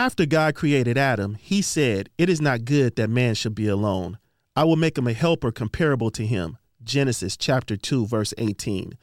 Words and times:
After 0.00 0.24
God 0.24 0.54
created 0.54 0.96
Adam, 0.96 1.34
he 1.34 1.60
said, 1.60 2.08
It 2.16 2.30
is 2.30 2.40
not 2.40 2.64
good 2.64 2.96
that 2.96 3.10
man 3.10 3.34
should 3.34 3.54
be 3.54 3.68
alone. 3.68 4.16
I 4.56 4.64
will 4.64 4.76
make 4.76 4.96
him 4.96 5.06
a 5.06 5.12
helper 5.12 5.52
comparable 5.52 6.10
to 6.12 6.24
him. 6.24 6.56
Genesis 6.82 7.36
chapter 7.36 7.76
2, 7.76 8.06
verse 8.06 8.32
18. 8.38 8.94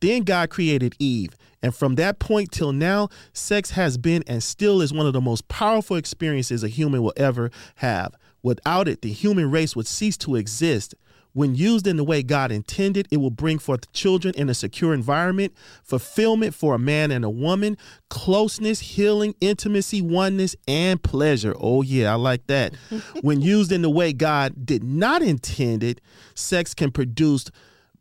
Then 0.00 0.22
God 0.22 0.48
created 0.48 0.94
Eve, 0.98 1.36
and 1.62 1.74
from 1.74 1.96
that 1.96 2.18
point 2.18 2.52
till 2.52 2.72
now, 2.72 3.10
sex 3.34 3.72
has 3.72 3.98
been 3.98 4.24
and 4.26 4.42
still 4.42 4.80
is 4.80 4.94
one 4.94 5.06
of 5.06 5.12
the 5.12 5.20
most 5.20 5.46
powerful 5.48 5.96
experiences 5.96 6.64
a 6.64 6.68
human 6.68 7.02
will 7.02 7.12
ever 7.18 7.50
have. 7.74 8.14
Without 8.42 8.88
it, 8.88 9.02
the 9.02 9.12
human 9.12 9.50
race 9.50 9.76
would 9.76 9.86
cease 9.86 10.16
to 10.16 10.36
exist. 10.36 10.94
When 11.36 11.54
used 11.54 11.86
in 11.86 11.98
the 11.98 12.02
way 12.02 12.22
God 12.22 12.50
intended, 12.50 13.08
it 13.10 13.18
will 13.18 13.28
bring 13.28 13.58
forth 13.58 13.92
children 13.92 14.32
in 14.38 14.48
a 14.48 14.54
secure 14.54 14.94
environment, 14.94 15.52
fulfillment 15.84 16.54
for 16.54 16.74
a 16.74 16.78
man 16.78 17.10
and 17.10 17.26
a 17.26 17.28
woman, 17.28 17.76
closeness, 18.08 18.80
healing, 18.80 19.34
intimacy, 19.42 20.00
oneness, 20.00 20.56
and 20.66 21.02
pleasure. 21.02 21.54
Oh, 21.60 21.82
yeah, 21.82 22.10
I 22.10 22.14
like 22.14 22.46
that. 22.46 22.74
when 23.20 23.42
used 23.42 23.70
in 23.70 23.82
the 23.82 23.90
way 23.90 24.14
God 24.14 24.64
did 24.64 24.82
not 24.82 25.20
intend 25.20 25.84
it, 25.84 26.00
sex 26.34 26.72
can 26.72 26.90
produce 26.90 27.50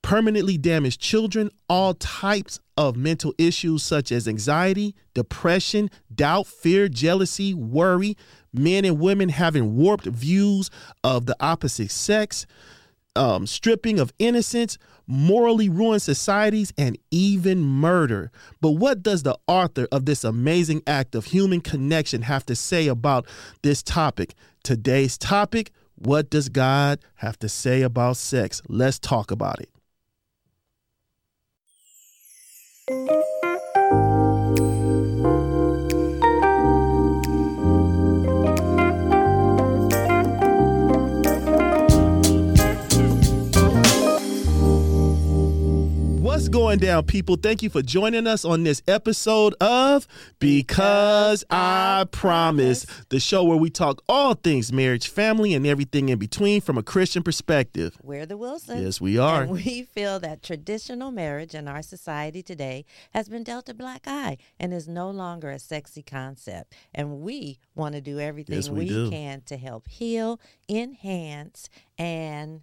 permanently 0.01 0.57
damaged 0.57 1.01
children, 1.01 1.49
all 1.67 1.93
types 1.95 2.61
of 2.77 2.95
mental 2.95 3.33
issues 3.37 3.83
such 3.83 4.13
as 4.13 4.29
anxiety, 4.29 4.95
depression, 5.13 5.89
doubt, 6.13 6.47
fear, 6.47 6.87
jealousy, 6.87 7.53
worry, 7.53 8.15
men 8.53 8.85
and 8.85 8.97
women 8.97 9.27
having 9.27 9.75
warped 9.75 10.05
views 10.05 10.71
of 11.03 11.25
the 11.25 11.35
opposite 11.41 11.91
sex 11.91 12.45
um, 13.15 13.47
stripping 13.47 13.99
of 13.99 14.13
innocence, 14.19 14.77
morally 15.07 15.69
ruined 15.69 16.01
societies, 16.01 16.73
and 16.77 16.97
even 17.11 17.61
murder. 17.61 18.31
But 18.61 18.71
what 18.71 19.03
does 19.03 19.23
the 19.23 19.37
author 19.47 19.87
of 19.91 20.05
this 20.05 20.23
amazing 20.23 20.83
act 20.87 21.15
of 21.15 21.25
human 21.25 21.61
connection 21.61 22.23
have 22.23 22.45
to 22.47 22.55
say 22.55 22.87
about 22.87 23.25
this 23.61 23.83
topic? 23.83 24.33
Today's 24.63 25.17
topic 25.17 25.71
What 25.95 26.29
does 26.29 26.49
God 26.49 26.99
have 27.15 27.39
to 27.39 27.49
say 27.49 27.81
about 27.81 28.17
sex? 28.17 28.61
Let's 28.67 28.99
talk 28.99 29.31
about 29.31 29.61
it. 29.61 29.69
What's 46.35 46.49
going 46.49 46.79
down, 46.79 47.05
people? 47.05 47.37
Thank 47.37 47.63
you 47.63 47.69
for 47.69 47.81
joining 47.81 48.27
us 48.27 48.43
on 48.43 48.65
this 48.65 48.83
episode 48.89 49.55
of 49.61 50.05
Because 50.39 51.45
I 51.49 52.07
Promise, 52.11 52.85
the 53.07 53.21
show 53.21 53.45
where 53.45 53.55
we 53.55 53.69
talk 53.69 54.03
all 54.09 54.33
things 54.33 54.73
marriage, 54.73 55.07
family, 55.07 55.53
and 55.53 55.65
everything 55.65 56.09
in 56.09 56.19
between 56.19 56.59
from 56.59 56.77
a 56.77 56.83
Christian 56.83 57.23
perspective. 57.23 57.97
We're 58.03 58.25
the 58.25 58.35
Wilsons. 58.35 58.83
Yes, 58.83 58.99
we 58.99 59.17
are. 59.17 59.43
And 59.43 59.51
we 59.51 59.83
feel 59.83 60.19
that 60.19 60.43
traditional 60.43 61.09
marriage 61.09 61.55
in 61.55 61.69
our 61.69 61.81
society 61.81 62.43
today 62.43 62.83
has 63.13 63.29
been 63.29 63.45
dealt 63.45 63.69
a 63.69 63.73
black 63.73 64.01
eye 64.05 64.37
and 64.59 64.73
is 64.73 64.89
no 64.89 65.09
longer 65.09 65.49
a 65.51 65.57
sexy 65.57 66.03
concept. 66.03 66.75
And 66.93 67.21
we 67.21 67.59
want 67.75 67.95
to 67.95 68.01
do 68.01 68.19
everything 68.19 68.55
Yes, 68.55 68.67
we 68.67 68.89
do. 68.89 69.09
can 69.09 69.41
to 69.45 69.55
help 69.55 69.87
heal, 69.87 70.41
enhance, 70.67 71.69
and 71.97 72.59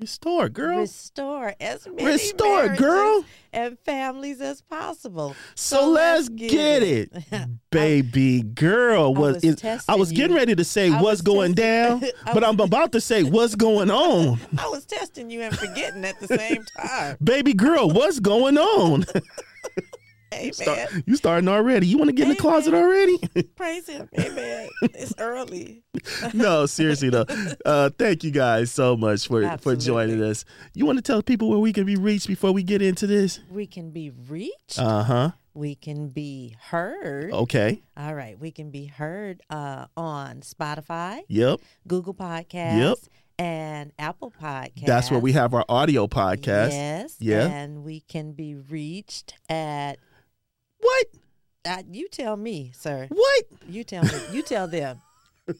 Restore, 0.00 0.48
girl. 0.48 0.80
restore 0.80 1.54
as 1.60 1.86
many 1.86 2.04
Restore, 2.04 2.74
girl. 2.74 3.24
and 3.52 3.78
families 3.78 4.40
as 4.40 4.60
possible. 4.60 5.36
So 5.54 5.88
let's 5.88 6.28
get 6.28 6.82
it, 6.82 7.12
baby 7.70 8.42
girl. 8.42 9.14
Was 9.14 9.36
was 9.36 9.44
is, 9.44 9.84
I 9.88 9.94
was 9.94 10.10
getting 10.10 10.32
you. 10.32 10.36
ready 10.36 10.54
to 10.56 10.64
say 10.64 10.90
I 10.90 11.00
what's 11.00 11.20
going 11.20 11.52
down, 11.54 12.00
testing- 12.00 12.18
I 12.26 12.34
but 12.34 12.42
I'm 12.44 12.58
about 12.58 12.90
to 12.92 13.00
say 13.00 13.22
what's 13.22 13.54
going 13.54 13.90
on, 13.90 14.40
I 14.58 14.68
was 14.68 14.84
testing 14.84 15.30
you 15.30 15.42
and 15.42 15.56
forgetting 15.56 16.04
at 16.04 16.18
the 16.18 16.26
same 16.26 16.64
time. 16.76 17.16
baby 17.22 17.54
girl. 17.54 17.88
What's 17.88 18.18
going 18.18 18.58
on? 18.58 19.04
Amen. 20.38 20.52
Start- 20.52 20.90
you 21.06 21.16
starting 21.16 21.48
already? 21.48 21.86
You 21.86 21.98
want 21.98 22.08
to 22.08 22.12
get 22.14 22.24
in 22.24 22.30
the 22.30 22.36
closet 22.36 22.74
already? 22.74 23.18
Praise 23.56 23.88
him. 23.88 24.08
Amen. 24.18 24.68
it's 24.82 25.14
early. 25.18 25.82
no, 26.34 26.66
seriously 26.66 27.10
though. 27.10 27.26
Uh, 27.64 27.90
thank 27.98 28.24
you 28.24 28.30
guys 28.30 28.70
so 28.70 28.96
much 28.96 29.26
for 29.28 29.56
for 29.58 29.76
joining 29.76 30.22
us. 30.22 30.44
You 30.74 30.86
want 30.86 30.98
to 30.98 31.02
tell 31.02 31.22
people 31.22 31.48
where 31.50 31.58
we 31.58 31.72
can 31.72 31.84
be 31.86 31.96
reached 31.96 32.26
before 32.26 32.52
we 32.52 32.62
get 32.62 32.82
into 32.82 33.06
this? 33.06 33.40
We 33.50 33.66
can 33.66 33.90
be 33.90 34.10
reached. 34.10 34.78
Uh 34.78 35.02
huh. 35.04 35.30
we 35.54 35.74
can 35.76 36.08
be 36.08 36.56
heard. 36.60 37.32
Okay. 37.32 37.82
All 37.96 38.14
right. 38.14 38.38
We 38.38 38.50
can 38.50 38.70
be 38.70 38.86
heard 38.86 39.40
uh, 39.50 39.86
on 39.96 40.40
Spotify, 40.40 41.20
Yep. 41.28 41.60
Google 41.86 42.14
Podcasts, 42.14 43.08
and 43.38 43.92
Apple 43.98 44.32
Podcast. 44.40 44.86
That's 44.86 45.10
where 45.10 45.20
we 45.20 45.32
have 45.32 45.54
our 45.54 45.64
audio 45.68 46.06
podcast. 46.06 46.70
Yes. 46.70 47.16
Yeah. 47.20 47.46
And 47.48 47.84
we 47.84 48.00
can 48.00 48.32
be 48.32 48.54
reached 48.56 49.34
at, 49.48 49.98
What? 50.84 51.06
uh, 51.66 51.82
you 51.90 52.08
tell 52.08 52.36
me, 52.36 52.72
sir. 52.74 53.06
What? 53.10 53.44
You 53.68 53.84
tell 53.84 54.04
me. 54.04 54.10
You 54.32 54.42
tell 54.42 54.68
them. 54.68 55.00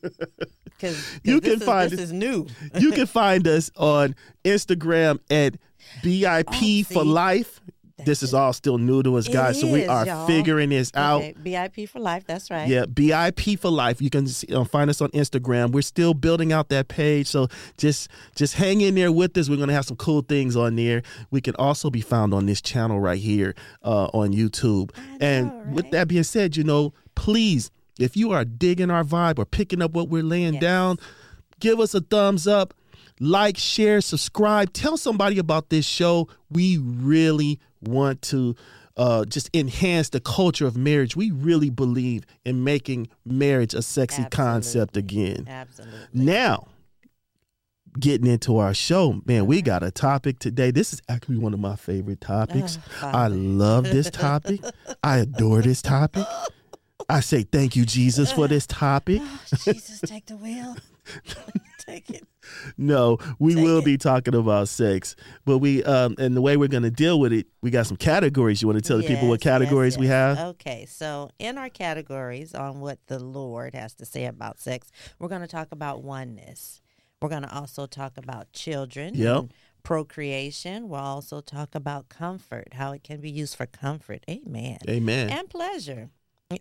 Because 0.76 1.20
You 1.22 1.40
can 1.40 1.52
is, 1.52 1.62
find- 1.64 1.90
this 1.90 2.00
is 2.00 2.12
new. 2.12 2.46
You 2.78 2.90
can 2.90 3.06
find 3.06 3.46
us 3.46 3.70
on 3.76 4.16
Instagram 4.44 5.20
at 5.30 5.54
BIP 6.02 6.84
for 6.86 6.98
Oh, 7.00 7.02
see? 7.04 7.08
life. 7.08 7.60
This 8.04 8.24
is 8.24 8.34
all 8.34 8.52
still 8.52 8.76
new 8.76 9.02
to 9.04 9.16
us, 9.16 9.28
It 9.28 9.32
guys. 9.32 9.60
so 9.60 9.70
we 9.70 9.82
is, 9.82 9.88
are 9.88 10.04
y'all. 10.04 10.26
figuring 10.26 10.70
this 10.70 10.90
out. 10.94 11.22
Okay, 11.22 11.34
BIP 11.44 11.88
for 11.88 12.00
life. 12.00 12.24
That's 12.26 12.50
right. 12.50 12.68
Yeah, 12.68 12.86
BIP 12.86 13.56
for 13.58 13.70
life. 13.70 14.02
You 14.02 14.10
can 14.10 14.26
see, 14.26 14.52
uh, 14.52 14.64
find 14.64 14.90
us 14.90 15.00
on 15.00 15.10
Instagram. 15.10 15.70
We're 15.70 15.82
still 15.82 16.12
building 16.12 16.52
out 16.52 16.70
that 16.70 16.88
page, 16.88 17.28
so 17.28 17.46
just 17.78 18.08
just 18.34 18.54
hang 18.54 18.80
in 18.80 18.96
there 18.96 19.12
with 19.12 19.36
us. 19.38 19.48
We're 19.48 19.58
gonna 19.58 19.72
have 19.74 19.84
some 19.84 19.96
cool 19.96 20.22
things 20.22 20.56
on 20.56 20.74
there. 20.74 21.02
We 21.30 21.40
can 21.40 21.54
also 21.56 21.88
be 21.88 22.00
found 22.00 22.34
on 22.34 22.46
this 22.46 22.60
channel 22.60 22.98
right 22.98 23.18
here 23.20 23.54
uh, 23.84 24.06
on 24.12 24.32
YouTube. 24.32 24.90
and 25.20 25.46
know, 25.48 25.64
with 25.74 25.90
that 25.92 26.08
being 26.08 26.24
said, 26.24 26.56
you 26.56 26.64
know, 26.64 26.92
please, 27.14 27.70
if 28.00 28.16
you 28.16 28.32
are 28.32 28.44
digging 28.44 28.90
our 28.90 29.04
vibe 29.04 29.38
or 29.38 29.44
picking 29.44 29.80
up 29.80 29.92
what 29.92 30.08
we're 30.08 30.22
laying 30.24 30.54
Yes. 30.54 30.60
down, 30.62 30.96
give 31.60 31.78
us 31.78 31.94
a 31.94 32.00
thumbs 32.00 32.48
up. 32.48 32.74
Like, 33.20 33.56
share, 33.56 34.00
subscribe. 34.00 34.72
Tell 34.72 34.96
somebody 34.96 35.38
about 35.38 35.70
this 35.70 35.86
show. 35.86 36.28
We 36.50 36.78
really 36.78 37.60
want 37.80 38.22
to 38.22 38.56
uh, 38.96 39.24
just 39.24 39.50
enhance 39.54 40.08
the 40.10 40.20
culture 40.20 40.66
of 40.66 40.76
marriage. 40.76 41.16
We 41.16 41.30
really 41.30 41.70
believe 41.70 42.24
in 42.44 42.64
making 42.64 43.08
marriage 43.24 43.74
a 43.74 43.82
sexy 43.82 44.24
concept 44.30 44.96
again. 44.96 45.46
Absolutely. 45.48 45.98
Now, 46.12 46.68
getting 47.98 48.26
into 48.26 48.58
our 48.58 48.74
show, 48.74 49.20
man, 49.24 49.46
we 49.46 49.62
got 49.62 49.82
a 49.82 49.90
topic 49.90 50.38
today. 50.38 50.70
This 50.70 50.92
is 50.92 51.02
actually 51.08 51.38
one 51.38 51.54
of 51.54 51.60
my 51.60 51.76
favorite 51.76 52.20
topics. 52.20 52.78
Oh, 53.02 53.08
I 53.08 53.28
love 53.28 53.84
this 53.84 54.10
topic. 54.10 54.60
I 55.02 55.18
adore 55.18 55.62
this 55.62 55.82
topic. 55.82 56.26
I 57.08 57.20
say 57.20 57.42
thank 57.42 57.76
you, 57.76 57.84
Jesus, 57.84 58.32
for 58.32 58.48
this 58.48 58.66
topic. 58.68 59.20
Oh, 59.22 59.38
Jesus, 59.64 60.00
take 60.00 60.26
the 60.26 60.36
wheel. 60.36 60.76
take 61.78 62.10
it. 62.10 62.26
No, 62.76 63.18
we 63.38 63.54
Take 63.54 63.64
will 63.64 63.78
it. 63.78 63.84
be 63.84 63.96
talking 63.96 64.34
about 64.34 64.68
sex, 64.68 65.16
but 65.44 65.58
we 65.58 65.82
um 65.84 66.14
and 66.18 66.36
the 66.36 66.40
way 66.42 66.56
we're 66.56 66.68
gonna 66.68 66.90
deal 66.90 67.18
with 67.20 67.32
it, 67.32 67.46
we 67.62 67.70
got 67.70 67.86
some 67.86 67.96
categories. 67.96 68.60
You 68.62 68.68
want 68.68 68.82
to 68.82 68.86
tell 68.88 68.98
the 68.98 69.06
people 69.06 69.28
what 69.28 69.44
Yes, 69.44 69.44
yes, 69.46 69.52
categories 69.52 69.98
we 69.98 70.06
have? 70.08 70.38
Okay, 70.38 70.86
so 70.86 71.30
in 71.38 71.58
our 71.58 71.68
categories 71.68 72.54
on 72.54 72.80
what 72.80 72.98
the 73.06 73.18
Lord 73.18 73.74
has 73.74 73.94
to 73.94 74.04
say 74.06 74.26
about 74.26 74.60
sex, 74.60 74.90
we're 75.18 75.28
going 75.28 75.40
to 75.42 75.46
talk 75.46 75.68
about 75.72 76.02
oneness. 76.02 76.80
We're 77.22 77.28
going 77.30 77.42
to 77.42 77.54
also 77.54 77.86
talk 77.86 78.18
about 78.18 78.52
children. 78.52 79.14
Yep. 79.14 79.36
and 79.38 79.52
Procreation. 79.82 80.88
We'll 80.88 81.00
also 81.00 81.40
talk 81.40 81.74
about 81.74 82.08
comfort, 82.08 82.74
how 82.74 82.92
it 82.92 83.02
can 83.04 83.20
be 83.20 83.30
used 83.30 83.56
for 83.56 83.66
comfort. 83.66 84.24
Amen. 84.28 84.78
Amen. 84.88 85.30
And 85.30 85.48
pleasure. 85.48 86.10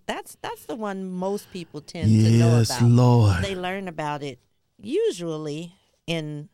That's 0.06 0.38
that's 0.42 0.66
the 0.66 0.76
one 0.76 1.10
most 1.10 1.52
people 1.52 1.82
tend 1.82 2.08
to 2.10 2.30
know 2.32 2.58
Yes, 2.60 2.70
about. 2.78 2.90
Lord. 2.90 3.44
They 3.44 3.56
learn 3.56 3.88
about 3.88 4.24
it 4.24 4.40
usually 4.84 5.74
in 6.06 6.50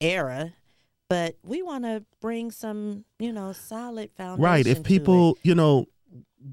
era, 0.00 0.54
but 1.08 1.36
we 1.42 1.62
want 1.62 1.84
to 1.84 2.04
bring 2.20 2.50
some, 2.50 3.04
you 3.18 3.32
know, 3.32 3.52
solid 3.52 4.10
foundation. 4.16 4.42
Right. 4.42 4.66
If 4.66 4.82
people, 4.82 5.38
you 5.42 5.54
know, 5.54 5.86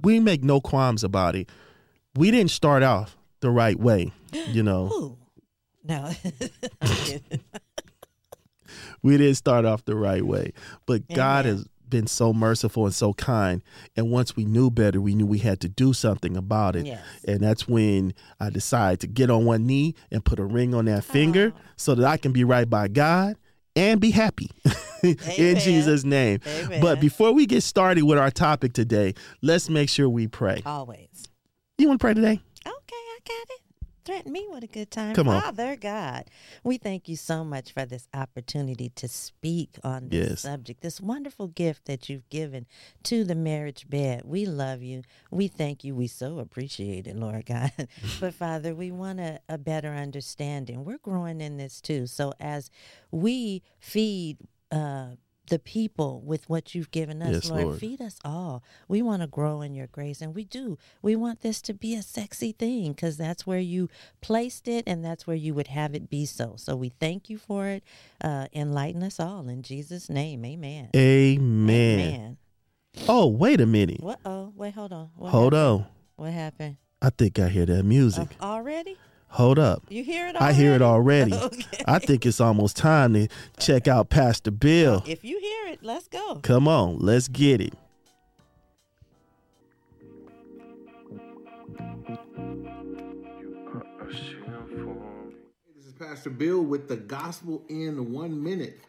we 0.02 0.20
make 0.20 0.44
no 0.44 0.60
qualms 0.60 1.04
about 1.04 1.36
it. 1.36 1.50
We 2.16 2.32
didn't 2.32 2.52
start 2.52 2.84
off 2.84 3.16
the 3.42 3.52
right 3.52 3.80
way. 3.80 4.12
You 4.48 4.64
know, 4.64 4.90
Ooh. 4.94 5.18
No. 5.84 6.12
We 9.02 9.18
didn't 9.18 9.36
start 9.36 9.66
off 9.66 9.86
the 9.86 9.96
right 9.96 10.26
way. 10.26 10.54
But 10.86 11.08
God 11.08 11.46
Amen. 11.46 11.58
has 11.58 11.68
been 11.90 12.08
so 12.08 12.34
merciful 12.34 12.86
and 12.86 12.94
so 12.94 13.14
kind. 13.14 13.62
And 13.96 14.12
once 14.12 14.36
we 14.36 14.46
knew 14.46 14.70
better, 14.70 15.00
we 15.02 15.16
knew 15.16 15.26
we 15.26 15.40
had 15.40 15.60
to 15.62 15.70
do 15.70 15.94
something 15.94 16.36
about 16.38 16.76
it. 16.76 16.86
Yes. 16.86 17.02
And 17.26 17.40
that's 17.42 17.68
when 17.68 18.14
I 18.40 18.50
decided 18.50 19.00
to 19.02 19.08
get 19.08 19.30
on 19.30 19.46
one 19.46 19.66
knee 19.66 19.96
and 20.12 20.24
put 20.24 20.40
a 20.40 20.46
ring 20.46 20.74
on 20.74 20.86
that 20.86 21.04
finger 21.04 21.54
Oh. 21.56 21.60
so 21.76 21.96
that 21.96 22.06
I 22.06 22.18
can 22.18 22.32
be 22.32 22.44
right 22.44 22.70
by 22.70 22.88
God 22.88 23.36
and 23.76 24.00
be 24.02 24.12
happy 24.12 24.50
in 25.04 25.60
Jesus' 25.60 26.04
name. 26.04 26.40
Amen. 26.48 26.82
But 26.82 27.00
before 27.00 27.32
we 27.32 27.46
get 27.46 27.62
started 27.64 28.04
with 28.04 28.18
our 28.18 28.32
topic 28.32 28.74
today, 28.74 29.14
let's 29.42 29.70
make 29.70 29.90
sure 29.90 30.10
we 30.10 30.28
pray. 30.28 30.62
Always. 30.66 31.28
You 31.78 31.88
want 31.88 32.00
to 32.00 32.04
pray 32.04 32.14
today? 32.14 32.42
Threaten 34.08 34.32
me 34.32 34.48
with 34.50 34.64
a 34.64 34.68
good 34.68 34.90
time. 34.90 35.14
Come 35.14 35.28
on. 35.28 35.42
Father 35.42 35.76
God, 35.76 36.24
we 36.64 36.78
thank 36.78 37.10
you 37.10 37.18
so 37.18 37.44
much 37.44 37.74
for 37.74 37.86
this 37.86 38.08
opportunity 38.14 38.88
to 38.96 39.08
speak 39.10 39.78
on 39.84 40.08
this 40.08 40.30
Yes. 40.30 40.42
subject, 40.42 40.80
this 40.82 41.02
wonderful 41.02 41.48
gift 41.50 41.86
that 41.86 42.08
you've 42.08 42.28
given 42.30 42.66
to 43.04 43.26
the 43.26 43.36
marriage 43.36 43.90
bed. 43.90 44.22
We 44.24 44.46
love 44.46 44.82
you. 44.82 45.02
We 45.30 45.50
thank 45.50 45.84
you. 45.84 45.94
We 45.94 46.08
so 46.08 46.40
appreciate 46.40 47.06
it, 47.06 47.18
Lord 47.18 47.46
God. 47.46 47.72
but 48.22 48.34
Father, 48.34 48.74
we 48.74 48.92
want 48.92 49.20
a, 49.20 49.42
a 49.50 49.58
better 49.58 49.90
understanding. 49.90 50.86
We're 50.86 51.00
growing 51.00 51.42
in 51.42 51.58
this 51.58 51.82
too. 51.82 52.08
So 52.08 52.32
as 52.40 52.70
we 53.12 53.62
feed 53.82 54.38
uh, 54.72 55.16
the 55.48 55.60
people 55.60 56.22
with 56.22 56.50
what 56.50 56.74
you've 56.76 56.92
given 56.92 57.22
us, 57.22 57.32
Yes, 57.34 57.50
Lord, 57.50 57.64
Lord. 57.66 57.80
feed 57.80 58.02
us 58.02 58.20
all. 58.24 58.64
We 58.88 59.02
want 59.02 59.22
to 59.22 59.28
grow 59.28 59.62
in 59.62 59.74
your 59.74 59.88
grace, 59.88 60.22
and 60.22 60.34
we 60.36 60.44
do. 60.44 60.78
We 61.02 61.16
want 61.16 61.42
this 61.42 61.62
to 61.64 61.74
be 61.74 61.96
a 61.96 62.02
sexy 62.02 62.52
thing 62.52 62.92
because 62.94 63.18
that's 63.18 63.46
where 63.48 63.60
you 63.60 63.90
placed 64.22 64.68
it, 64.68 64.84
and 64.88 65.04
that's 65.04 65.26
where 65.28 65.36
you 65.36 65.54
would 65.54 65.68
have 65.68 65.94
it 65.96 66.10
be 66.10 66.26
so. 66.26 66.56
So 66.58 66.76
we 66.76 66.90
thank 66.90 67.30
you 67.30 67.38
for 67.38 67.68
it. 67.68 67.84
Uh, 68.24 68.48
enlighten 68.54 69.04
us 69.04 69.20
all 69.20 69.48
in 69.50 69.62
Jesus' 69.64 70.10
name. 70.10 70.46
Amen. 70.46 70.90
Amen. 70.96 72.00
Amen. 72.00 72.38
Oh, 73.08 73.28
wait 73.28 73.62
a 73.62 73.66
minute. 73.66 74.02
What? 74.02 74.20
Oh, 74.26 74.52
wait, 74.56 74.74
hold 74.74 74.92
on. 74.94 75.10
What 75.16 75.30
Hold 75.32 75.54
happened? 75.54 75.82
on. 75.82 75.86
What 76.16 76.32
happened? 76.34 76.78
I 77.02 77.10
think 77.12 77.38
I 77.38 77.50
hear 77.50 77.66
that 77.68 77.84
music. 77.84 78.36
Uh, 78.42 78.46
already? 78.46 78.98
Hold 79.30 79.60
up. 79.60 79.84
You 79.90 80.04
hear 80.04 80.28
it 80.28 80.36
I 80.40 80.54
hear 80.54 80.74
it 80.74 80.82
already. 80.82 81.34
Okay. 81.48 81.84
I 81.86 82.00
think 82.00 82.26
it's 82.26 82.42
almost 82.42 82.76
time 82.76 83.14
to 83.14 83.28
check 83.60 83.88
out 83.88 84.10
Pastor 84.10 84.52
Bill. 84.52 85.04
If 85.06 85.24
you 85.24 85.40
hear 85.40 85.74
it, 85.74 85.80
let's 85.82 86.08
go. 86.08 86.36
Come 86.44 86.68
on, 86.68 86.98
let's 87.00 87.28
get 87.28 87.62
it. 87.62 87.74
This 95.76 95.86
is 95.86 95.94
Pastor 95.94 96.30
Bill 96.30 96.62
with 96.64 96.88
the 96.88 96.98
gospel 96.98 97.64
in 97.70 98.12
one 98.12 98.42
minute. 98.42 98.80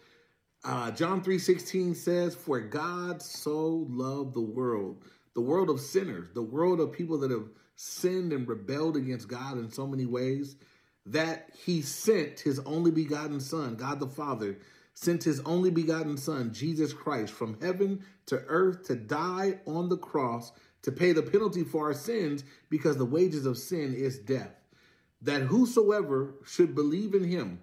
Uh, 0.65 0.91
John 0.91 1.23
3.16 1.23 1.95
says, 1.95 2.35
For 2.35 2.61
God 2.61 3.23
so 3.23 3.87
loved 3.89 4.35
the 4.35 4.41
world, 4.41 5.05
the 5.35 5.41
world 5.41 5.71
of 5.71 5.81
sinners, 5.81 6.29
the 6.35 6.43
world 6.43 6.81
of 6.81 6.93
people 6.93 7.19
that 7.19 7.31
have 7.31 7.49
sinned 7.81 8.33
and 8.33 8.49
rebelled 8.49 8.97
against 8.97 9.29
God 9.29 9.57
in 9.57 9.71
so 9.71 9.87
many 9.87 10.05
ways, 10.05 10.57
that 11.07 11.51
he 11.65 11.81
sent 11.81 12.41
his 12.41 12.59
only 12.61 12.91
begotten 12.91 13.41
Son, 13.41 13.77
God 13.77 14.01
the 14.01 14.07
Father, 14.07 14.59
sent 14.95 15.23
his 15.23 15.41
only 15.41 15.71
begotten 15.71 16.17
Son, 16.17 16.53
Jesus 16.53 16.93
Christ, 16.93 17.33
from 17.33 17.59
heaven 17.63 18.05
to 18.27 18.43
earth 18.49 18.87
to 18.89 18.97
die 18.97 19.61
on 19.67 19.89
the 19.89 19.97
cross 19.97 20.53
to 20.83 20.93
pay 20.93 21.13
the 21.13 21.23
penalty 21.23 21.63
for 21.63 21.87
our 21.87 21.95
sins 21.95 22.45
because 22.69 22.97
the 22.97 23.05
wages 23.05 23.47
of 23.47 23.57
sin 23.57 23.95
is 23.95 24.19
death 24.19 24.59
that 25.23 25.43
whosoever 25.43 26.35
should 26.45 26.75
believe 26.75 27.15
in 27.15 27.25
him, 27.25 27.61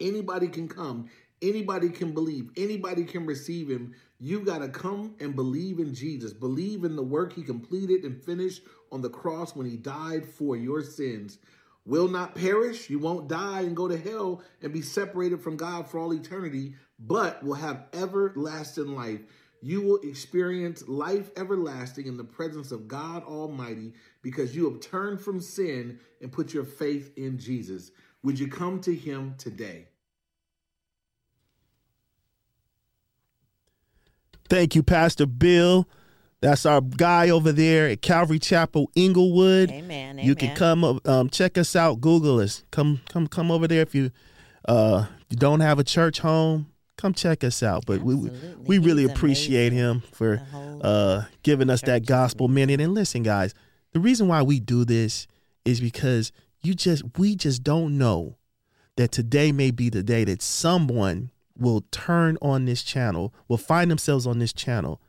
anybody 0.00 0.48
can 0.48 0.68
come, 0.68 1.08
anybody 1.42 1.88
can 1.88 2.12
believe, 2.12 2.50
anybody 2.56 3.04
can 3.04 3.26
receive 3.26 3.68
him. 3.68 3.94
You 4.18 4.40
got 4.40 4.58
to 4.58 4.68
come 4.68 5.14
and 5.20 5.36
believe 5.36 5.78
in 5.78 5.94
Jesus, 5.94 6.32
believe 6.32 6.84
in 6.84 6.96
the 6.96 7.02
work 7.02 7.34
he 7.34 7.42
completed 7.42 8.04
and 8.04 8.22
finished 8.22 8.62
on 8.90 9.02
the 9.02 9.10
cross 9.10 9.54
when 9.54 9.68
he 9.68 9.76
died 9.76 10.26
for 10.26 10.56
your 10.56 10.82
sins. 10.82 11.38
Will 11.84 12.08
not 12.08 12.34
perish, 12.34 12.88
you 12.88 12.98
won't 12.98 13.28
die 13.28 13.60
and 13.60 13.76
go 13.76 13.86
to 13.86 13.96
hell 13.96 14.42
and 14.62 14.72
be 14.72 14.82
separated 14.82 15.40
from 15.40 15.56
God 15.56 15.86
for 15.86 16.00
all 16.00 16.12
eternity, 16.12 16.74
but 16.98 17.42
will 17.44 17.54
have 17.54 17.84
everlasting 17.92 18.88
life. 18.96 19.20
You 19.60 19.82
will 19.82 20.00
experience 20.02 20.88
life 20.88 21.30
everlasting 21.36 22.06
in 22.06 22.16
the 22.16 22.24
presence 22.24 22.72
of 22.72 22.88
God 22.88 23.22
Almighty 23.24 23.92
because 24.22 24.56
you 24.56 24.70
have 24.70 24.80
turned 24.80 25.20
from 25.20 25.40
sin 25.40 26.00
and 26.20 26.32
put 26.32 26.54
your 26.54 26.64
faith 26.64 27.12
in 27.16 27.38
Jesus. 27.38 27.90
Would 28.22 28.38
you 28.38 28.48
come 28.48 28.80
to 28.80 28.94
Him 28.94 29.34
today? 29.38 29.88
Thank 34.48 34.74
you, 34.74 34.82
Pastor 34.82 35.26
Bill. 35.26 35.88
That's 36.40 36.66
our 36.66 36.80
guy 36.80 37.30
over 37.30 37.50
there 37.50 37.88
at 37.88 38.02
Calvary 38.02 38.38
Chapel, 38.38 38.90
Inglewood. 38.94 39.70
Amen. 39.70 40.18
You 40.18 40.34
can 40.34 40.54
come 40.54 41.00
um, 41.04 41.30
check 41.30 41.56
us 41.58 41.74
out. 41.74 42.00
Google 42.00 42.40
us. 42.40 42.64
Come 42.70 43.00
come 43.08 43.26
come 43.26 43.50
over 43.50 43.66
there 43.66 43.82
if 43.82 43.94
you 43.94 44.10
uh 44.68 45.06
you 45.28 45.36
don't 45.36 45.60
have 45.60 45.78
a 45.78 45.84
church 45.84 46.20
home. 46.20 46.70
Come 46.96 47.14
check 47.14 47.42
us 47.42 47.62
out. 47.62 47.84
But 47.86 48.02
we 48.02 48.14
we, 48.14 48.30
we 48.58 48.78
really 48.78 49.02
He's 49.02 49.10
appreciate 49.10 49.72
him 49.72 50.02
for 50.12 50.42
uh 50.82 51.24
giving 51.42 51.70
us 51.70 51.80
that 51.82 52.06
gospel 52.06 52.48
minute. 52.48 52.80
And 52.80 52.94
listen, 52.94 53.22
guys, 53.22 53.54
the 53.92 54.00
reason 54.00 54.28
why 54.28 54.42
we 54.42 54.60
do 54.60 54.84
this 54.84 55.26
is 55.64 55.80
because 55.80 56.32
you 56.62 56.74
just 56.74 57.02
we 57.18 57.34
just 57.34 57.62
don't 57.62 57.96
know 57.96 58.36
that 58.96 59.10
today 59.10 59.52
may 59.52 59.70
be 59.70 59.88
the 59.88 60.02
day 60.02 60.24
that 60.24 60.42
someone 60.42 61.30
will 61.58 61.82
turn 61.90 62.36
on 62.42 62.64
this 62.64 62.82
channel, 62.82 63.32
will 63.48 63.56
find 63.58 63.90
themselves 63.90 64.26
on 64.26 64.38
this 64.38 64.52
channel 64.52 65.00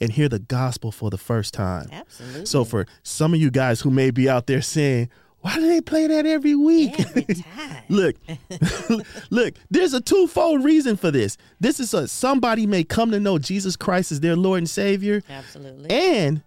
and 0.00 0.12
hear 0.12 0.28
the 0.28 0.38
gospel 0.38 0.90
for 0.92 1.10
the 1.10 1.18
first 1.18 1.54
time. 1.54 1.88
Absolutely. 1.92 2.46
So 2.46 2.64
for 2.64 2.86
some 3.02 3.34
of 3.34 3.40
you 3.40 3.50
guys 3.50 3.80
who 3.80 3.90
may 3.90 4.10
be 4.10 4.28
out 4.28 4.46
there 4.46 4.62
saying, 4.62 5.08
"Why 5.40 5.54
do 5.56 5.68
they 5.68 5.80
play 5.80 6.06
that 6.08 6.26
every 6.26 6.54
week?" 6.56 6.98
Every 6.98 7.22
time. 7.34 7.82
look, 7.88 8.16
look. 9.30 9.54
There's 9.70 9.94
a 9.94 10.00
twofold 10.00 10.64
reason 10.64 10.96
for 10.96 11.10
this. 11.10 11.36
This 11.60 11.78
is 11.80 11.94
a 11.94 12.08
somebody 12.08 12.66
may 12.66 12.82
come 12.84 13.10
to 13.12 13.20
know 13.20 13.38
Jesus 13.38 13.76
Christ 13.76 14.10
as 14.12 14.20
their 14.20 14.34
Lord 14.36 14.58
and 14.58 14.70
Savior, 14.70 15.22
Absolutely. 15.28 15.90
and 15.90 16.42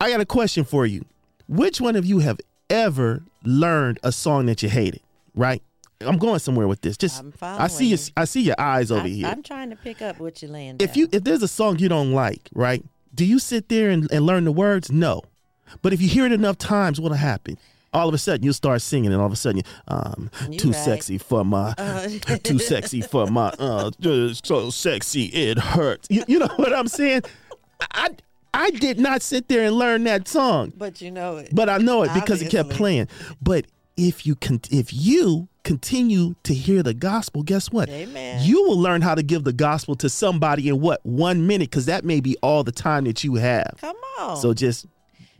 I 0.00 0.10
got 0.10 0.20
a 0.20 0.26
question 0.26 0.64
for 0.64 0.86
you. 0.86 1.04
Which 1.48 1.80
one 1.80 1.96
of 1.96 2.06
you 2.06 2.20
have 2.20 2.40
ever 2.70 3.22
learned 3.44 3.98
a 4.02 4.10
song 4.12 4.46
that 4.46 4.62
you 4.62 4.68
hated? 4.70 5.00
Right? 5.34 5.62
I'm 6.06 6.18
going 6.18 6.38
somewhere 6.38 6.68
with 6.68 6.80
this. 6.82 6.96
Just 6.96 7.18
I'm 7.20 7.32
see 7.68 7.86
you. 7.86 7.96
following 7.96 8.12
I 8.16 8.24
see 8.24 8.42
your 8.42 8.54
eyes 8.58 8.90
over 8.90 9.04
I, 9.04 9.08
here. 9.08 9.26
I'm 9.26 9.42
trying 9.42 9.70
to 9.70 9.76
pick 9.76 10.02
up 10.02 10.18
what 10.20 10.42
you're 10.42 10.50
laying 10.50 10.76
if 10.80 10.96
you 10.96 11.08
if 11.12 11.24
there's 11.24 11.42
a 11.42 11.48
song 11.48 11.78
you 11.78 11.88
don't 11.88 12.12
like, 12.12 12.48
right? 12.54 12.84
Do 13.14 13.24
you 13.24 13.38
sit 13.38 13.68
there 13.68 13.90
and, 13.90 14.10
and 14.10 14.24
learn 14.24 14.44
the 14.44 14.52
words? 14.52 14.90
No. 14.90 15.22
But 15.82 15.92
if 15.92 16.00
you 16.02 16.08
hear 16.08 16.26
it 16.26 16.32
enough 16.32 16.58
times, 16.58 17.00
what'll 17.00 17.16
happen? 17.16 17.58
All 17.94 18.08
of 18.08 18.14
a 18.14 18.18
sudden 18.18 18.42
you'll 18.42 18.54
start 18.54 18.80
singing, 18.80 19.12
and 19.12 19.20
all 19.20 19.26
of 19.26 19.32
a 19.32 19.36
sudden, 19.36 19.58
you, 19.58 19.62
um, 19.88 20.30
You 20.50 20.58
too 20.58 20.70
right. 20.70 20.84
sexy 20.84 21.18
for 21.18 21.44
my, 21.44 21.74
Uh, 21.76 22.08
too 22.42 22.58
sexy 22.58 23.02
for 23.02 23.26
my, 23.26 23.48
uh, 23.58 23.90
so 24.42 24.70
sexy 24.70 25.24
it 25.26 25.58
hurts. 25.58 26.08
You, 26.10 26.24
you 26.26 26.38
know 26.38 26.48
what 26.56 26.72
I'm 26.72 26.88
saying? 26.88 27.22
I 27.92 28.10
I 28.54 28.70
did 28.70 28.98
not 28.98 29.22
sit 29.22 29.48
there 29.48 29.64
and 29.66 29.76
learn 29.76 30.04
that 30.04 30.28
song, 30.28 30.72
but 30.76 31.00
you 31.00 31.10
know 31.10 31.38
it. 31.38 31.54
but 31.54 31.68
I 31.68 31.78
know 31.78 32.02
it 32.02 32.12
because 32.14 32.40
it 32.42 32.50
kept 32.50 32.70
playing. 32.70 33.08
But 33.42 33.66
if 33.96 34.26
you 34.26 34.36
can 34.36 34.60
if 34.70 34.92
you 34.92 35.48
continue 35.64 36.34
to 36.42 36.54
hear 36.54 36.82
the 36.82 36.94
gospel, 36.94 37.42
guess 37.42 37.70
what? 37.70 37.88
Amen. 37.88 38.42
You 38.44 38.62
will 38.64 38.78
learn 38.78 39.00
how 39.02 39.14
to 39.14 39.22
give 39.22 39.44
the 39.44 39.52
gospel 39.52 39.94
to 39.96 40.08
somebody 40.08 40.68
in 40.68 40.80
what 40.80 41.04
one 41.04 41.46
minute, 41.46 41.70
because 41.70 41.86
that 41.86 42.04
may 42.04 42.20
be 42.20 42.36
all 42.42 42.64
the 42.64 42.72
time 42.72 43.04
that 43.04 43.22
you 43.24 43.34
have. 43.36 43.74
Come 43.80 43.96
on. 44.18 44.36
So 44.36 44.54
just 44.54 44.86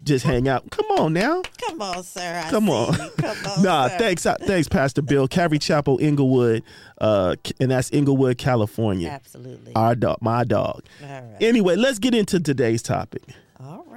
just 0.05 0.25
hang 0.25 0.49
out. 0.49 0.69
Come 0.71 0.87
on 0.99 1.13
now. 1.13 1.43
come 1.69 1.81
on, 1.81 2.03
sir. 2.03 2.43
I 2.45 2.51
Come 2.51 2.69
on. 2.69 2.93
Come 2.95 3.37
on. 3.47 3.63
Nah, 3.63 3.89
sir. 3.89 3.99
thanks, 3.99 4.27
uh, 4.27 4.37
thanks, 4.41 4.67
Pastor 4.69 5.01
Bill. 5.01 5.29
Calvary 5.29 5.61
Chapel, 5.61 5.99
Inglewood, 6.01 6.65
uh, 7.01 7.37
and 7.61 7.71
that's 7.71 7.89
Inglewood, 7.93 8.37
California. 8.37 9.09
Absolutely. 9.11 9.73
Our 9.77 9.95
dog, 9.95 10.19
my 10.21 10.43
dog. 10.43 10.83
All 11.03 11.09
right. 11.09 11.37
Anyway, 11.41 11.77
let's 11.77 12.01
get 12.01 12.15
into 12.17 12.41
today's 12.41 12.83
topic. 12.83 13.23
All 13.61 13.85
right. 13.87 13.92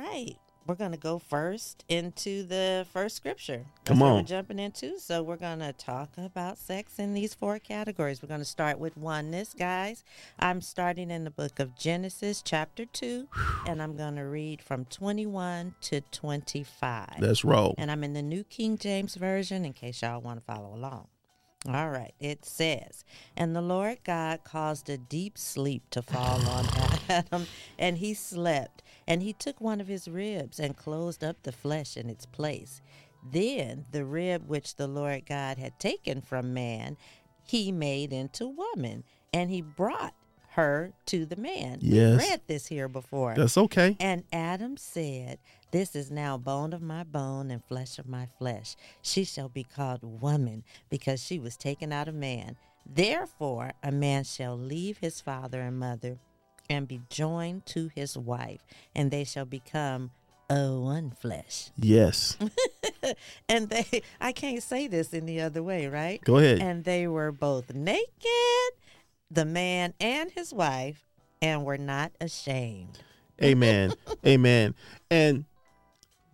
We're 0.68 0.76
going 0.76 0.94
to 0.94 0.98
go 0.98 1.20
first 1.20 1.86
into 1.90 2.44
the 2.44 2.88
first 2.92 3.16
scripture. 3.16 3.66
That's 3.84 4.00
Come 4.00 4.02
on. 4.02 4.16
We're 4.16 4.24
jumping 4.24 4.58
into. 4.58 5.00
So 5.00 5.22
we're 5.22 5.36
going 5.36 5.60
to 5.60 5.74
talk 5.74 6.10
about 6.18 6.58
sex 6.58 6.98
in 6.98 7.14
these 7.14 7.36
four 7.36 7.60
categories. 7.60 8.24
We're 8.24 8.30
going 8.30 8.42
to 8.42 8.46
start 8.46 8.80
with 8.80 8.98
oneness, 8.98 9.54
guys. 9.54 10.04
I'm 10.40 10.62
starting 10.62 11.12
in 11.12 11.24
the 11.24 11.30
book 11.30 11.60
of 11.60 11.78
Genesis, 11.78 12.42
chapter 12.42 12.86
2, 12.86 13.28
and 13.68 13.80
I'm 13.80 13.96
going 13.96 14.16
to 14.16 14.24
read 14.24 14.60
from 14.60 14.86
21 14.86 15.76
to 15.82 16.02
25. 16.02 17.10
Let's 17.20 17.46
roll. 17.46 17.76
And 17.78 17.92
I'm 17.92 18.04
in 18.04 18.14
the 18.14 18.24
New 18.24 18.44
King 18.44 18.80
James 18.80 19.14
Version 19.16 19.66
in 19.66 19.74
case 19.74 20.02
y'all 20.02 20.20
want 20.20 20.40
to 20.40 20.46
follow 20.52 20.74
along. 20.74 21.10
All 21.68 21.90
right, 21.90 22.14
it 22.20 22.46
says, 22.46 23.04
And 23.36 23.56
the 23.56 23.62
Lord 23.62 23.98
God 24.04 24.44
caused 24.44 24.88
a 24.88 24.98
deep 24.98 25.36
sleep 25.36 25.90
to 25.92 26.04
fall 26.04 26.40
on 26.48 26.66
Adam, 27.10 27.48
and 27.80 27.98
he 27.98 28.14
slept. 28.14 28.84
And 29.08 29.22
he 29.22 29.34
took 29.34 29.62
one 29.62 29.80
of 29.80 29.88
his 29.88 30.08
ribs 30.08 30.60
and 30.60 30.76
closed 30.76 31.24
up 31.24 31.44
the 31.44 31.52
flesh 31.52 31.96
in 31.96 32.10
its 32.10 32.26
place. 32.26 32.82
Then 33.32 33.86
the 33.92 34.06
rib 34.06 34.48
which 34.48 34.76
the 34.76 34.88
Lord 34.88 35.26
God 35.28 35.58
had 35.58 35.80
taken 35.80 36.22
from 36.22 36.54
man, 36.54 36.98
he 37.44 37.72
made 37.72 38.14
into 38.14 38.48
woman, 38.48 39.04
and 39.34 39.50
he 39.50 39.62
brought 39.62 40.14
her 40.56 40.94
to 41.06 41.26
the 41.26 41.36
man. 41.36 41.80
Yes. 41.82 42.22
We 42.22 42.30
read 42.30 42.42
this 42.48 42.68
here 42.68 42.88
before. 42.88 43.36
That's 43.36 43.58
okay. 43.58 43.98
And 44.00 44.24
Adam 44.32 44.78
said, 44.78 45.38
This 45.72 45.96
is 45.96 46.10
now 46.10 46.38
bone 46.38 46.72
of 46.72 46.82
my 46.82 47.04
bone 47.04 47.52
and 47.52 47.64
flesh 47.66 48.00
of 48.00 48.08
my 48.08 48.28
flesh. 48.40 48.76
She 49.02 49.26
shall 49.26 49.50
be 49.50 49.64
called 49.64 50.00
woman 50.02 50.64
because 50.90 51.22
she 51.22 51.40
was 51.40 51.58
taken 51.58 51.92
out 51.92 52.08
of 52.08 52.16
man. 52.16 52.56
Therefore, 52.86 53.74
a 53.84 53.92
man 53.92 54.24
shall 54.24 54.58
leave 54.58 55.00
his 55.00 55.20
father 55.20 55.60
and 55.60 55.78
mother 55.78 56.20
and 56.70 56.88
be 56.88 57.02
joined 57.10 57.66
to 57.68 57.90
his 57.96 58.18
wife, 58.18 58.62
and 58.96 59.12
they 59.12 59.24
shall 59.24 59.46
become 59.46 60.12
a 60.50 60.72
one 60.72 61.12
flesh. 61.12 61.72
Yes. 61.78 62.38
and 63.50 63.70
they, 63.70 64.02
I 64.22 64.32
can't 64.32 64.62
say 64.62 64.88
this 64.88 65.14
any 65.14 65.42
other 65.42 65.64
way, 65.64 65.88
right? 65.88 66.22
Go 66.24 66.38
ahead. 66.38 66.60
And 66.60 66.84
they 66.84 67.08
were 67.08 67.32
both 67.32 67.74
naked, 67.74 68.06
the 69.32 69.46
man 69.46 69.94
and 70.00 70.32
his 70.32 70.54
wife, 70.54 71.04
and 71.42 71.66
were 71.66 71.78
not 71.78 72.12
ashamed. 72.22 73.00
Amen. 73.44 73.94
Amen. 74.26 74.76
And 75.10 75.46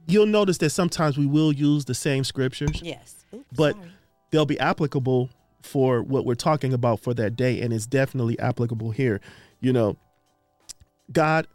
you'll 0.07 0.25
notice 0.25 0.57
that 0.59 0.69
sometimes 0.71 1.17
we 1.17 1.25
will 1.25 1.51
use 1.51 1.85
the 1.85 1.95
same 1.95 2.23
scriptures, 2.23 2.81
Yes. 2.83 3.25
Oops, 3.33 3.45
but 3.55 3.75
sorry. 3.75 3.91
they'll 4.31 4.45
be 4.45 4.59
applicable 4.59 5.29
for 5.61 6.01
what 6.03 6.25
we're 6.25 6.35
talking 6.35 6.73
about 6.73 6.99
for 6.99 7.13
that 7.13 7.35
day. 7.35 7.61
And 7.61 7.71
it's 7.73 7.85
definitely 7.85 8.37
applicable 8.39 8.91
here. 8.91 9.21
You 9.61 9.71
know, 9.73 9.97
God 11.11 11.47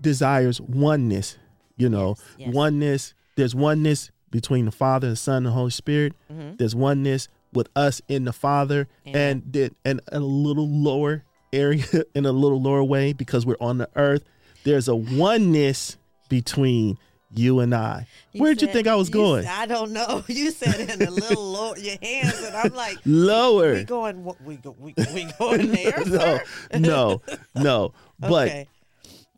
desires 0.00 0.60
oneness, 0.60 1.38
you 1.76 1.88
know, 1.88 2.16
Yes, 2.36 2.46
yes. 2.46 2.54
oneness. 2.54 3.14
There's 3.36 3.54
oneness 3.54 4.10
between 4.30 4.64
the 4.66 4.72
Father, 4.72 5.10
the 5.10 5.16
Son, 5.16 5.38
and 5.38 5.46
the 5.46 5.50
Holy 5.50 5.70
Spirit. 5.70 6.12
Mhm. 6.30 6.58
There's 6.58 6.74
oneness 6.74 7.28
with 7.52 7.68
us 7.76 8.00
in 8.08 8.24
the 8.24 8.32
Father, 8.32 8.88
and 9.04 9.70
and 9.84 10.00
a 10.10 10.20
little 10.20 10.68
lower 10.68 11.24
area 11.52 11.84
in 12.14 12.24
a 12.26 12.32
little 12.32 12.60
lower 12.60 12.82
way 12.82 13.12
because 13.12 13.44
we're 13.44 13.56
on 13.60 13.78
the 13.78 13.88
earth. 13.96 14.24
There's 14.64 14.88
a 14.88 14.96
oneness 14.96 15.96
between 16.28 16.96
you 17.34 17.60
and 17.60 17.74
I. 17.74 18.06
Where'd 18.34 18.60
you 18.62 18.68
think 18.68 18.86
I 18.86 18.94
was 18.94 19.08
going? 19.10 19.46
I 19.46 19.66
don't 19.66 19.92
know. 19.92 20.22
You 20.28 20.50
said 20.50 20.80
in 20.80 21.02
a 21.02 21.10
little 21.10 21.44
lower 21.52 21.78
your 21.78 21.96
hands, 22.02 22.42
and 22.42 22.54
I'm 22.56 22.74
like, 22.74 22.98
Lower. 23.06 23.74
we 23.74 23.84
going, 23.84 24.24
we 24.44 24.56
go, 24.56 24.76
we, 24.78 24.94
we 25.14 25.24
going 25.38 25.72
there, 25.72 25.98
no, 26.06 26.18
sir? 26.18 26.42
no, 26.78 27.22
no. 27.54 27.92
But 28.20 28.48
okay. 28.48 28.68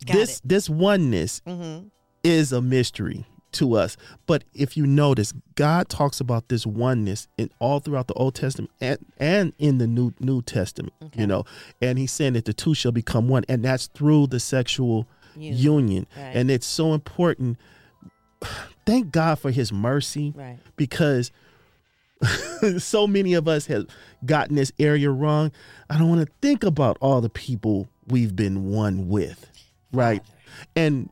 Got 0.05 0.13
this 0.13 0.41
this 0.43 0.69
oneness 0.69 1.41
Mm-hmm. 1.47 1.87
is 2.23 2.51
a 2.51 2.61
mystery 2.61 3.25
to 3.53 3.75
us. 3.75 3.95
But 4.25 4.43
if 4.53 4.75
you 4.75 4.85
notice, 4.85 5.33
God 5.55 5.87
talks 5.87 6.19
about 6.19 6.49
this 6.49 6.65
oneness 6.65 7.27
in 7.37 7.49
all 7.59 7.79
throughout 7.79 8.07
the 8.07 8.13
Old 8.15 8.35
Testament 8.35 8.69
and, 8.81 8.97
and 9.17 9.53
in 9.57 9.77
the 9.77 9.87
New 9.87 10.13
New 10.19 10.41
Testament. 10.41 10.93
Okay. 11.01 11.21
You 11.21 11.27
know, 11.27 11.45
and 11.81 11.97
He's 11.97 12.11
saying 12.11 12.33
that 12.33 12.45
the 12.45 12.53
two 12.53 12.73
shall 12.73 12.91
become 12.91 13.27
one, 13.29 13.43
and 13.47 13.63
that's 13.63 13.87
through 13.87 14.27
the 14.27 14.39
sexual 14.39 15.07
Union. 15.35 15.57
union. 15.57 16.07
Right. 16.17 16.35
And 16.35 16.51
it's 16.51 16.67
so 16.67 16.93
important. 16.93 17.57
Thank 18.85 19.11
God 19.11 19.39
for 19.39 19.51
His 19.51 19.71
mercy 19.73 20.33
Right. 20.35 20.59
because 20.75 21.31
so 22.77 23.07
many 23.07 23.33
of 23.33 23.47
us 23.47 23.65
have 23.67 23.87
gotten 24.25 24.55
this 24.55 24.71
area 24.79 25.09
wrong. 25.11 25.51
I 25.89 25.97
don't 25.97 26.09
want 26.09 26.25
to 26.25 26.31
think 26.41 26.63
about 26.63 26.97
all 27.01 27.21
the 27.21 27.29
people 27.29 27.87
we've 28.07 28.35
been 28.35 28.69
one 28.71 29.07
with, 29.07 29.49
right? 29.95 30.23
And 30.75 31.09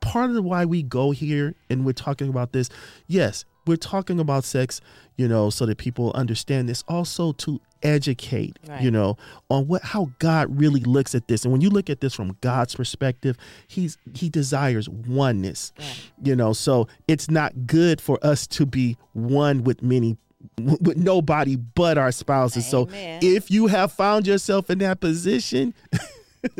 part 0.00 0.30
of 0.30 0.44
why 0.44 0.64
we 0.64 0.82
go 0.82 1.10
here 1.10 1.54
and 1.68 1.84
we're 1.84 1.92
talking 1.92 2.28
about 2.28 2.52
this, 2.52 2.68
yes, 3.06 3.44
we're 3.66 3.76
talking 3.76 4.18
about 4.18 4.44
sex, 4.44 4.80
you 5.16 5.28
know, 5.28 5.50
so 5.50 5.66
that 5.66 5.76
people 5.78 6.12
understand 6.14 6.68
this. 6.68 6.82
Also 6.88 7.32
to 7.32 7.60
educate, 7.82 8.58
Right. 8.68 8.82
you 8.82 8.90
know, 8.90 9.16
on 9.48 9.66
what 9.68 9.82
how 9.82 10.10
God 10.18 10.58
really 10.58 10.80
looks 10.80 11.14
at 11.14 11.28
this. 11.28 11.44
And 11.44 11.52
when 11.52 11.60
you 11.60 11.70
look 11.70 11.88
at 11.90 12.00
this 12.00 12.14
from 12.14 12.36
God's 12.40 12.74
perspective, 12.74 13.36
he's 13.68 13.98
he 14.14 14.28
desires 14.28 14.88
oneness. 14.88 15.72
Right. 15.78 16.10
You 16.22 16.36
know, 16.36 16.52
so 16.54 16.88
it's 17.06 17.30
not 17.30 17.66
good 17.66 18.00
for 18.00 18.18
us 18.24 18.46
to 18.48 18.66
be 18.66 18.96
one 19.12 19.62
with 19.62 19.82
many 19.82 20.16
with 20.58 20.96
nobody 20.96 21.56
but 21.56 21.98
our 21.98 22.12
spouses. 22.12 22.66
So 22.66 22.88
if 22.92 23.50
you 23.50 23.66
have 23.66 23.92
found 23.92 24.26
yourself 24.26 24.70
in 24.70 24.78
that 24.78 25.00
position, 25.00 25.74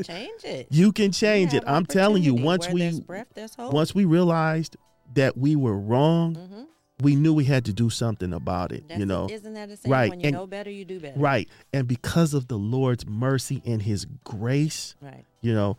Change 0.04 0.44
it. 0.44 0.66
you 0.70 0.92
can 0.92 1.12
change 1.12 1.54
it. 1.54 1.64
I'm 1.66 1.86
telling 1.86 2.22
you, 2.22 2.34
once 2.34 2.66
Where 2.66 2.74
we 2.74 2.80
there's 2.82 3.00
breath, 3.00 3.26
there's 3.34 3.56
once 3.58 3.94
we 3.94 4.04
realized 4.04 4.76
that 5.14 5.36
we 5.38 5.56
were 5.56 5.78
wrong, 5.78 6.34
Mhm. 6.36 6.66
we 7.02 7.16
knew 7.16 7.32
we 7.32 7.44
had 7.44 7.64
to 7.64 7.72
do 7.72 7.88
something 7.90 8.32
about 8.32 8.72
it. 8.72 8.84
That's 8.88 8.98
you 9.00 9.06
know, 9.06 9.26
isn't 9.30 9.54
that 9.54 9.68
the 9.70 9.76
same? 9.76 9.90
right, 9.92 10.10
When 10.10 10.20
you 10.20 10.26
and- 10.26 10.34
know 10.36 10.46
better, 10.46 10.70
you 10.70 10.84
do 10.84 11.00
better. 11.00 11.18
right? 11.18 11.48
And 11.72 11.88
because 11.88 12.34
of 12.34 12.48
the 12.48 12.56
Lord's 12.58 13.06
mercy 13.06 13.62
and 13.64 13.80
His 13.82 14.06
grace, 14.24 14.94
Right. 15.00 15.24
you 15.40 15.54
know, 15.54 15.78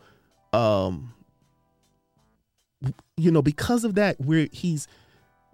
um, 0.52 1.14
you 3.16 3.30
know, 3.30 3.42
because 3.42 3.84
of 3.84 3.94
that, 3.94 4.20
we're 4.20 4.48
He's. 4.52 4.88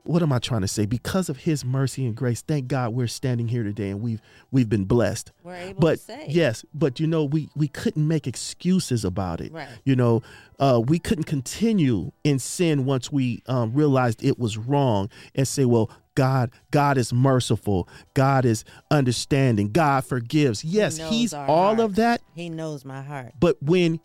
What 0.08 0.22
am 0.22 0.32
I 0.32 0.38
trying 0.38 0.62
to 0.62 0.68
say? 0.68 0.86
Because 0.86 1.28
of 1.28 1.36
His 1.36 1.66
mercy 1.66 2.06
and 2.06 2.16
grace, 2.16 2.40
thank 2.40 2.66
God 2.66 2.94
we're 2.94 3.06
standing 3.08 3.46
here 3.48 3.62
today, 3.62 3.90
and 3.90 4.00
we've 4.00 4.22
we've 4.50 4.68
been 4.68 4.86
blessed. 4.86 5.32
We're 5.42 5.54
able 5.56 5.80
But 5.82 5.96
to 5.98 6.02
say. 6.02 6.26
yes, 6.30 6.64
but 6.72 6.98
you 6.98 7.06
know, 7.06 7.24
we 7.24 7.50
we 7.54 7.68
couldn't 7.68 8.08
make 8.08 8.26
excuses 8.26 9.04
about 9.04 9.42
it. 9.42 9.52
Right. 9.52 9.68
You 9.84 9.96
know, 9.96 10.22
uh, 10.58 10.80
we 10.82 10.98
couldn't 10.98 11.24
continue 11.24 12.12
in 12.24 12.38
sin 12.38 12.86
once 12.86 13.12
we 13.12 13.42
um, 13.48 13.74
realized 13.74 14.24
it 14.24 14.38
was 14.38 14.56
wrong 14.56 15.10
and 15.34 15.46
say, 15.46 15.66
"Well, 15.66 15.90
God, 16.14 16.52
God 16.70 16.96
is 16.96 17.12
merciful. 17.12 17.86
God 18.14 18.46
is 18.46 18.64
understanding. 18.90 19.72
God 19.72 20.06
forgives." 20.06 20.64
Yes, 20.64 20.96
knows 20.98 21.10
He's 21.10 21.34
all 21.34 21.46
heart. 21.46 21.80
of 21.80 21.96
that. 21.96 22.22
He 22.34 22.48
knows 22.48 22.82
my 22.82 23.02
heart. 23.02 23.32
But 23.38 23.62
when 23.62 24.00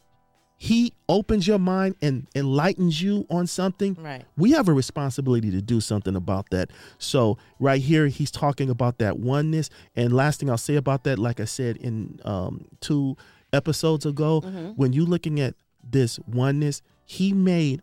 He 0.57 0.93
opens 1.09 1.45
your 1.47 1.59
mind 1.59 1.95
and 2.01 2.27
enlightens 2.35 3.01
you 3.01 3.25
on 3.29 3.47
something, 3.47 3.97
Right. 3.99 4.23
we 4.37 4.51
have 4.51 4.69
a 4.69 4.73
responsibility 4.73 5.51
to 5.51 5.61
do 5.61 5.81
something 5.81 6.15
about 6.15 6.49
that. 6.51 6.69
So 6.97 7.37
right 7.59 7.81
here, 7.81 8.07
he's 8.07 8.31
talking 8.31 8.69
about 8.69 8.97
that 8.99 9.19
oneness. 9.19 9.69
And 9.95 10.13
last 10.13 10.39
thing 10.39 10.49
I'll 10.49 10.57
say 10.57 10.75
about 10.75 11.03
that, 11.03 11.19
like 11.19 11.39
I 11.41 11.45
said 11.45 11.77
in 11.77 12.19
um, 12.23 12.65
two 12.79 13.17
episodes 13.51 14.05
ago, 14.05 14.41
Mm-hmm. 14.41 14.69
when 14.71 14.93
you're 14.93 15.05
looking 15.05 15.39
at 15.41 15.55
this 15.83 16.17
oneness, 16.27 16.81
he 17.05 17.33
made 17.33 17.81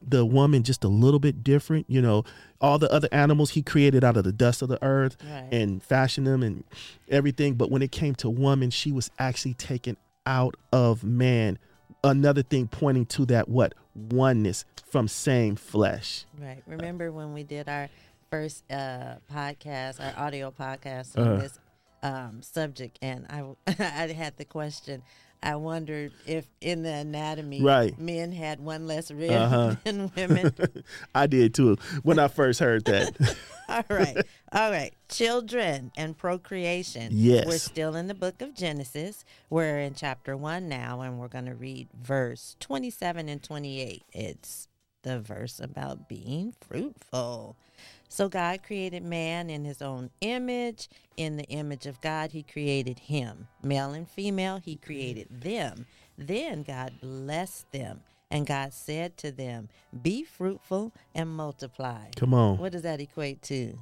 the 0.00 0.24
woman 0.24 0.62
just 0.62 0.82
a 0.84 0.88
little 0.88 1.20
bit 1.20 1.44
different. 1.44 1.84
You 1.88 2.00
know, 2.00 2.24
all 2.62 2.78
the 2.78 2.90
other 2.90 3.08
animals 3.12 3.50
he 3.50 3.62
created 3.62 4.02
out 4.04 4.16
of 4.16 4.24
the 4.24 4.32
dust 4.32 4.62
of 4.62 4.68
the 4.68 4.82
earth 4.82 5.16
Right. 5.22 5.48
and 5.52 5.82
fashioned 5.82 6.26
them 6.26 6.42
and 6.42 6.64
everything. 7.10 7.54
But 7.54 7.70
when 7.70 7.82
it 7.82 7.92
came 7.92 8.14
to 8.16 8.30
woman, 8.30 8.70
she 8.70 8.90
was 8.90 9.10
actually 9.18 9.54
taken 9.54 9.98
out 10.24 10.54
of 10.72 11.04
man. 11.04 11.58
Another 12.04 12.42
thing 12.42 12.66
pointing 12.66 13.06
to 13.06 13.24
that 13.26 13.48
what 13.48 13.74
oneness 13.94 14.64
from 14.90 15.06
same 15.06 15.54
flesh. 15.56 16.24
Right. 16.40 16.62
Remember 16.66 17.12
when 17.12 17.32
we 17.32 17.44
did 17.44 17.68
our 17.68 17.88
first 18.30 18.64
uh, 18.70 19.16
podcast, 19.32 20.00
our 20.00 20.12
audio 20.26 20.50
podcast 20.50 21.16
on 21.16 21.28
Uh-huh. 21.28 21.36
this 21.42 21.58
um, 22.02 22.42
subject, 22.42 22.98
and 23.02 23.26
I 23.30 23.44
I 23.78 24.08
had 24.12 24.36
the 24.36 24.44
question. 24.44 25.02
I 25.42 25.56
wondered 25.56 26.12
if 26.26 26.46
in 26.60 26.82
the 26.82 26.92
anatomy, 26.92 27.62
Right. 27.62 27.98
men 27.98 28.30
had 28.32 28.60
one 28.60 28.86
less 28.86 29.10
rib 29.10 29.30
Uh-huh. 29.32 29.74
than 29.84 30.10
women. 30.16 30.54
I 31.14 31.26
did 31.26 31.54
too 31.54 31.76
when 32.02 32.18
I 32.18 32.28
first 32.28 32.60
heard 32.60 32.84
that. 32.86 33.36
All 33.68 33.82
right. 33.90 34.16
All 34.52 34.70
right. 34.70 34.92
Children 35.08 35.92
and 35.96 36.16
procreation. 36.16 37.08
Yes. 37.12 37.46
We're 37.46 37.58
still 37.58 37.96
in 37.96 38.06
the 38.06 38.14
book 38.14 38.42
of 38.42 38.54
Genesis. 38.54 39.24
We're 39.50 39.78
in 39.78 39.94
chapter 39.94 40.36
1 40.36 40.68
now, 40.68 41.00
and 41.00 41.18
we're 41.18 41.28
going 41.28 41.46
to 41.46 41.54
read 41.54 41.88
verse 41.94 42.56
27 42.60 43.28
and 43.28 43.42
28. 43.42 44.02
It's 44.12 44.68
the 45.02 45.20
verse 45.20 45.58
about 45.58 46.08
being 46.08 46.54
fruitful. 46.60 47.56
So 48.12 48.28
God 48.28 48.62
created 48.62 49.02
man 49.02 49.48
in 49.48 49.64
his 49.64 49.80
own 49.80 50.10
image. 50.20 50.90
In 51.16 51.38
the 51.38 51.44
image 51.44 51.86
of 51.86 51.98
God, 52.02 52.30
he 52.30 52.42
created 52.42 52.98
him. 52.98 53.48
Male 53.62 53.92
and 53.92 54.06
female, 54.06 54.58
he 54.58 54.76
created 54.76 55.28
them. 55.30 55.86
Then 56.18 56.62
God 56.62 56.92
blessed 57.00 57.72
them. 57.72 58.02
And 58.30 58.46
God 58.46 58.74
said 58.74 59.16
to 59.16 59.32
them, 59.32 59.70
Be 60.02 60.24
fruitful 60.24 60.92
and 61.14 61.30
multiply. 61.30 62.10
Come 62.14 62.34
on. 62.34 62.58
What 62.58 62.72
does 62.72 62.82
that 62.82 63.00
equate 63.00 63.40
to? 63.44 63.78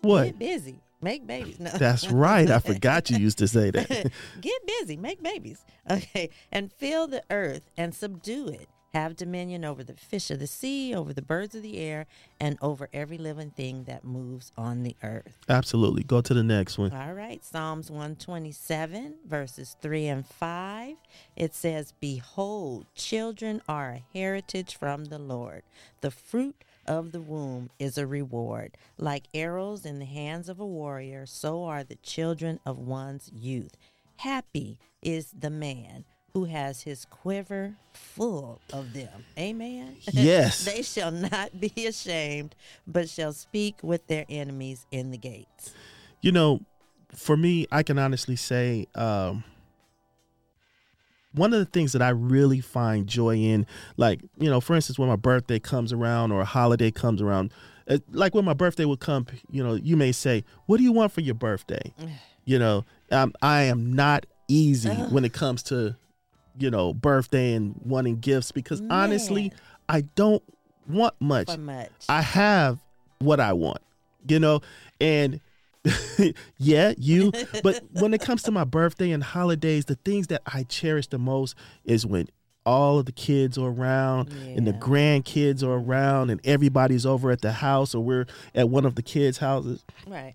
What? 0.00 0.24
Get 0.24 0.38
busy. 0.38 0.80
Make 1.02 1.26
babies. 1.26 1.60
No. 1.60 1.70
That's 1.72 2.10
right. 2.10 2.50
I 2.50 2.58
forgot 2.60 3.10
you 3.10 3.18
used 3.18 3.36
to 3.38 3.48
say 3.48 3.70
that. 3.72 4.10
Get 4.40 4.66
busy. 4.66 4.96
Make 4.96 5.22
babies. 5.22 5.62
Okay. 5.90 6.30
And 6.50 6.72
fill 6.72 7.08
the 7.08 7.22
earth 7.28 7.70
and 7.76 7.94
subdue 7.94 8.48
it. 8.48 8.70
Have 8.96 9.14
dominion 9.14 9.62
over 9.62 9.84
the 9.84 9.92
fish 9.92 10.30
of 10.30 10.38
the 10.38 10.46
sea, 10.46 10.94
over 10.94 11.12
the 11.12 11.20
birds 11.20 11.54
of 11.54 11.60
the 11.60 11.76
air, 11.76 12.06
and 12.40 12.56
over 12.62 12.88
every 12.94 13.18
living 13.18 13.50
thing 13.50 13.84
that 13.84 14.04
moves 14.04 14.52
on 14.56 14.84
the 14.84 14.96
earth. 15.02 15.36
Absolutely. 15.50 16.02
Go 16.02 16.22
to 16.22 16.32
the 16.32 16.42
next 16.42 16.78
one. 16.78 16.90
All 16.92 17.12
right. 17.12 17.44
Psalms 17.44 17.90
127, 17.90 19.16
verses 19.28 19.76
3 19.82 20.06
and 20.06 20.26
5. 20.26 20.96
It 21.36 21.54
says, 21.54 21.92
Behold, 22.00 22.86
children 22.94 23.60
are 23.68 23.90
a 23.90 24.18
heritage 24.18 24.74
from 24.76 25.04
the 25.04 25.18
Lord. 25.18 25.62
The 26.00 26.10
fruit 26.10 26.64
of 26.86 27.12
the 27.12 27.20
womb 27.20 27.68
is 27.78 27.98
a 27.98 28.06
reward. 28.06 28.78
Like 28.96 29.24
arrows 29.34 29.84
in 29.84 29.98
the 29.98 30.06
hands 30.06 30.48
of 30.48 30.58
a 30.58 30.66
warrior, 30.66 31.26
so 31.26 31.64
are 31.64 31.84
the 31.84 31.96
children 31.96 32.60
of 32.64 32.78
one's 32.78 33.30
youth. 33.30 33.76
Happy 34.16 34.78
is 35.02 35.34
the 35.38 35.50
man 35.50 36.06
who 36.36 36.44
has 36.44 36.82
his 36.82 37.06
quiver 37.06 37.72
full 37.94 38.60
of 38.70 38.92
them. 38.92 39.24
Amen. 39.38 39.96
Yes. 40.12 40.64
they 40.66 40.82
shall 40.82 41.10
not 41.10 41.58
be 41.58 41.86
ashamed, 41.86 42.54
but 42.86 43.08
shall 43.08 43.32
speak 43.32 43.76
with 43.82 44.06
their 44.06 44.26
enemies 44.28 44.84
in 44.90 45.12
the 45.12 45.16
gates. 45.16 45.72
You 46.20 46.32
know, 46.32 46.60
for 47.14 47.38
me, 47.38 47.66
I 47.72 47.82
can 47.82 47.98
honestly 47.98 48.36
say 48.36 48.86
um, 48.94 49.44
one 51.32 51.54
of 51.54 51.58
the 51.58 51.64
things 51.64 51.94
that 51.94 52.02
I 52.02 52.10
really 52.10 52.60
find 52.60 53.06
joy 53.06 53.36
in, 53.36 53.66
like 53.96 54.20
you 54.38 54.50
know, 54.50 54.60
for 54.60 54.76
instance, 54.76 54.98
when 54.98 55.08
my 55.08 55.16
birthday 55.16 55.58
comes 55.58 55.90
around 55.90 56.32
or 56.32 56.42
a 56.42 56.44
holiday 56.44 56.90
comes 56.90 57.22
around, 57.22 57.50
uh, 57.88 57.96
like 58.10 58.34
when 58.34 58.44
my 58.44 58.52
birthday 58.52 58.84
would 58.84 59.00
come, 59.00 59.24
you 59.50 59.64
know, 59.64 59.72
you 59.72 59.96
may 59.96 60.12
say, 60.12 60.44
"What 60.66 60.76
do 60.76 60.82
you 60.82 60.92
want 60.92 61.12
for 61.12 61.22
your 61.22 61.34
birthday?" 61.34 61.94
you 62.44 62.58
know, 62.58 62.84
um, 63.10 63.32
I 63.40 63.62
am 63.62 63.94
not 63.94 64.26
easy 64.48 64.90
when 64.90 65.24
it 65.24 65.32
comes 65.32 65.62
to, 65.64 65.96
you 66.58 66.70
know, 66.70 66.94
birthday 66.94 67.52
and 67.54 67.78
wanting 67.84 68.18
gifts 68.20 68.52
because 68.52 68.82
honestly, 68.90 69.52
I 69.88 70.02
don't 70.02 70.42
want 70.88 71.14
much. 71.20 71.50
For 71.50 71.58
much. 71.58 71.90
I 72.08 72.22
have 72.22 72.78
what 73.18 73.40
I 73.40 73.52
want, 73.52 73.82
you 74.28 74.38
know, 74.38 74.60
and 75.00 75.40
yeah, 76.58 76.94
you. 76.98 77.32
But 77.62 77.82
when 77.92 78.14
it 78.14 78.20
comes 78.20 78.42
to 78.44 78.50
my 78.50 78.64
birthday 78.64 79.10
and 79.10 79.22
holidays, 79.22 79.86
the 79.86 79.96
things 79.96 80.28
that 80.28 80.42
I 80.46 80.64
cherish 80.64 81.08
the 81.08 81.18
most 81.18 81.56
is 81.84 82.06
when 82.06 82.28
all 82.64 82.98
of 82.98 83.06
the 83.06 83.12
kids 83.12 83.56
are 83.56 83.68
around 83.68 84.32
and 84.32 84.66
the 84.66 84.72
grandkids 84.72 85.62
are 85.62 85.74
around 85.74 86.30
and 86.30 86.40
everybody's 86.44 87.06
over 87.06 87.30
at 87.30 87.40
the 87.40 87.52
house 87.52 87.94
or 87.94 88.02
we're 88.02 88.26
at 88.56 88.68
one 88.68 88.84
of 88.84 88.96
the 88.96 89.02
kids' 89.02 89.38
houses 89.38 89.84
right. 90.08 90.34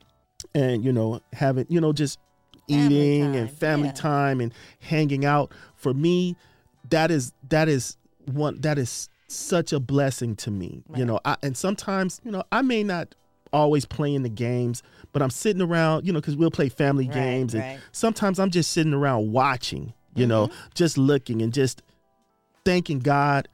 and 0.56 0.86
you 0.86 0.94
know 0.94 1.20
having 1.34 1.66
you 1.68 1.82
know 1.82 1.92
just 1.92 2.18
Eating 2.68 3.36
and 3.36 3.52
family 3.52 3.88
yeah. 3.88 3.94
time 3.94 4.40
and 4.40 4.54
hanging 4.80 5.26
out 5.26 5.52
for 5.76 5.94
me 5.94 6.36
that 6.90 7.12
is 7.12 7.34
that 7.50 7.68
is 7.68 7.98
one 8.26 8.60
that 8.62 8.78
is 8.78 9.10
such 9.28 9.74
a 9.74 9.80
blessing 9.80 10.36
to 10.36 10.52
me 10.52 10.84
you 10.96 11.06
know 11.06 11.20
I, 11.26 11.38
and 11.42 11.56
sometimes 11.56 12.22
you 12.24 12.32
know 12.32 12.44
i 12.52 12.62
may 12.62 12.84
not 12.84 13.16
always 13.54 13.86
play 13.86 14.14
in 14.14 14.24
the 14.24 14.30
games 14.30 14.84
but 15.12 15.22
i'm 15.22 15.30
sitting 15.30 15.62
around 15.62 16.06
you 16.06 16.14
know 16.14 16.20
because 16.20 16.36
we'll 16.36 16.52
play 16.52 16.70
family 16.70 17.08
Right, 17.08 17.14
games 17.14 17.54
and 17.54 17.64
right. 17.64 17.76
Mm-hmm. 17.76 17.84
sometimes 17.92 18.40
i'm 18.40 18.52
just 18.52 18.72
sitting 18.72 18.94
around 18.94 19.32
watching 19.32 19.94
you 20.16 20.28
know 20.28 20.50
just 20.74 20.98
looking 20.98 21.42
and 21.42 21.54
just 21.54 21.82
thanking 22.66 23.00
god 23.00 23.48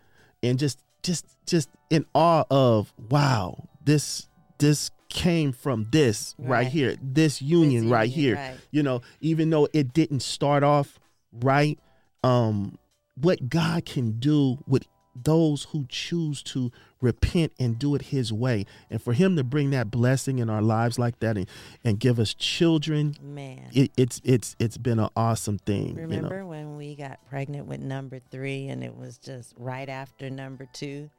and 0.44 0.58
just 0.60 0.80
just 1.04 1.26
just 1.46 1.70
in 1.90 2.06
awe 2.14 2.44
of 2.50 2.94
wow 3.10 3.68
this 3.86 4.28
this 4.58 4.92
came 5.10 5.52
from 5.52 5.88
this 5.92 6.36
right, 6.38 6.50
Right. 6.50 6.68
here 6.68 6.96
this 7.02 7.42
union 7.42 7.90
right 7.90 8.10
union, 8.10 8.20
here 8.20 8.36
right. 8.36 8.58
you 8.72 8.84
know 8.84 9.02
even 9.22 9.50
though 9.50 9.68
it 9.74 9.94
didn't 9.94 10.22
start 10.22 10.64
off 10.64 11.00
right 11.32 11.80
um 12.24 12.78
what 13.16 13.50
god 13.50 13.86
can 13.86 14.20
do 14.20 14.58
with 14.68 14.86
those 15.24 15.64
who 15.72 15.86
choose 15.90 16.44
to 16.44 16.72
repent 17.02 17.52
and 17.60 17.80
do 17.80 17.96
it 17.96 18.04
his 18.04 18.32
way 18.32 18.66
and 18.90 19.02
for 19.02 19.14
him 19.14 19.36
to 19.36 19.44
bring 19.44 19.72
that 19.72 19.90
blessing 19.90 20.38
in 20.40 20.50
our 20.50 20.62
lives 20.62 21.00
like 21.00 21.20
that 21.20 21.38
and, 21.38 21.48
and 21.84 22.00
give 22.00 22.20
us 22.20 22.34
children 22.34 23.16
Man. 23.22 23.68
it, 23.74 23.92
it's 23.98 24.22
it's 24.24 24.56
it's 24.60 24.78
been 24.78 25.00
an 25.00 25.10
awesome 25.16 25.58
thing 25.60 25.96
Remember 25.96 26.36
you 26.36 26.42
know 26.42 26.48
when 26.48 26.78
we 26.78 26.96
got 26.96 27.20
pregnant 27.30 27.66
with 27.66 27.80
number 27.80 28.20
three 28.32 28.68
and 28.68 28.84
it 28.84 28.96
was 28.96 29.18
just 29.18 29.54
right 29.58 29.90
after 29.90 30.30
number 30.30 30.68
two? 30.74 31.10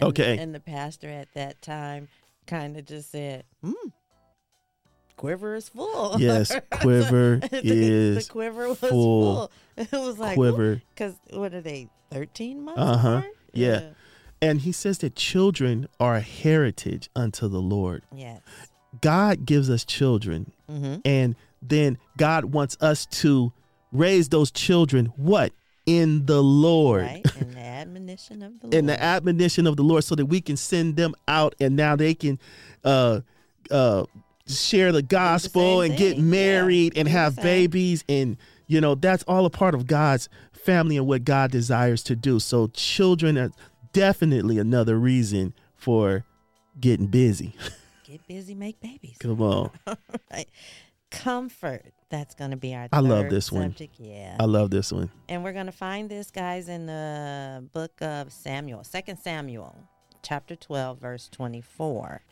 And, 0.00 0.08
Okay. 0.10 0.38
And 0.38 0.54
the 0.54 0.60
pastor 0.60 1.08
at 1.08 1.32
that 1.34 1.60
time 1.60 2.08
kind 2.48 2.76
of 2.76 2.84
just 2.86 3.12
said, 3.12 3.44
hmm, 3.62 3.72
quiver 5.16 5.54
is 5.54 5.68
full. 5.68 6.20
yes 6.20 6.52
quiver 6.70 7.36
the, 7.50 7.60
is 7.62 8.26
the 8.26 8.32
quiver 8.32 8.68
was 8.68 8.78
full. 8.78 8.90
full. 8.90 9.50
It 9.76 9.92
was 9.92 10.18
like, 10.18 10.34
quiver 10.34 10.82
Because 10.94 11.14
what 11.30 11.54
are 11.54 11.60
they, 11.60 11.88
13 12.10 12.62
months 12.64 12.80
Uh-huh. 12.80 13.08
apart? 13.18 13.32
Yeah. 13.52 13.90
and 14.42 14.60
he 14.60 14.72
says 14.72 14.98
that 14.98 15.14
children 15.16 15.88
are 16.00 16.16
a 16.16 16.20
heritage 16.20 17.08
unto 17.16 17.48
the 17.48 17.60
lord 17.60 18.02
Yes. 18.14 18.40
god 19.00 19.44
gives 19.46 19.68
us 19.70 19.84
children 19.84 20.52
Mm-hmm. 20.70 20.96
and 21.04 21.34
then 21.62 21.98
god 22.16 22.46
wants 22.46 22.76
us 22.80 23.06
to 23.06 23.52
raise 23.92 24.28
those 24.28 24.50
children 24.50 25.06
what 25.16 25.52
in 25.88 26.26
the 26.26 26.42
lord 26.42 27.02
Right. 27.02 27.24
And 27.40 27.52
the 27.52 27.58
admonition 27.60 28.42
of 28.42 28.60
the 28.60 28.66
Lord. 28.66 28.74
in 28.74 28.86
the 28.86 29.02
admonition 29.02 29.66
of 29.66 29.76
the 29.76 29.82
Lord 29.82 30.04
so 30.04 30.14
that 30.14 30.26
we 30.26 30.40
can 30.40 30.56
send 30.56 30.96
them 30.96 31.14
out 31.26 31.54
and 31.60 31.76
now 31.76 31.96
they 31.96 32.14
can 32.14 32.38
uh 32.84 33.20
uh 33.70 34.04
share 34.46 34.92
the 34.92 35.02
gospel 35.02 35.82
same 35.82 35.90
and 35.90 35.98
get 35.98 36.16
thing. 36.16 36.24
Yeah, 36.24 36.30
married 36.30 36.96
and 36.96 37.06
have 37.08 37.36
babies 37.36 38.04
and 38.08 38.36
you 38.66 38.80
know 38.80 38.94
that's 38.94 39.22
all 39.24 39.46
a 39.46 39.50
part 39.50 39.74
of 39.74 39.86
God's 39.86 40.28
family 40.52 40.96
and 40.96 41.06
what 41.06 41.24
God 41.24 41.50
desires 41.50 42.02
to 42.04 42.16
do. 42.16 42.38
So 42.40 42.66
children 42.68 43.38
are 43.38 43.50
definitely 43.92 44.58
another 44.58 44.98
reason 44.98 45.54
for 45.76 46.24
getting 46.80 47.06
busy. 47.06 47.54
Get 48.04 48.26
busy, 48.26 48.54
make 48.54 48.80
babies. 48.80 49.16
Come 49.20 49.40
on. 49.40 49.70
right. 50.32 50.48
Comfort. 51.10 51.92
That's 52.10 52.34
going 52.34 52.52
to 52.52 52.56
be 52.56 52.74
our 52.74 52.88
I 52.90 53.00
love 53.00 53.28
this 53.28 53.52
one. 53.52 53.74
Yeah. 53.98 54.36
I 54.40 54.44
love 54.44 54.70
this 54.70 54.92
one. 54.92 55.10
And 55.28 55.44
we're 55.44 55.52
going 55.52 55.66
to 55.66 55.72
find 55.72 56.08
this, 56.08 56.30
guys, 56.30 56.68
in 56.68 56.86
the 56.86 57.68
book 57.72 58.00
of 58.00 58.32
Samuel, 58.32 58.82
Second 58.82 59.18
Samuel, 59.18 59.76
chapter 60.22 60.56
12, 60.56 60.98
verse 60.98 61.28
24. 61.28 62.22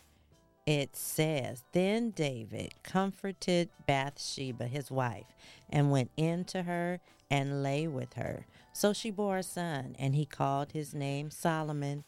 It 0.66 0.96
says, 0.96 1.62
Then 1.72 2.10
David 2.10 2.74
comforted 2.82 3.68
Bathsheba, 3.86 4.66
his 4.66 4.90
wife, 4.90 5.36
and 5.70 5.90
went 5.90 6.10
in 6.16 6.44
to 6.46 6.62
her 6.62 7.00
and 7.30 7.62
lay 7.62 7.86
with 7.86 8.14
her. 8.14 8.46
So 8.72 8.92
she 8.92 9.10
bore 9.10 9.38
a 9.38 9.42
son, 9.42 9.94
and 9.98 10.14
he 10.14 10.24
called 10.24 10.72
his 10.72 10.94
name 10.94 11.30
Solomon. 11.30 12.04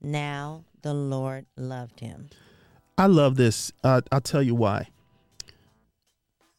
Now 0.00 0.64
the 0.82 0.94
Lord 0.94 1.46
loved 1.56 2.00
him. 2.00 2.28
I 2.96 3.06
love 3.06 3.36
this. 3.36 3.72
Uh, 3.82 4.00
I'll 4.12 4.20
tell 4.20 4.42
you 4.42 4.54
why. 4.54 4.88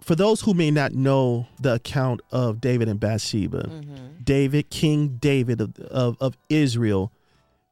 For 0.09 0.15
those 0.15 0.41
who 0.41 0.55
may 0.55 0.71
not 0.71 0.93
know 0.93 1.45
the 1.61 1.75
account 1.75 2.21
of 2.31 2.59
David 2.59 2.89
and 2.89 2.99
Bathsheba, 2.99 3.65
Mm-hmm. 3.69 4.23
David, 4.23 4.71
King 4.71 5.17
David 5.21 5.61
of, 5.61 5.77
of, 5.81 6.17
of 6.19 6.35
Israel, 6.49 7.11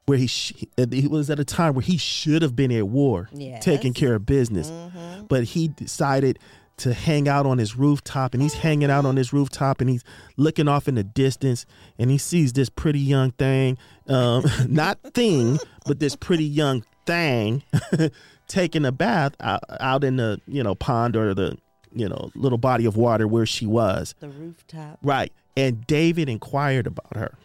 where 0.06 0.20
he 0.20 0.28
sh- 0.28 0.54
he 0.92 1.08
was 1.08 1.32
at 1.32 1.40
a 1.40 1.44
time 1.44 1.74
where 1.74 1.82
he 1.82 1.98
should 1.98 2.44
have 2.44 2.56
been 2.56 2.72
at 2.72 2.88
war, 2.90 3.28
Yes. 3.34 3.66
taking 3.66 3.92
care 3.92 4.14
of 4.14 4.28
business, 4.28 4.70
Mm-hmm. 4.70 5.26
but 5.26 5.46
he 5.46 5.70
decided 5.70 6.38
to 6.78 6.94
hang 6.94 7.28
out 7.28 7.48
on 7.48 7.58
his 7.58 7.76
rooftop, 7.76 8.36
and 8.36 8.44
he's 8.44 8.54
hanging 8.54 8.92
out 8.92 9.04
on 9.04 9.16
his 9.16 9.34
rooftop, 9.34 9.82
and 9.82 9.90
he's 9.90 10.04
looking 10.38 10.68
off 10.68 10.88
in 10.88 10.94
the 10.94 11.04
distance, 11.04 11.66
and 11.98 12.12
he 12.12 12.20
sees 12.20 12.54
this 12.54 12.70
pretty 12.70 13.00
young 13.00 13.32
thing, 13.32 13.80
um, 14.08 14.46
not 14.68 15.00
thing, 15.16 15.58
but 15.88 16.00
this 16.00 16.16
pretty 16.16 16.46
young 16.46 16.84
thing, 17.08 17.64
taking 18.48 18.86
a 18.86 18.92
bath 18.92 19.34
out, 19.40 19.64
out 19.80 20.04
in 20.04 20.18
the 20.18 20.40
you 20.48 20.62
know 20.62 20.76
pond 20.76 21.16
or 21.16 21.34
the 21.34 21.58
you 21.98 22.08
know 22.08 22.32
little 22.36 22.58
body 22.58 22.86
of 22.86 22.96
water 22.98 23.28
where 23.28 23.46
she 23.46 23.66
was. 23.66 24.16
The 24.20 24.30
rooftop. 24.30 25.00
Right. 25.02 25.32
And 25.56 25.86
David 25.88 26.30
inquired 26.30 26.86
about 26.88 27.16
her. 27.16 27.36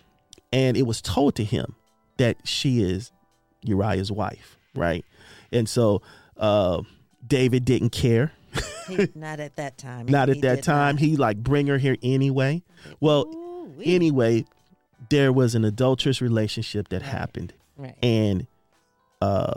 And 0.52 0.76
it 0.76 0.82
was 0.82 1.00
told 1.00 1.34
to 1.36 1.44
him 1.44 1.74
that 2.18 2.36
she 2.44 2.82
is 2.82 3.10
Uriah's 3.62 4.12
wife. 4.12 4.58
Right. 4.74 5.04
And 5.50 5.66
so 5.68 6.02
uh, 6.36 6.82
David 7.26 7.64
didn't 7.64 7.90
care. 7.90 8.32
He, 8.88 9.08
not 9.14 9.40
at 9.40 9.56
that 9.56 9.78
time. 9.78 10.06
Not 10.06 10.28
at 10.28 10.42
that 10.42 10.62
time. 10.62 10.96
not. 10.96 11.00
He 11.00 11.16
like 11.16 11.38
bring 11.38 11.68
her 11.68 11.78
here 11.78 11.96
anyway. 12.02 12.62
Well, 13.00 13.26
Ooh-wee. 13.26 13.94
anyway, 13.94 14.44
there 15.08 15.32
was 15.32 15.54
an 15.54 15.64
adulterous 15.64 16.20
relationship 16.20 16.88
that 16.90 17.00
Right. 17.02 17.10
happened. 17.10 17.54
Right. 17.78 17.96
And 18.02 18.46
uh, 19.22 19.54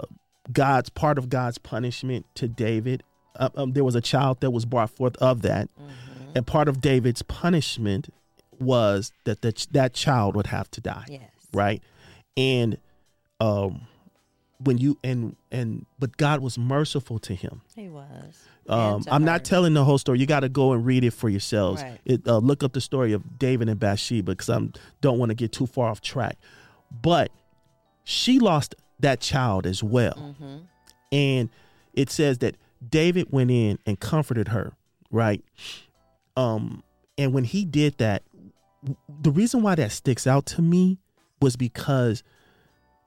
God's 0.53 0.89
part 0.89 1.17
of 1.17 1.27
God's 1.29 1.57
punishment 1.57 2.25
to 2.35 2.47
David. 2.47 3.03
Uh, 3.39 3.49
um, 3.55 3.73
there 3.73 3.83
was 3.83 3.95
a 3.95 4.01
child 4.01 4.39
that 4.41 4.51
was 4.51 4.65
brought 4.65 4.89
forth 4.89 5.15
of 5.17 5.41
that. 5.43 5.69
Mhm. 5.79 6.35
And 6.35 6.47
part 6.47 6.67
of 6.67 6.81
David's 6.81 7.21
punishment 7.21 8.09
was 8.59 9.11
that 9.25 9.41
the, 9.41 9.53
that 9.71 9.93
child 9.93 10.35
would 10.35 10.47
have 10.47 10.69
to 10.71 10.81
die, 10.81 11.05
Yes. 11.09 11.21
right? 11.53 11.81
And 12.37 12.77
um, 13.39 13.81
when 14.59 14.77
you 14.77 14.97
and 15.03 15.35
and 15.51 15.85
but 15.99 16.15
God 16.17 16.39
was 16.39 16.57
merciful 16.57 17.19
to 17.19 17.35
him. 17.35 17.61
He 17.75 17.89
was. 17.89 18.47
Um, 18.67 19.03
I'm 19.11 19.23
not 19.23 19.43
telling 19.45 19.73
the 19.75 19.83
whole 19.83 19.97
story. 19.97 20.19
You 20.19 20.25
got 20.25 20.39
to 20.39 20.49
go 20.49 20.71
and 20.73 20.85
read 20.85 21.03
it 21.03 21.11
for 21.11 21.29
yourselves. 21.29 21.83
Right. 21.83 21.99
It, 22.05 22.27
uh, 22.27 22.37
look 22.37 22.63
up 22.63 22.73
the 22.73 22.81
story 22.81 23.13
of 23.13 23.37
David 23.37 23.69
and 23.69 23.79
Bathsheba 23.79 24.31
because 24.31 24.49
I 24.49 24.59
don't 25.01 25.19
want 25.19 25.29
to 25.29 25.35
get 25.35 25.51
too 25.51 25.67
far 25.67 25.89
off 25.89 26.01
track. 26.01 26.37
But 27.01 27.31
she 28.05 28.39
lost 28.39 28.73
that 28.99 29.19
child 29.19 29.67
as 29.67 29.83
well. 29.83 30.13
Mm-hmm. 30.15 30.57
and 31.11 31.49
it 31.93 32.09
says 32.09 32.39
that 32.39 32.55
David 32.87 33.27
went 33.31 33.51
in 33.51 33.79
and 33.85 33.99
comforted 33.99 34.49
her, 34.49 34.73
right? 35.11 35.43
Um, 36.37 36.83
and 37.17 37.33
when 37.33 37.43
he 37.43 37.65
did 37.65 37.97
that, 37.97 38.23
the 39.21 39.31
reason 39.31 39.61
why 39.61 39.75
that 39.75 39.91
sticks 39.91 40.27
out 40.27 40.45
to 40.47 40.61
me 40.61 40.99
was 41.41 41.55
because 41.55 42.23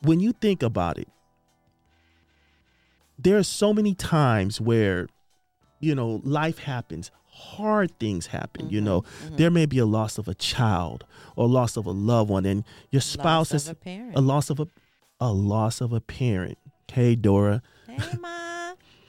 when 0.02 0.20
you 0.20 0.32
think 0.32 0.62
about 0.62 0.98
it, 0.98 1.08
there 3.18 3.36
are 3.36 3.42
so 3.42 3.72
many 3.74 3.94
times 3.94 4.60
where, 4.60 5.08
you 5.80 5.94
know, 5.94 6.20
life 6.24 6.58
happens, 6.58 7.10
hard 7.30 7.96
things 7.98 8.26
happen. 8.28 8.70
You 8.70 8.80
know, 8.80 9.04
there 9.32 9.50
may 9.50 9.66
be 9.66 9.78
a 9.78 9.86
loss 9.86 10.18
of 10.18 10.28
a 10.28 10.34
child 10.34 11.04
or 11.36 11.48
loss 11.48 11.76
of 11.76 11.86
a 11.86 11.90
loved 11.90 12.30
one, 12.30 12.46
and 12.46 12.64
your 12.90 13.00
spouse 13.02 13.52
Loss 13.52 13.62
is 13.62 13.68
a 13.68 13.74
parent. 13.74 14.16
a 14.16 14.20
loss 14.20 14.50
of 14.50 14.60
a 14.60 14.66
a 15.20 15.32
loss 15.32 15.80
of 15.80 15.92
a 15.92 16.00
parent. 16.00 16.58
Hey, 16.92 17.16
Dora, 17.16 17.60
hey, 17.88 17.98
ma. 18.20 18.28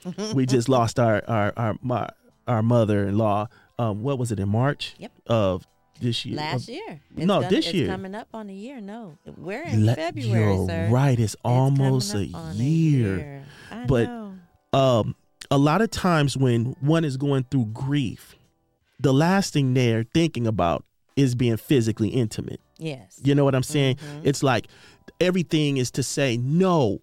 we 0.34 0.46
just 0.46 0.68
lost 0.68 0.98
our 0.98 1.22
our 1.28 1.52
our 1.56 1.76
my, 1.82 2.08
our 2.46 2.62
mother-in-law. 2.62 3.48
Um, 3.78 4.02
what 4.02 4.18
was 4.18 4.30
it 4.30 4.38
in 4.38 4.48
March 4.48 4.94
Yep. 4.98 5.12
of 5.26 5.66
this 6.00 6.24
year. 6.24 6.36
Last 6.36 6.68
year. 6.68 7.00
no, 7.14 7.26
gonna- 7.40 7.48
this 7.50 7.66
it's 7.66 7.74
year. 7.74 7.86
coming 7.88 8.14
up 8.14 8.28
on 8.34 8.48
a 8.48 8.52
year. 8.54 8.80
No, 8.80 9.18
we're 9.36 9.62
in 9.62 9.86
February, 9.94 10.54
You're 10.56 10.66
sir. 10.68 10.88
right. 10.90 11.18
It's 11.18 11.34
It's 11.34 11.36
almost 11.44 12.14
a 12.14 12.24
up 12.28 12.34
on 12.34 12.56
year. 12.56 13.44
I 13.70 13.84
But-. 13.86 14.08
Um, 14.72 15.16
a 15.50 15.58
lot 15.58 15.82
of 15.82 15.90
times 15.90 16.36
when 16.36 16.76
one 16.80 17.04
is 17.04 17.16
going 17.16 17.44
through 17.50 17.66
grief, 17.72 18.36
the 19.00 19.12
last 19.12 19.52
thing 19.52 19.74
they're 19.74 20.04
thinking 20.14 20.46
about 20.46 20.84
is 21.16 21.34
being 21.34 21.56
physically 21.56 22.08
intimate. 22.08 22.60
Yes. 22.78 23.20
You 23.24 23.34
know 23.34 23.44
what 23.44 23.54
I'm 23.54 23.62
saying? 23.64 23.96
Mhm. 23.96 24.20
It's 24.24 24.42
like 24.42 24.68
everything 25.20 25.76
is 25.76 25.90
to 25.92 26.02
say 26.02 26.36
no. 26.36 27.00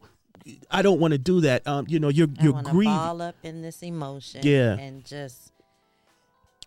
I 0.71 0.81
don't 0.81 0.99
want 0.99 1.11
to 1.13 1.17
do 1.17 1.41
that. 1.41 1.67
Um, 1.67 1.85
you 1.89 1.99
know, 1.99 2.09
you're 2.09 2.27
I 2.39 2.43
you're 2.43 2.61
grieving. 2.61 2.93
ball 2.95 3.21
up 3.21 3.35
in 3.43 3.61
this 3.61 3.81
emotion. 3.83 4.41
Yeah. 4.43 4.77
And 4.77 5.03
just 5.05 5.51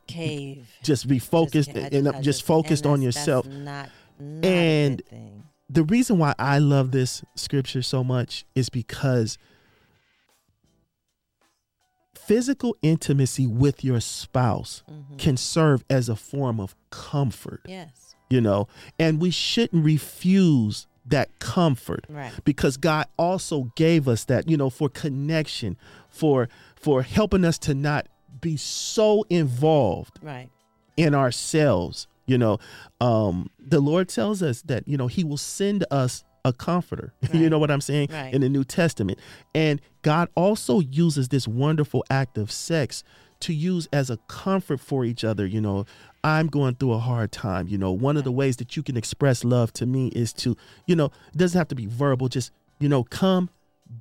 cave. 0.07 0.69
Just 0.83 1.07
be 1.09 1.19
focused 1.19 1.73
Just- 1.73 1.93
and 1.95 2.09
I 2.09 2.11
uh, 2.19 2.23
just 2.23 2.43
focused 2.43 2.85
and 2.85 2.93
on 2.95 3.03
yourself. 3.03 3.47
Not, 3.47 3.89
not 4.19 4.45
And- 4.45 5.01
a 5.01 5.03
good 5.03 5.07
thing. 5.09 5.43
the 5.69 5.85
reason 5.85 6.19
why 6.19 6.35
I 6.39 6.59
love 6.59 6.91
this 6.91 7.23
scripture 7.37 7.83
so 7.83 8.03
much 8.03 8.45
is 8.57 8.69
because 8.71 9.39
physical 12.15 12.77
intimacy 12.83 13.47
with 13.47 13.85
your 13.85 14.01
spouse 14.01 14.83
Mhm. 14.91 15.19
can 15.19 15.37
serve 15.37 15.85
as 15.91 16.09
a 16.09 16.17
form 16.17 16.61
of 16.61 16.75
comfort, 16.91 17.63
Yes. 17.67 18.15
you 18.29 18.41
know, 18.41 18.69
and 18.99 19.21
we 19.21 19.31
shouldn't 19.31 19.85
refuse 19.85 20.87
that 21.07 21.39
comfort. 21.39 22.05
Right. 22.09 22.33
because 22.45 22.77
God 22.77 23.07
also 23.17 23.73
gave 23.77 24.07
us 24.09 24.25
that, 24.27 24.49
you 24.49 24.57
know, 24.57 24.71
for 24.71 24.89
connection, 24.89 25.77
for 26.09 26.49
for 26.77 27.03
helping 27.03 27.45
us 27.45 27.59
to 27.59 27.75
not 27.75 28.07
be 28.41 28.57
so 28.57 29.25
involved 29.29 30.19
Right. 30.23 30.49
in 30.97 31.15
ourselves 31.15 32.07
you 32.27 32.39
know. 32.39 32.59
Um 33.01 33.51
the 33.59 33.81
lord 33.81 34.09
tells 34.09 34.41
us 34.43 34.63
that 34.63 34.87
you 34.87 34.97
know 34.97 35.09
he 35.09 35.25
will 35.25 35.37
send 35.37 35.85
us 35.91 36.23
a 36.45 36.53
comforter. 36.53 37.13
You 37.33 37.51
know 37.51 37.59
what 37.59 37.71
i'm 37.71 37.81
saying? 37.81 38.09
Right. 38.13 38.33
in 38.33 38.41
the 38.41 38.49
new 38.49 38.65
testament. 38.65 39.19
And 39.55 39.81
god 40.03 40.29
also 40.37 40.81
uses 40.81 41.29
this 41.29 41.49
wonderful 41.49 42.05
act 42.09 42.39
of 42.39 42.51
sex 42.53 43.03
to 43.41 43.53
use 43.55 43.89
as 43.93 44.11
a 44.11 44.17
comfort 44.29 44.81
for 44.81 45.05
each 45.05 45.25
other 45.25 45.45
you 45.47 45.61
know 45.61 45.87
i'm 46.25 46.47
going 46.47 46.75
through 46.75 46.93
a 46.93 46.99
hard 46.99 47.33
time 47.33 47.69
you 47.69 47.79
know. 47.79 47.93
One 47.93 48.17
of 48.17 48.25
the 48.25 48.33
ways 48.33 48.57
that 48.57 48.77
you 48.77 48.83
can 48.83 48.97
express 48.97 49.45
love 49.45 49.73
to 49.75 49.87
me 49.87 50.09
is 50.09 50.33
to 50.35 50.57
you 50.87 50.97
know 50.97 51.07
it 51.07 51.37
doesn't 51.37 51.59
have 51.59 51.69
to 51.69 51.75
be 51.75 51.87
verbal 51.87 52.29
just 52.29 52.53
you 52.79 52.89
know 52.89 53.05
come 53.05 53.51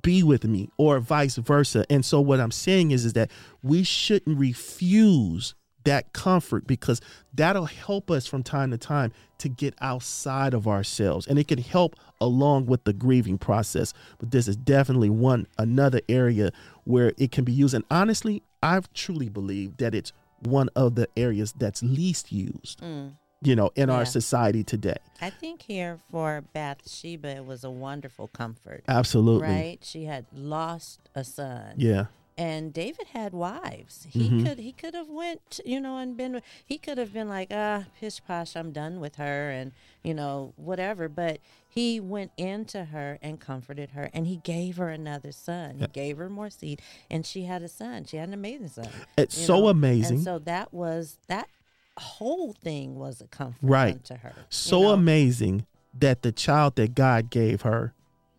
be 0.02 0.22
with 0.22 0.44
me 0.44 0.70
or 0.76 1.00
vice 1.00 1.36
versa. 1.36 1.84
And 1.90 2.04
so 2.04 2.20
what 2.20 2.40
i'm 2.40 2.50
saying 2.50 2.90
is 2.90 3.04
is 3.04 3.14
that 3.14 3.30
we 3.62 3.82
shouldn't 3.82 4.38
refuse 4.38 5.54
that 5.84 6.12
comfort 6.12 6.66
because 6.66 7.00
that'll 7.32 7.64
help 7.64 8.10
us 8.10 8.26
from 8.26 8.42
time 8.42 8.70
to 8.70 8.76
time 8.76 9.12
to 9.38 9.48
get 9.48 9.74
outside 9.80 10.52
of 10.52 10.68
ourselves. 10.68 11.26
And 11.26 11.38
it 11.38 11.48
can 11.48 11.58
help 11.58 11.96
along 12.20 12.66
with 12.66 12.84
the 12.84 12.92
grieving 12.92 13.38
process. 13.38 13.94
But 14.18 14.30
this 14.30 14.46
is 14.46 14.56
definitely 14.56 15.08
one 15.08 15.46
another 15.56 16.02
area 16.06 16.52
where 16.84 17.14
it 17.16 17.32
can 17.32 17.44
be 17.44 17.52
used. 17.52 17.74
And 17.74 17.84
honestly 17.90 18.42
i 18.62 18.80
truly 18.94 19.28
believe 19.28 19.76
that 19.78 19.94
it's 19.94 20.12
one 20.42 20.68
of 20.76 20.94
the 20.94 21.08
areas 21.16 21.52
that's 21.52 21.82
least 21.82 22.32
used 22.32 22.80
Mm. 22.80 23.12
you 23.42 23.54
know 23.56 23.70
in 23.76 23.88
Yeah. 23.88 23.96
our 23.96 24.04
society 24.06 24.62
today 24.64 24.96
I 25.22 25.28
think 25.30 25.62
here 25.62 25.98
for 26.10 26.42
Bathsheba, 26.54 27.28
it 27.36 27.44
was 27.44 27.62
a 27.64 27.70
wonderful 27.70 28.28
comfort. 28.28 28.84
absolutely 28.88 29.48
Right? 29.48 29.78
She 29.82 30.04
had 30.04 30.24
lost 30.32 31.00
a 31.14 31.24
son. 31.24 31.74
yeah 31.76 32.06
and 32.38 32.72
David 32.72 33.08
had 33.12 33.34
wives. 33.34 34.06
He 34.08 34.30
Mhm. 34.30 34.42
could 34.46 34.58
he 34.58 34.72
could 34.72 34.94
have 34.94 35.10
went, 35.10 35.60
you 35.66 35.78
know, 35.78 35.98
and 35.98 36.16
been 36.16 36.40
he 36.64 36.78
could 36.78 36.96
have 36.96 37.12
been 37.12 37.28
like, 37.28 37.48
ah, 37.52 37.84
pish 38.00 38.22
posh, 38.26 38.56
I'm 38.56 38.72
done 38.72 38.98
with 38.98 39.16
her, 39.16 39.50
and 39.50 39.72
you 40.02 40.14
know, 40.14 40.54
whatever. 40.56 41.06
But 41.10 41.40
he 41.72 42.00
went 42.00 42.32
into 42.36 42.86
her 42.86 43.18
and 43.22 43.38
comforted 43.40 43.90
her, 43.90 44.10
and 44.12 44.26
he 44.26 44.38
gave 44.38 44.76
her 44.76 44.88
another 44.88 45.30
son. 45.30 45.78
He 45.78 45.86
gave 45.86 46.18
her 46.18 46.28
more 46.28 46.50
seed, 46.50 46.82
and 47.08 47.24
she 47.24 47.44
had 47.44 47.62
a 47.62 47.68
son. 47.68 48.04
She 48.04 48.16
had 48.16 48.26
an 48.28 48.34
amazing 48.34 48.68
son. 48.68 48.88
it's 49.16 49.36
so 49.36 49.60
know? 49.60 49.68
amazing 49.68 50.16
And 50.16 50.24
so 50.24 50.38
that 50.40 50.74
was 50.74 51.16
that 51.28 51.48
whole 51.96 52.52
thing 52.54 52.96
was 52.96 53.20
a 53.20 53.26
comfort 53.28 53.58
Right. 53.62 53.94
unto 53.94 54.14
her. 54.16 54.32
you 54.36 54.44
so 54.50 54.80
know? 54.82 54.92
amazing 54.92 55.66
that 55.98 56.22
the 56.22 56.32
child 56.32 56.74
that 56.76 56.94
God 56.94 57.30
gave 57.30 57.62
her 57.62 57.92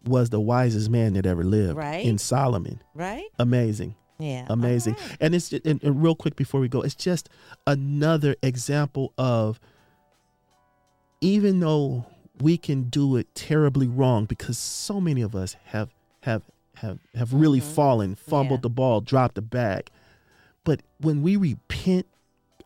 was 0.06 0.30
the 0.30 0.40
wisest 0.42 0.90
man 0.90 1.14
that 1.14 1.26
ever 1.26 1.44
lived 1.44 1.78
Right. 1.78 2.06
in 2.06 2.18
Solomon. 2.18 2.82
right? 2.94 3.26
Amazing. 3.40 3.96
Yeah, 4.20 4.46
Amazing. 4.50 4.94
Right. 4.96 5.18
And 5.22 5.34
it's 5.36 5.52
and, 5.54 5.82
and 5.84 6.04
real 6.04 6.16
quick 6.16 6.36
before 6.36 6.60
we 6.60 6.68
go, 6.68 6.82
it's 6.82 6.94
just 6.96 7.28
another 7.66 8.36
example 8.44 9.14
of 9.18 9.60
even 11.22 11.60
though 11.60 12.06
we 12.42 12.58
can 12.58 12.84
do 12.84 13.16
it 13.16 13.34
terribly 13.36 13.88
wrong 13.88 14.26
because 14.26 14.58
so 14.58 15.00
many 15.02 15.22
of 15.22 15.36
us 15.36 15.56
have 15.66 15.90
have 16.22 16.44
have 16.76 17.00
have 17.16 17.34
really 17.34 17.60
Mhm. 17.62 17.64
fallen, 17.76 18.16
fumbled 18.16 18.60
Yeah. 18.60 18.64
the 18.64 18.70
ball, 18.70 19.02
dropped 19.02 19.36
the 19.36 19.42
bag. 19.42 19.90
But 20.64 20.82
when 21.00 21.22
we 21.22 21.36
repent, 21.36 22.06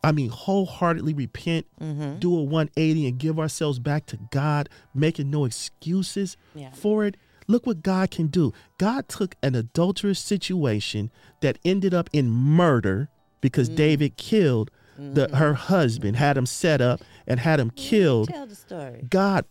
I 0.04 0.12
mean 0.12 0.30
wholeheartedly 0.30 1.14
repent, 1.14 1.66
Mm-hmm. 1.80 2.18
do 2.18 2.36
a 2.36 2.42
180 2.42 3.06
and 3.06 3.18
give 3.18 3.38
ourselves 3.38 3.78
back 3.78 4.06
to 4.06 4.18
God, 4.30 4.68
making 4.94 5.30
no 5.30 5.44
excuses 5.44 6.36
Yeah. 6.54 6.70
for 6.72 7.04
it. 7.04 7.16
Look 7.48 7.66
what 7.66 7.82
God 7.82 8.10
can 8.10 8.26
do. 8.28 8.52
God 8.78 9.08
took 9.08 9.36
an 9.42 9.54
adulterous 9.54 10.18
situation 10.18 11.10
that 11.42 11.58
ended 11.64 11.94
up 11.94 12.08
in 12.12 12.30
murder 12.30 13.08
because 13.40 13.68
Mm. 13.70 13.76
David 13.76 14.16
killed 14.16 14.70
the 14.98 15.28
her 15.36 15.52
husband, 15.54 16.16
had 16.16 16.38
him 16.38 16.46
set 16.46 16.80
up 16.80 17.02
and 17.26 17.38
had 17.40 17.60
him 17.60 17.70
killed. 17.70 18.28
Tell 18.28 18.46
the 18.46 18.54
story. 18.54 19.04
God 19.10 19.44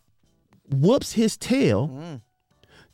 whoops 0.70 1.14
his 1.14 1.38
tail, 1.38 1.88
Mm. 1.90 2.22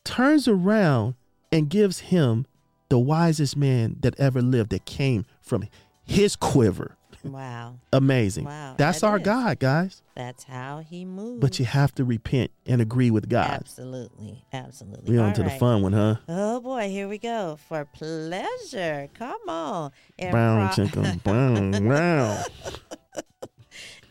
turns 0.03 0.47
around 0.47 1.15
and 1.51 1.69
gives 1.69 1.99
him 1.99 2.45
the 2.89 2.99
wisest 2.99 3.55
man 3.55 3.97
that 4.01 4.19
ever 4.19 4.41
lived 4.41 4.71
that 4.71 4.85
came 4.85 5.25
from 5.41 5.63
his 6.03 6.35
quiver. 6.35 6.97
Wow. 7.23 7.75
Amazing. 7.93 8.45
Wow, 8.45 8.73
That's 8.77 9.01
that 9.01 9.07
our 9.07 9.17
is. 9.19 9.23
God, 9.23 9.59
guys. 9.59 10.01
That's 10.15 10.43
how 10.45 10.79
he 10.79 11.05
moves. 11.05 11.39
But 11.39 11.59
you 11.59 11.65
have 11.65 11.93
to 11.95 12.03
repent 12.03 12.49
and 12.65 12.81
agree 12.81 13.11
with 13.11 13.29
God. 13.29 13.47
Absolutely. 13.47 14.43
Absolutely. 14.51 15.13
We're 15.15 15.21
on 15.21 15.27
All 15.29 15.35
to 15.35 15.43
the 15.43 15.51
fun 15.51 15.83
one, 15.83 15.93
huh? 15.93 16.15
Oh 16.27 16.59
boy, 16.61 16.89
here 16.89 17.07
we 17.07 17.19
go. 17.19 17.59
For 17.69 17.85
pleasure. 17.85 19.07
Come 19.13 19.47
on. 19.47 19.91
In, 20.17 20.31
Brown 20.31 20.73
chicken, 20.73 21.17
brown, 21.23 21.71
brown. 21.87 22.43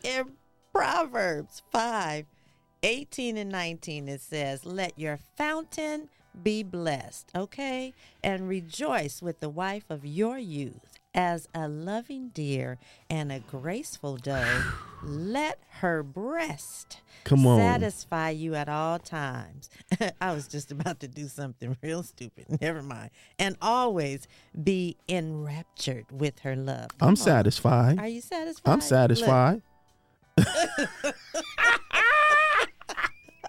in 0.05 0.31
Proverbs 0.73 1.63
5 1.73 2.27
18 2.83 3.37
and 3.37 3.51
19, 3.51 4.09
it 4.09 4.21
says, 4.21 4.65
Let 4.65 4.99
your 4.99 5.19
fountain 5.37 6.09
be 6.43 6.63
blessed, 6.63 7.31
okay? 7.35 7.93
And 8.23 8.49
rejoice 8.49 9.21
with 9.21 9.41
the 9.41 9.49
wife 9.49 9.85
of 9.91 10.05
your 10.05 10.39
youth. 10.39 10.97
As 11.13 11.49
a 11.53 11.67
loving 11.67 12.29
deer 12.29 12.79
and 13.11 13.33
a 13.33 13.41
graceful 13.41 14.17
doe, 14.17 14.63
let 15.03 15.59
her 15.81 16.05
breast 16.05 17.01
Come 17.25 17.49
on. 17.49 17.59
satisfy 17.59 18.31
you 18.31 18.55
at 18.55 18.69
all 18.69 19.01
times. 19.01 19.71
I 20.21 20.33
was 20.33 20.47
just 20.47 20.71
about 20.71 21.01
to 21.01 21.09
do 21.09 21.27
something 21.27 21.77
real 21.83 22.05
stupid. 22.05 22.61
Never 22.61 22.81
mind. 22.81 23.11
And 23.41 23.57
always 23.61 24.29
be 24.63 24.97
enraptured 25.09 26.07
with 26.13 26.39
her 26.41 26.55
love. 26.55 26.97
Come 26.99 27.09
I'm 27.09 27.09
on. 27.09 27.17
satisfied. 27.17 27.99
Are 27.99 28.07
you 28.07 28.21
satisfied? 28.21 28.71
I'm 28.73 28.81
satisfied. 28.81 29.63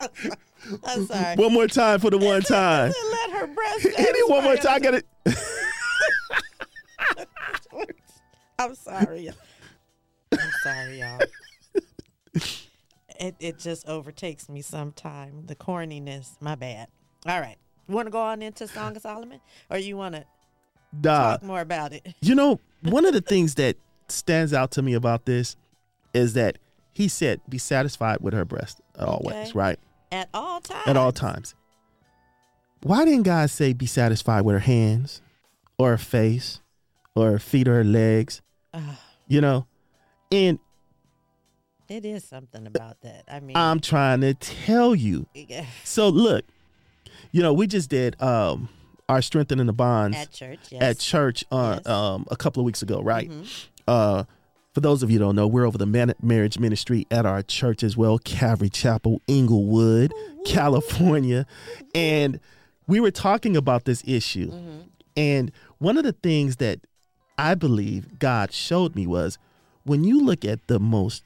I'm 0.85 1.05
sorry. 1.05 1.35
One 1.35 1.53
more 1.53 1.67
time 1.67 1.99
for 1.99 2.09
the 2.09 2.17
one 2.17 2.41
time. 2.41 2.91
Let 3.11 3.29
her 3.31 3.47
breast. 3.47 3.81
Hit 3.83 3.93
it 3.97 4.29
one 4.29 4.43
more 4.43 4.55
time. 4.57 4.75
I 4.75 4.79
got 4.79 4.93
it. 4.95 5.05
I'm 8.59 8.75
sorry. 8.75 9.29
I'm 10.31 10.39
sorry, 10.63 10.99
y'all. 10.99 11.19
It 13.19 13.35
it 13.39 13.59
just 13.59 13.87
overtakes 13.87 14.49
me 14.49 14.61
sometime. 14.61 15.45
The 15.47 15.55
corniness. 15.55 16.29
My 16.39 16.55
bad. 16.55 16.87
All 17.25 17.39
right. 17.39 17.57
Want 17.87 18.07
to 18.07 18.11
go 18.11 18.21
on 18.21 18.41
into 18.41 18.67
Song 18.67 18.95
of 18.95 19.01
Solomon, 19.01 19.41
or 19.69 19.77
you 19.77 19.97
want 19.97 20.15
to 20.15 20.25
talk 21.01 21.43
more 21.43 21.61
about 21.61 21.93
it? 21.93 22.07
You 22.21 22.35
know, 22.35 22.59
one 22.83 23.05
of 23.05 23.13
the 23.13 23.21
things 23.21 23.55
that 23.55 23.75
stands 24.07 24.53
out 24.53 24.71
to 24.71 24.81
me 24.81 24.93
about 24.93 25.25
this 25.25 25.55
is 26.13 26.33
that 26.33 26.57
he 26.93 27.07
said, 27.07 27.41
be 27.49 27.57
satisfied 27.57 28.17
with 28.21 28.33
her 28.33 28.45
breast 28.45 28.79
always, 28.97 29.35
Okay. 29.35 29.51
right? 29.53 29.79
At 30.11 30.29
all 30.33 30.59
times. 30.59 30.87
At 30.87 30.97
all 30.97 31.11
times. 31.11 31.55
Why 32.83 33.05
didn't 33.05 33.23
God 33.23 33.49
say 33.49 33.73
be 33.73 33.85
satisfied 33.85 34.41
with 34.41 34.53
her 34.53 34.59
hands 34.59 35.21
or 35.77 35.91
her 35.91 35.97
face 35.97 36.61
or 37.15 37.31
her 37.31 37.39
feet 37.39 37.67
or 37.67 37.75
her 37.75 37.83
legs? 37.83 38.41
Ah, 38.73 38.99
You 39.27 39.41
know? 39.41 39.67
And 40.31 40.59
it 41.87 42.05
is 42.05 42.23
something 42.23 42.65
about 42.67 43.01
that. 43.01 43.23
I 43.29 43.39
mean, 43.41 43.55
I'm 43.57 43.79
trying 43.79 44.21
to 44.21 44.33
tell 44.33 44.95
you. 44.95 45.27
yeah, 45.33 45.65
So 45.83 46.09
look, 46.09 46.45
you 47.31 47.41
know, 47.41 47.53
we 47.53 47.67
just 47.67 47.89
did 47.89 48.19
um 48.21 48.69
our 49.09 49.21
strengthening 49.21 49.65
the 49.65 49.73
bonds 49.73 50.15
at 50.17 50.31
church. 50.31 50.59
Yes. 50.69 50.81
at 50.81 50.99
church 50.99 51.43
uh, 51.51 51.79
Yes. 51.83 51.87
um 51.93 52.25
a 52.31 52.37
couple 52.37 52.61
of 52.61 52.65
weeks 52.65 52.81
ago, 52.81 53.01
right? 53.01 53.29
Mhm. 53.29 53.65
Uh 53.87 54.23
For 54.73 54.79
those 54.79 55.03
of 55.03 55.11
you 55.11 55.19
who 55.19 55.25
don't 55.25 55.35
know, 55.35 55.47
we're 55.47 55.65
over 55.67 55.77
the 55.77 56.13
marriage 56.21 56.57
ministry 56.57 57.05
at 57.11 57.25
our 57.25 57.41
church 57.43 57.83
as 57.83 57.97
well, 57.97 58.17
Calvary 58.19 58.69
Chapel, 58.69 59.21
Inglewood, 59.27 60.13
California. 60.45 61.45
And 61.93 62.39
we 62.87 63.01
were 63.01 63.11
talking 63.11 63.57
about 63.57 63.83
this 63.83 64.01
issue. 64.07 64.51
And 65.17 65.51
one 65.79 65.97
of 65.97 66.05
the 66.05 66.13
things 66.13 66.55
that 66.57 66.79
I 67.37 67.53
believe 67.55 68.17
God 68.17 68.53
showed 68.53 68.95
me 68.95 69.05
was 69.05 69.37
when 69.83 70.05
you 70.05 70.23
look 70.23 70.45
at 70.45 70.65
the 70.67 70.79
most, 70.79 71.23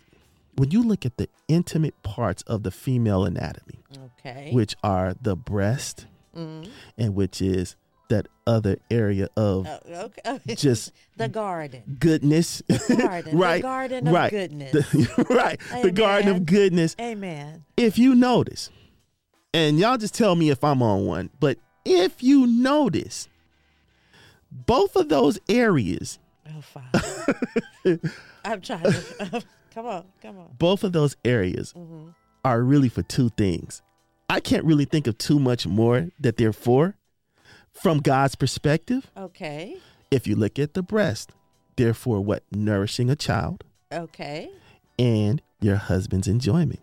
when 0.55 0.71
you 0.71 0.81
look 0.81 1.05
at 1.05 1.17
the 1.17 1.29
intimate 1.47 2.01
parts 2.01 2.41
of 2.43 2.63
the 2.63 2.71
female 2.71 3.25
anatomy, 3.25 3.79
Okay. 4.19 4.49
which 4.53 4.75
are 4.84 5.13
the 5.21 5.36
breast 5.36 6.08
Mhm. 6.36 6.67
and 6.97 7.13
which 7.13 7.41
is 7.43 7.75
that 8.10 8.28
other 8.48 8.78
area 8.91 9.28
of 9.36 9.68
Oh, 9.68 9.80
okay. 10.26 10.39
just 10.56 10.91
the 11.18 11.28
garden. 11.28 11.98
goodness. 12.00 12.62
Garden. 12.88 13.38
right. 13.38 13.58
The 13.58 13.62
garden 13.62 14.08
of 14.08 14.13
right. 14.13 14.30
goodness. 14.32 14.72
The- 14.72 15.26
right. 15.30 15.60
The 15.82 15.91
garden 15.91 16.30
Amen. 16.30 16.41
of 16.41 16.46
goodness. 16.46 16.96
Amen. 17.02 17.65
If 17.78 17.98
you 17.98 18.13
notice, 18.15 18.70
and 19.54 19.80
y'all 19.80 19.98
just 19.98 20.13
tell 20.13 20.36
me 20.36 20.50
if 20.50 20.63
I'm 20.63 20.82
on 20.84 21.06
one, 21.06 21.30
but 21.39 21.58
if 21.86 22.22
you 22.22 22.46
notice, 22.46 23.28
both 24.52 24.96
of 24.96 25.10
those 25.10 25.39
areas, 25.50 26.20
Oh, 26.48 26.62
Father. 26.62 28.00
I'm 28.46 28.62
trying 28.62 28.84
to. 28.84 29.44
come 29.74 29.86
on. 29.88 30.06
Come 30.22 30.38
on. 30.38 30.50
both 30.60 30.84
of 30.84 30.91
those 30.94 31.15
areas 31.26 31.72
hmm 31.72 32.10
are 32.44 32.62
really 32.62 32.89
for 32.89 33.02
two 33.02 33.30
things. 33.30 33.82
I 34.30 34.39
can't 34.39 34.63
really 34.65 34.86
think 34.86 35.08
of 35.08 35.18
too 35.18 35.39
much 35.39 35.65
more 35.65 36.10
that 36.20 36.38
they're 36.38 36.54
for. 36.54 36.96
From 37.75 37.99
God's 37.99 38.35
perspective, 38.35 39.11
Okay. 39.17 39.77
if 40.09 40.25
you 40.27 40.35
look 40.35 40.57
at 40.57 40.73
the 40.73 40.81
breast, 40.81 41.31
they're 41.75 41.93
what? 42.21 42.43
Nourishing 42.51 43.09
a 43.09 43.15
child 43.15 43.63
Okay. 43.93 44.49
and 44.97 45.41
your 45.59 45.75
husband's 45.75 46.27
enjoyment. 46.27 46.79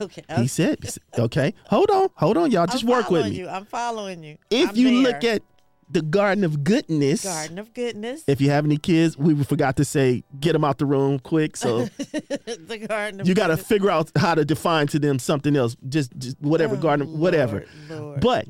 Okay. 0.00 0.22
He 0.36 0.46
said, 0.46 0.78
okay, 1.18 1.54
hold 1.66 1.90
on, 1.90 2.08
hold 2.14 2.36
on, 2.36 2.52
y'all. 2.52 2.66
Just 2.66 2.84
I'm 2.84 2.90
work 2.90 3.10
with 3.10 3.26
me. 3.26 3.32
You. 3.32 3.48
I'm 3.48 3.64
following 3.64 4.22
you. 4.22 4.38
If 4.48 4.70
I'm 4.70 4.76
you 4.76 5.02
there. 5.02 5.12
look 5.12 5.24
at 5.24 5.42
the 5.90 6.02
Garden 6.02 6.44
of 6.44 6.62
Goodness, 6.62 7.24
Garden 7.24 7.58
of 7.58 7.74
Goodness, 7.74 8.22
if 8.28 8.40
you 8.40 8.48
have 8.50 8.64
any 8.64 8.76
kids, 8.78 9.18
we 9.18 9.34
forgot 9.42 9.76
to 9.78 9.84
say, 9.84 10.22
get 10.40 10.52
them 10.52 10.62
out 10.64 10.78
the 10.78 10.86
room 10.86 11.18
quick. 11.18 11.56
So 11.56 11.86
the 11.98 12.86
Garden 12.88 13.20
of 13.22 13.28
you 13.28 13.34
got 13.34 13.48
to 13.48 13.56
figure 13.56 13.90
out 13.90 14.10
how 14.16 14.36
to 14.36 14.44
define 14.44 14.86
to 14.88 15.00
them 15.00 15.18
something 15.18 15.56
else, 15.56 15.76
just, 15.88 16.16
just 16.16 16.40
whatever, 16.40 16.76
Oh, 16.76 16.78
garden, 16.78 17.18
whatever. 17.18 17.64
Lord, 17.90 18.00
Lord. 18.02 18.20
But 18.20 18.46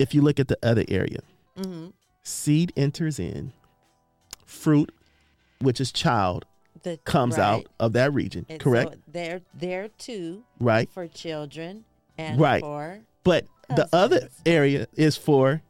if 0.00 0.14
you 0.14 0.22
look 0.22 0.40
at 0.40 0.48
the 0.48 0.58
other 0.62 0.84
area, 0.88 1.20
Mhm. 1.56 1.92
seed 2.22 2.72
enters 2.76 3.18
in, 3.18 3.52
fruit, 4.46 4.90
which 5.60 5.80
is 5.80 5.92
child, 5.92 6.44
The- 6.82 6.96
comes 7.04 7.36
right. 7.36 7.44
out 7.44 7.66
of 7.78 7.92
that 7.92 8.12
region, 8.14 8.46
And 8.48 8.58
correct? 8.60 8.94
So 8.94 8.98
they're 9.06 9.42
there 9.54 9.88
too 9.88 10.44
right? 10.58 10.90
for 10.90 11.06
children 11.06 11.84
and 12.16 12.40
Right. 12.40 12.62
for 12.62 13.00
But 13.22 13.46
the 13.68 13.88
other 13.92 14.28
area 14.46 14.86
is 14.94 15.16
for 15.16 15.62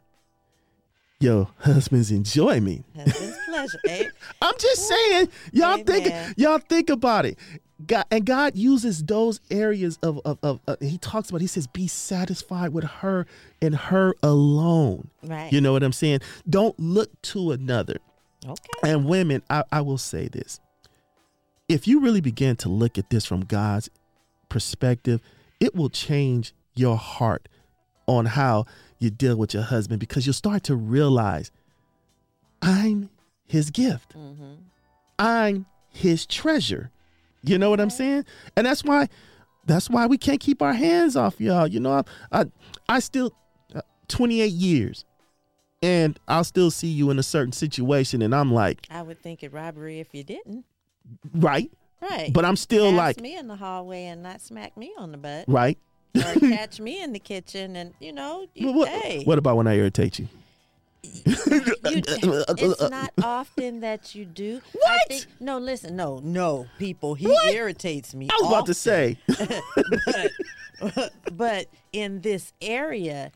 your 1.18 1.48
husband's 1.58 2.10
enjoyment. 2.12 2.84
husband's 2.94 3.36
pleasure. 3.60 3.78
eh? 3.88 4.08
I'm 4.42 4.54
just 4.58 4.88
saying, 4.88 5.28
y'all 5.52 5.78
think 5.82 6.14
y'all 6.36 6.58
think 6.58 6.90
about 6.90 7.26
it. 7.26 7.38
God 7.86 8.04
and 8.10 8.26
God 8.26 8.56
uses 8.56 9.02
those 9.02 9.40
areas 9.50 9.98
of 10.02 10.20
of, 10.24 10.38
of 10.42 10.60
uh, 10.68 10.76
he 10.80 10.98
talks 10.98 11.30
about. 11.30 11.40
He 11.40 11.46
says, 11.46 11.66
"Be 11.66 11.86
satisfied 11.88 12.72
with 12.72 12.84
her 12.84 13.26
and 13.62 13.74
her 13.74 14.14
alone." 14.22 15.08
Right. 15.22 15.50
You 15.52 15.60
know 15.60 15.72
what 15.72 15.82
I'm 15.82 15.92
saying? 15.92 16.20
Don't 16.48 16.78
look 16.78 17.10
to 17.22 17.52
another. 17.52 17.96
okay. 18.46 18.68
And 18.82 19.06
women, 19.06 19.42
I, 19.48 19.64
I 19.72 19.80
will 19.80 19.96
say 19.98 20.28
this: 20.28 20.60
if 21.68 21.88
you 21.88 22.00
really 22.00 22.20
begin 22.20 22.56
to 22.56 22.68
look 22.68 22.98
at 22.98 23.08
this 23.08 23.24
from 23.24 23.40
God's 23.46 23.88
perspective, 24.50 25.22
it 25.58 25.74
will 25.74 25.88
change 25.90 26.52
your 26.74 26.96
heart 26.98 27.48
on 28.06 28.26
how 28.26 28.66
you 28.98 29.08
deal 29.08 29.36
with 29.36 29.54
your 29.54 29.62
husband 29.62 30.00
because 30.00 30.26
you'll 30.26 30.34
start 30.34 30.64
to 30.64 30.76
realize, 30.76 31.50
I'm 32.60 33.08
his 33.50 33.70
gift. 33.70 34.12
hmm 34.14 34.54
I'm 35.18 35.66
his 35.90 36.24
treasure. 36.24 36.90
You 37.42 37.58
know 37.58 37.68
what 37.70 37.80
I'm 37.80 37.90
saying? 37.90 38.24
And 38.56 38.66
that's 38.66 38.82
why 38.84 39.08
that's 39.66 39.90
why 39.90 40.06
we 40.06 40.16
can't 40.16 40.40
keep 40.40 40.62
our 40.62 40.72
hands 40.72 41.16
off 41.16 41.40
y'all. 41.40 41.66
You 41.66 41.80
know, 41.80 41.92
I 41.92 42.02
I, 42.40 42.44
I 42.88 42.98
still 43.00 43.32
uh, 43.74 43.82
28 44.08 44.46
years 44.50 45.04
and 45.82 46.18
I'll 46.28 46.44
still 46.44 46.70
see 46.70 46.88
you 46.88 47.10
in 47.10 47.18
a 47.18 47.22
certain 47.22 47.52
situation 47.52 48.22
and 48.22 48.34
I'm 48.34 48.52
like, 48.52 48.86
I 48.90 49.02
would 49.02 49.20
think 49.22 49.42
it 49.42 49.52
robbery 49.52 50.00
if 50.00 50.14
you 50.14 50.24
didn't. 50.24 50.64
right? 51.34 51.70
Right. 52.00 52.32
But 52.32 52.44
I'm 52.46 52.56
still 52.56 52.90
like, 52.92 53.20
me 53.20 53.36
in 53.36 53.46
the 53.46 53.56
hallway 53.56 54.04
and 54.04 54.22
not 54.22 54.40
smack 54.40 54.76
me 54.76 54.92
on 54.98 55.12
the 55.12 55.18
butt, 55.18 55.44
right? 55.48 55.76
or 56.16 56.34
catch 56.40 56.80
me 56.86 57.02
in 57.02 57.12
the 57.12 57.18
kitchen 57.18 57.76
and 57.76 57.92
you 58.00 58.12
know, 58.12 58.46
you, 58.54 58.72
What, 58.72 58.88
hey, 58.88 59.22
what 59.24 59.38
about 59.38 59.56
when 59.56 59.66
I 59.66 59.76
irritate 59.76 60.18
you? 60.18 60.28
You, 61.02 61.22
it's 61.26 62.90
not 62.90 63.12
often 63.22 63.80
that 63.80 64.14
you 64.14 64.24
do. 64.24 64.60
I 64.74 64.78
What? 64.78 65.08
think, 65.08 65.26
no, 65.40 65.58
listen, 65.58 65.96
no, 65.96 66.20
no, 66.22 66.66
people. 66.78 67.14
He 67.14 67.26
What? 67.28 67.52
irritates 67.54 68.14
me. 68.14 68.28
I 68.30 68.36
was 68.40 68.48
about 68.48 68.66
to 68.66 68.74
say, 68.74 69.18
but, 70.80 71.12
but 71.32 71.66
in 71.92 72.20
this 72.20 72.52
area, 72.60 73.32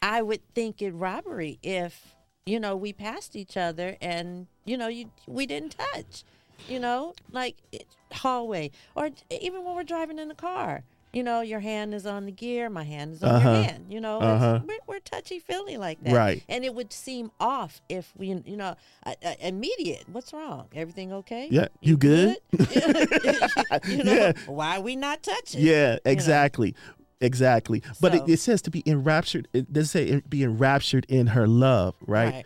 I 0.00 0.22
would 0.22 0.40
think 0.54 0.82
it 0.82 0.92
robbery 0.92 1.58
if 1.62 2.14
you 2.46 2.58
know 2.58 2.74
we 2.76 2.92
passed 2.92 3.36
each 3.36 3.56
other 3.56 3.96
and 4.00 4.48
you 4.64 4.76
know 4.76 4.88
you 4.88 5.10
we 5.26 5.46
didn't 5.46 5.76
touch, 5.78 6.24
you 6.68 6.80
know, 6.80 7.14
like 7.30 7.56
it, 7.70 7.86
hallway 8.12 8.70
or 8.94 9.10
even 9.30 9.64
when 9.64 9.74
we're 9.74 9.84
driving 9.84 10.18
in 10.18 10.28
the 10.28 10.34
car. 10.34 10.82
You 11.12 11.22
know, 11.22 11.42
your 11.42 11.60
hand 11.60 11.92
is 11.92 12.06
on 12.06 12.24
the 12.24 12.32
gear, 12.32 12.70
my 12.70 12.84
hand 12.84 13.12
is 13.12 13.22
on 13.22 13.34
Uh-huh. 13.34 13.50
your 13.50 13.62
hand. 13.64 13.86
You 13.90 14.00
know, 14.00 14.18
Uh-huh. 14.18 14.60
we're, 14.66 14.78
we're 14.86 14.98
touchy 15.00 15.38
feely 15.40 15.76
like 15.76 16.02
that, 16.04 16.14
Right. 16.14 16.42
And 16.48 16.64
it 16.64 16.74
would 16.74 16.90
seem 16.92 17.30
off 17.38 17.82
if 17.90 18.12
we, 18.16 18.28
you 18.46 18.56
know, 18.56 18.74
uh, 19.04 19.14
uh, 19.22 19.34
immediate. 19.40 20.04
What's 20.10 20.32
wrong? 20.32 20.68
Everything 20.74 21.12
okay? 21.12 21.48
Yeah, 21.50 21.68
you 21.82 21.98
good? 21.98 22.38
you 22.52 24.04
know, 24.04 24.12
Yeah. 24.12 24.32
why 24.46 24.78
we 24.78 24.96
not 24.96 25.22
touching? 25.22 25.60
yeah, 25.60 25.98
exactly. 26.06 26.74
Exactly. 27.20 27.82
But 28.00 28.12
So- 28.14 28.24
it, 28.24 28.30
it 28.30 28.40
says 28.40 28.62
to 28.62 28.70
be 28.70 28.82
enraptured. 28.86 29.48
It 29.52 29.70
does 29.72 29.90
say 29.90 30.22
be 30.28 30.42
enraptured 30.42 31.04
in 31.10 31.28
her 31.28 31.46
love, 31.46 31.94
right? 32.06 32.32
right. 32.32 32.44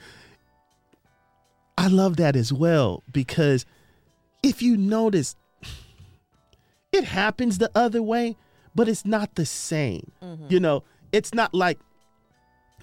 I 1.79 1.87
love 1.88 2.16
that 2.16 2.35
as 2.37 2.52
well 2.52 3.02
because 3.12 3.64
if 4.42 4.61
you 4.61 4.76
notice, 4.76 5.37
it 6.92 7.05
happens 7.05 7.59
the 7.59 7.70
other 7.74 8.02
way, 8.02 8.37
but 8.76 8.88
it's 8.88 9.04
not 9.04 9.34
the 9.34 9.46
same. 9.46 10.12
Mm-hmm. 10.22 10.46
You 10.50 10.60
know, 10.60 10.84
it's 11.10 11.34
not 11.34 11.52
like 11.54 11.78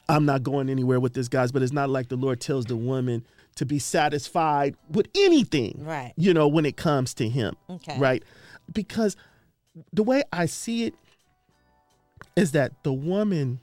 I'm 0.09 0.25
not 0.25 0.43
going 0.43 0.69
anywhere 0.69 0.99
with 0.99 1.13
this, 1.13 1.29
guys, 1.29 1.51
but 1.53 1.61
it's 1.63 1.71
not 1.71 1.89
like 1.89 2.09
the 2.09 2.17
Lord 2.17 2.41
tells 2.41 2.65
the 2.65 2.75
woman 2.75 3.25
to 3.55 3.65
be 3.65 3.79
satisfied 3.79 4.75
with 4.89 5.07
anything, 5.15 5.75
Right. 5.85 6.11
you 6.17 6.33
know, 6.33 6.47
when 6.47 6.65
it 6.65 6.75
comes 6.75 7.13
to 7.15 7.29
Him, 7.29 7.55
Okay. 7.69 7.97
right? 7.97 8.23
Because 8.73 9.15
the 9.93 10.03
way 10.03 10.23
I 10.33 10.47
see 10.47 10.85
it 10.85 10.95
is 12.35 12.51
that 12.51 12.71
the 12.83 12.91
woman, 12.91 13.59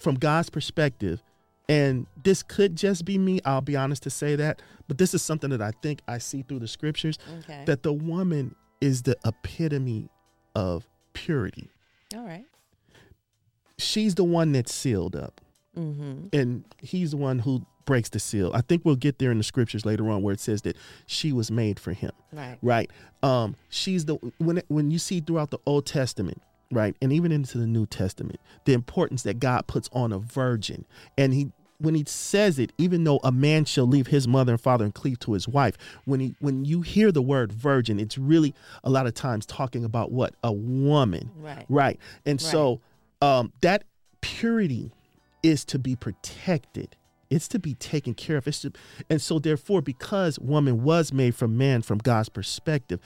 from 0.00 0.16
God's 0.16 0.50
perspective, 0.50 1.22
and 1.68 2.06
this 2.24 2.42
could 2.42 2.76
just 2.76 3.04
be 3.06 3.16
me, 3.16 3.40
I'll 3.44 3.60
be 3.62 3.76
honest 3.76 4.02
to 4.02 4.10
say 4.10 4.36
that, 4.36 4.60
but 4.88 4.98
this 4.98 5.14
is 5.14 5.22
something 5.22 5.48
that 5.50 5.62
I 5.62 5.70
think 5.82 6.00
I 6.06 6.18
see 6.18 6.42
through 6.42 6.58
the 6.58 6.68
scriptures 6.68 7.18
Okay. 7.38 7.62
that 7.66 7.82
the 7.84 7.92
woman 7.92 8.54
is 8.82 9.02
the 9.02 9.16
epitome 9.24 10.10
of 10.54 10.86
purity. 11.14 11.70
All 12.14 12.24
right. 12.26 12.44
She's 13.78 14.14
the 14.14 14.24
one 14.24 14.52
that's 14.52 14.72
sealed 14.72 15.16
up, 15.16 15.40
Mm-hmm. 15.76 16.28
and 16.32 16.64
he's 16.80 17.10
the 17.10 17.16
one 17.16 17.40
who 17.40 17.66
breaks 17.84 18.08
the 18.08 18.20
seal. 18.20 18.52
I 18.54 18.60
think 18.60 18.84
we'll 18.84 18.94
get 18.94 19.18
there 19.18 19.32
in 19.32 19.38
the 19.38 19.44
scriptures 19.44 19.84
later 19.84 20.08
on 20.08 20.22
where 20.22 20.32
it 20.32 20.38
says 20.38 20.62
that 20.62 20.76
she 21.06 21.32
was 21.32 21.50
made 21.50 21.80
for 21.80 21.92
him. 21.92 22.12
Right. 22.32 22.58
right 22.62 22.90
um 23.24 23.56
she's 23.70 24.04
the 24.04 24.14
when 24.38 24.62
when 24.68 24.90
you 24.92 24.98
see 25.00 25.20
throughout 25.20 25.50
the 25.50 25.58
old 25.66 25.84
testament 25.86 26.40
right 26.70 26.94
and 27.02 27.12
even 27.12 27.30
into 27.32 27.58
the 27.58 27.66
new 27.66 27.86
testament 27.86 28.38
the 28.64 28.72
importance 28.72 29.22
that 29.24 29.38
god 29.40 29.66
puts 29.66 29.88
on 29.92 30.12
a 30.12 30.18
virgin 30.18 30.84
and 31.18 31.32
he 31.34 31.50
when 31.78 31.94
he 31.94 32.04
says 32.06 32.58
it 32.58 32.72
even 32.78 33.04
though 33.04 33.20
a 33.24 33.32
man 33.32 33.64
shall 33.64 33.86
leave 33.86 34.06
his 34.08 34.28
mother 34.28 34.52
and 34.52 34.60
father 34.60 34.84
and 34.84 34.94
cleave 34.94 35.18
to 35.18 35.32
his 35.32 35.48
wife 35.48 35.76
when 36.04 36.20
he 36.20 36.34
when 36.40 36.64
you 36.64 36.82
hear 36.82 37.10
the 37.10 37.22
word 37.22 37.52
virgin 37.52 37.98
it's 37.98 38.16
really 38.16 38.54
a 38.82 38.90
lot 38.90 39.06
of 39.06 39.14
times 39.14 39.46
talking 39.46 39.84
about 39.84 40.12
what? 40.12 40.34
A 40.42 40.52
woman. 40.52 41.30
Right. 41.36 41.66
right. 41.68 42.00
And 42.26 42.40
so 42.40 42.80
um 43.20 43.52
that 43.60 43.84
purity 44.20 44.92
is 45.42 45.64
to 45.66 45.78
be 45.78 45.96
protected. 45.96 46.96
It's 47.30 47.48
to 47.48 47.58
be 47.58 47.74
taken 47.74 48.14
care 48.14 48.36
of. 48.36 48.46
It's 48.46 48.60
to, 48.60 48.72
and 49.10 49.20
so 49.20 49.38
therefore 49.38 49.82
because 49.82 50.38
woman 50.38 50.84
was 50.84 51.12
made 51.12 51.34
from 51.34 51.56
man 51.56 51.82
from 51.82 51.98
god's 51.98 52.28
perspective 52.28 53.00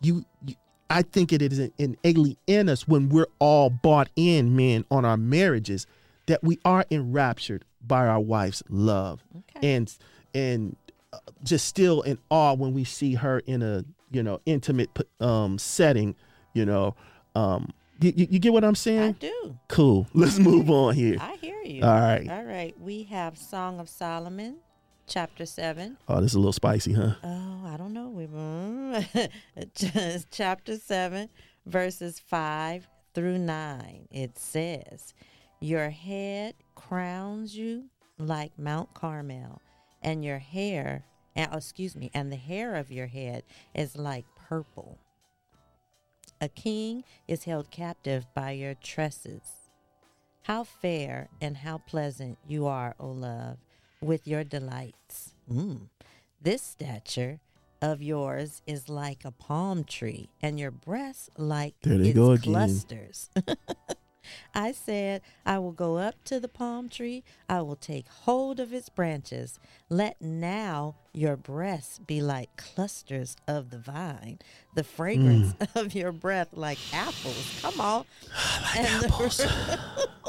you, 0.00 0.24
you 0.44 0.54
i 0.90 1.02
think 1.02 1.32
it 1.32 1.40
is 1.40 1.70
innately 1.78 2.36
in 2.46 2.68
us 2.68 2.86
when 2.86 3.08
we're 3.08 3.28
all 3.38 3.70
bought 3.70 4.10
in 4.16 4.54
men 4.54 4.84
on 4.90 5.04
our 5.04 5.16
marriages 5.16 5.86
that 6.26 6.42
we 6.42 6.58
are 6.64 6.84
enraptured 6.90 7.64
by 7.86 8.06
our 8.06 8.20
wife's 8.20 8.62
love 8.68 9.22
Okay. 9.56 9.74
and 9.74 9.94
and 10.34 10.76
uh, 11.12 11.18
just 11.42 11.66
still 11.66 12.02
in 12.02 12.18
awe 12.30 12.54
when 12.54 12.72
we 12.74 12.84
see 12.84 13.14
her 13.14 13.40
in 13.40 13.62
a 13.62 13.84
you 14.10 14.22
know 14.22 14.40
intimate 14.46 14.90
um 15.20 15.58
setting 15.58 16.14
you 16.54 16.64
know 16.64 16.94
um 17.34 17.70
you, 18.00 18.12
you, 18.30 18.38
get 18.40 18.52
what 18.52 18.64
i'm 18.64 18.74
saying? 18.74 19.00
I 19.00 19.12
do. 19.12 19.56
cool 19.68 20.06
let's 20.14 20.38
move 20.38 20.68
on 20.70 20.94
here 20.94 21.16
I 21.20 21.36
hear 21.36 21.60
you. 21.62 21.82
all 21.84 22.00
right 22.00 22.28
All 22.28 22.42
right. 22.44 22.74
We 22.80 23.04
have 23.04 23.38
Song 23.38 23.78
of 23.80 23.88
Solomon, 23.88 24.56
chapter 25.06 25.46
7. 25.46 25.96
oh 26.08 26.20
this 26.20 26.32
is 26.32 26.34
a 26.34 26.38
little 26.38 26.52
spicy 26.52 26.92
huh 26.92 27.14
Oh, 27.22 27.60
I 27.66 27.76
don't 27.76 27.92
know. 27.92 28.08
We 28.08 28.26
Just 29.74 30.26
chapter 30.32 30.76
7, 30.76 31.28
verses 31.66 32.18
5 32.20 32.88
through 33.14 33.38
9. 33.38 34.08
It 34.10 34.38
says, 34.38 35.14
Your 35.64 35.88
head 35.88 36.56
crowns 36.74 37.56
you 37.56 37.84
like 38.18 38.52
Mount 38.58 38.92
Carmel, 38.92 39.62
and 40.02 40.22
your 40.22 40.36
hair, 40.38 41.06
uh, 41.34 41.46
excuse 41.54 41.96
me, 41.96 42.10
and 42.12 42.30
the 42.30 42.36
hair 42.36 42.74
of 42.74 42.92
your 42.92 43.06
head 43.06 43.44
is 43.74 43.96
like 43.96 44.26
purple. 44.36 44.98
A 46.38 46.50
king 46.50 47.02
is 47.26 47.44
held 47.44 47.70
captive 47.70 48.26
by 48.34 48.50
your 48.50 48.74
tresses. 48.74 49.40
How 50.42 50.64
fair 50.64 51.30
and 51.40 51.56
how 51.56 51.78
pleasant 51.78 52.36
you 52.46 52.66
are, 52.66 52.94
O 53.00 53.08
love, 53.08 53.56
with 54.02 54.28
your 54.28 54.44
delights. 54.44 55.32
Mm. 55.50 55.88
This 56.42 56.60
stature 56.60 57.40
of 57.80 58.02
yours 58.02 58.60
is 58.66 58.90
like 58.90 59.24
a 59.24 59.30
palm 59.30 59.84
tree, 59.84 60.28
and 60.42 60.60
your 60.60 60.70
breasts 60.70 61.30
like 61.38 61.74
There 61.80 61.96
they 61.96 62.10
its 62.10 62.16
go 62.18 62.32
again. 62.32 62.52
clusters. 62.52 63.30
I 64.54 64.72
said, 64.72 65.22
I 65.44 65.58
will 65.58 65.72
go 65.72 65.96
up 65.98 66.14
to 66.24 66.38
the 66.40 66.48
palm 66.48 66.88
tree, 66.88 67.24
I 67.48 67.60
will 67.62 67.76
take 67.76 68.08
hold 68.08 68.60
of 68.60 68.72
its 68.72 68.88
branches. 68.88 69.58
Let 69.88 70.20
now 70.20 70.96
your 71.12 71.36
breasts 71.36 71.98
be 71.98 72.20
like 72.20 72.56
clusters 72.56 73.36
of 73.46 73.70
the 73.70 73.78
vine, 73.78 74.38
the 74.74 74.84
fragrance 74.84 75.52
Mm. 75.54 75.76
of 75.80 75.94
your 75.94 76.12
breath 76.12 76.48
like 76.52 76.78
apples. 76.92 77.58
Come 77.62 77.80
on. 77.80 78.04
and, 78.76 79.02
The, 79.04 79.80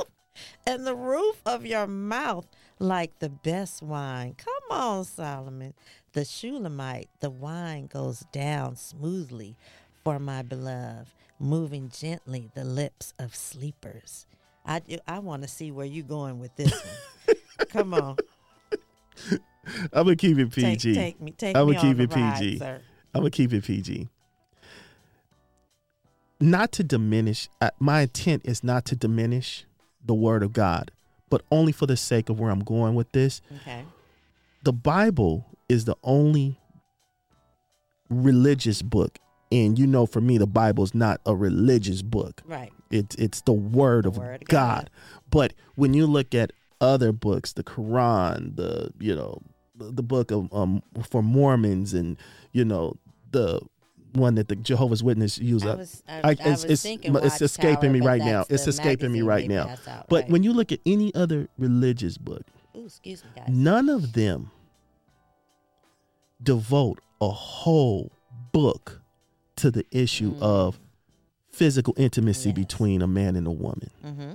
and 0.67 0.86
the 0.88 0.95
roof 0.95 1.41
of 1.45 1.65
your 1.65 1.88
mouth 1.88 2.47
like 2.79 3.19
the 3.19 3.29
best 3.29 3.81
wine. 3.81 4.36
Come 4.38 4.77
on, 4.77 5.05
Solomon. 5.05 5.73
The 6.13 6.25
Shulamite, 6.25 7.10
the 7.19 7.29
wine 7.29 7.88
goes 7.88 8.25
down 8.31 8.75
smoothly 8.75 9.55
for 10.03 10.19
my 10.19 10.41
beloved, 10.41 11.10
moving 11.39 11.89
gently 11.89 12.49
the 12.55 12.63
lips 12.63 13.13
of 13.19 13.35
sleepers. 13.35 14.25
I, 14.65 14.81
I 15.07 15.19
want 15.19 15.41
to 15.43 15.47
see 15.47 15.71
where 15.71 15.85
you're 15.85 16.03
going 16.05 16.39
with 16.39 16.55
this 16.55 16.71
one. 16.71 17.35
Come 17.69 17.93
on. 17.93 18.17
i'm 19.93 20.03
gonna 20.03 20.15
keep 20.15 20.37
it 20.37 20.51
pg 20.51 20.93
take 20.93 21.19
me, 21.19 21.31
take 21.31 21.55
I 21.55 21.63
would 21.63 21.77
me 21.77 21.81
keep 21.81 21.99
it 21.99 22.13
ride, 22.15 22.37
PG. 22.39 22.59
sir. 22.59 22.81
i'm 23.15 23.21
gonna 23.21 23.31
keep 23.31 23.51
it 23.53 23.63
pg 23.63 24.07
not 26.39 26.71
to 26.73 26.83
diminish 26.83 27.49
uh, 27.61 27.71
my 27.79 28.01
intent 28.01 28.43
is 28.45 28.63
not 28.63 28.85
to 28.85 28.95
diminish 28.95 29.65
the 30.05 30.13
word 30.13 30.43
of 30.43 30.53
god 30.53 30.91
but 31.29 31.41
only 31.51 31.71
for 31.71 31.87
the 31.87 31.97
sake 31.97 32.29
of 32.29 32.39
where 32.39 32.51
i'm 32.51 32.59
going 32.63 32.93
with 32.93 33.11
this 33.13 33.41
Okay. 33.61 33.85
the 34.63 34.73
Bible 34.73 35.45
is 35.67 35.85
the 35.85 35.95
only 36.03 36.59
religious 38.09 38.81
book. 38.83 39.17
And 39.55 39.79
you 39.79 39.87
know, 39.87 40.05
for 40.05 40.21
me, 40.21 40.37
the 40.37 40.47
Bible 40.47 40.83
is 40.83 40.93
not 40.95 41.21
a 41.25 41.35
religious 41.35 42.01
book. 42.01 42.41
Right. 42.45 42.71
It's 42.91 43.15
it's 43.15 43.41
the 43.41 43.53
word, 43.53 44.05
The 44.05 44.09
of, 44.09 44.17
word 44.17 44.45
God. 44.47 44.49
God. 44.49 44.89
But 45.29 45.53
when 45.75 45.93
you 45.93 46.05
look 46.07 46.33
at 46.35 46.51
other 46.81 47.11
books, 47.11 47.53
the 47.53 47.63
Quran, 47.63 48.55
the 48.55 48.91
you 48.99 49.15
know, 49.15 49.41
the, 49.75 49.91
the 49.91 50.03
book 50.03 50.31
of 50.31 50.51
um 50.53 50.81
for 51.09 51.21
Mormons, 51.21 51.93
and 51.93 52.17
you 52.51 52.65
know 52.65 52.97
the 53.31 53.61
one 54.13 54.35
that 54.35 54.47
the 54.47 54.55
Jehovah's 54.55 55.03
Witness 55.03 55.37
use 55.37 55.63
up. 55.65 55.79
it's- 55.79 56.01
was 56.07 56.63
it's- 56.63 56.85
it's 56.85 57.41
escaping 57.41 57.91
me 57.91 57.99
right 58.01 58.21
now. 58.21 58.45
It's 58.49 58.65
escaping 58.67 59.11
me 59.11 59.21
right 59.21 59.47
now. 59.47 59.67
out, 59.87 60.07
But 60.09 60.23
right. 60.23 60.29
when 60.31 60.43
you 60.43 60.53
look 60.53 60.71
at 60.71 60.79
any 60.85 61.13
other 61.13 61.49
religious 61.57 62.17
book, 62.17 62.43
Ooh, 62.77 62.85
excuse 62.85 63.23
me, 63.25 63.29
guys. 63.35 63.45
none 63.49 63.89
of 63.89 64.13
them 64.13 64.51
devote 66.41 66.99
a 67.21 67.29
whole 67.29 68.11
book 68.51 69.01
to 69.57 69.71
the 69.71 69.85
issue 69.91 70.31
Mm. 70.33 70.41
of 70.41 70.79
physical 71.49 71.93
intimacy 71.97 72.49
Yes. 72.49 72.55
between 72.55 73.01
a 73.01 73.07
man 73.07 73.35
and 73.35 73.47
a 73.47 73.51
woman. 73.51 73.89
Mm-hmm. 74.05 74.31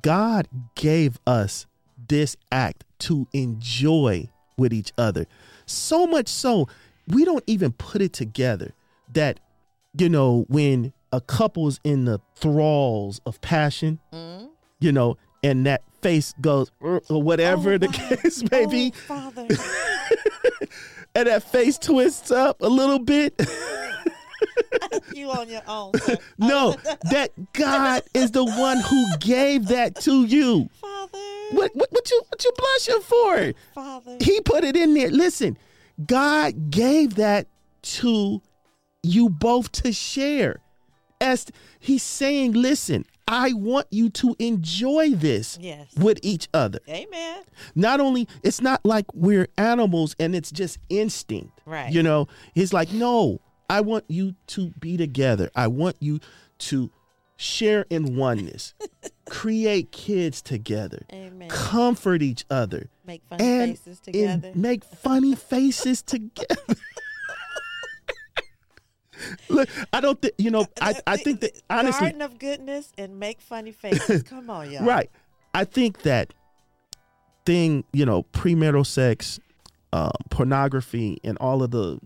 God 0.00 0.48
gave 0.74 1.18
us 1.26 1.66
this 2.08 2.36
act 2.50 2.84
to 3.00 3.26
enjoy 3.32 4.28
with 4.56 4.72
each 4.72 4.92
other. 4.96 5.26
So 5.66 6.06
much 6.06 6.28
so, 6.28 6.68
we 7.08 7.24
don't 7.24 7.44
even 7.46 7.72
put 7.72 8.00
it 8.00 8.12
together 8.12 8.72
that, 9.12 9.40
you 9.98 10.08
know, 10.08 10.46
when 10.48 10.92
a 11.12 11.20
couple's 11.20 11.78
in 11.84 12.04
the 12.06 12.20
thralls 12.36 13.20
of 13.26 13.40
passion, 13.40 13.98
Mm-hmm. 14.12 14.46
you 14.80 14.92
know, 14.92 15.16
and 15.44 15.66
that 15.66 15.82
face 16.00 16.32
goes, 16.40 16.70
or 16.80 17.00
whatever 17.08 17.74
Oh, 17.74 17.78
the 17.78 17.88
my- 17.88 17.94
case 18.16 18.42
may 18.50 18.64
be, 18.66 18.92
Oh, 19.10 19.30
Father. 19.30 19.46
and 21.14 21.26
that 21.28 21.42
face 21.42 21.78
twists 21.78 22.30
up 22.30 22.60
a 22.62 22.68
little 22.68 22.98
bit. 22.98 23.34
you 25.14 25.30
on 25.30 25.48
your 25.48 25.62
own. 25.66 25.92
Sir. 25.98 26.16
no, 26.38 26.72
that 27.10 27.30
God 27.52 28.02
is 28.14 28.30
the 28.32 28.44
one 28.44 28.78
who 28.80 29.04
gave 29.18 29.66
that 29.68 29.96
to 30.02 30.24
you. 30.24 30.68
Father. 30.80 31.18
What, 31.52 31.70
what, 31.74 31.92
what 31.92 32.10
you 32.10 32.22
what 32.28 32.44
you 32.44 32.52
blushing 32.56 33.02
for? 33.02 33.52
Father. 33.74 34.16
He 34.20 34.40
put 34.40 34.64
it 34.64 34.76
in 34.76 34.94
there. 34.94 35.10
Listen, 35.10 35.58
God 36.06 36.70
gave 36.70 37.16
that 37.16 37.46
to 37.82 38.40
you 39.02 39.28
both 39.28 39.72
to 39.72 39.92
share. 39.92 40.60
As 41.20 41.46
he's 41.78 42.02
saying, 42.02 42.52
listen, 42.52 43.04
I 43.28 43.52
want 43.52 43.86
you 43.90 44.10
to 44.10 44.34
enjoy 44.40 45.10
this 45.10 45.56
Yes. 45.60 45.86
with 45.96 46.18
each 46.22 46.48
other. 46.52 46.80
Amen. 46.88 47.42
Not 47.76 48.00
only 48.00 48.26
it's 48.42 48.60
not 48.60 48.84
like 48.84 49.06
we're 49.14 49.46
animals 49.56 50.16
and 50.18 50.34
it's 50.34 50.50
just 50.50 50.78
instinct. 50.88 51.60
Right. 51.64 51.92
You 51.92 52.02
know, 52.02 52.26
he's 52.54 52.72
like, 52.72 52.92
no, 52.92 53.40
I 53.72 53.80
want 53.80 54.04
you 54.08 54.34
to 54.48 54.68
be 54.80 54.98
together. 54.98 55.50
I 55.56 55.66
want 55.66 55.96
you 55.98 56.20
to 56.58 56.90
share 57.36 57.86
in 57.88 58.16
oneness, 58.16 58.74
create 59.30 59.90
kids 59.90 60.42
together, 60.42 61.06
Amen. 61.10 61.48
comfort 61.48 62.20
each 62.20 62.44
other, 62.50 62.90
Make 63.06 63.22
funny 63.30 63.42
and, 63.44 63.70
faces 63.78 63.98
together. 64.00 64.52
make 64.54 64.84
funny 64.84 65.34
faces 65.50 66.02
together. 66.02 66.54
Look, 69.48 69.70
I 69.90 70.02
don't 70.02 70.20
think 70.20 70.34
you 70.36 70.50
know. 70.50 70.66
I, 70.80 70.94
I 71.06 71.16
think 71.16 71.40
that 71.40 71.52
honestly, 71.70 72.00
Garden 72.00 72.20
of 72.22 72.38
goodness 72.38 72.92
and 72.98 73.18
make 73.18 73.40
funny 73.40 73.72
faces. 73.72 74.22
Come 74.22 74.50
on, 74.50 74.70
y'all. 74.70 74.84
right. 74.84 75.10
I 75.54 75.64
think 75.64 76.02
that 76.02 76.34
thing, 77.46 77.84
you 77.94 78.04
know, 78.04 78.24
premarital 78.34 78.84
sex, 78.84 79.40
um, 79.94 80.10
pornography, 80.28 81.18
and 81.24 81.38
all 81.38 81.62
of 81.62 81.70
the, 81.70 81.98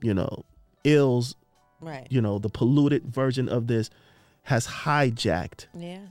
you 0.00 0.14
know, 0.14 0.44
ills, 0.84 1.34
Right. 1.80 2.06
you 2.10 2.20
know, 2.20 2.38
the 2.38 2.48
polluted 2.48 3.04
version 3.06 3.48
of 3.48 3.66
this 3.66 3.90
has 4.44 4.66
hijacked 4.66 5.66
Yeah. 5.74 6.06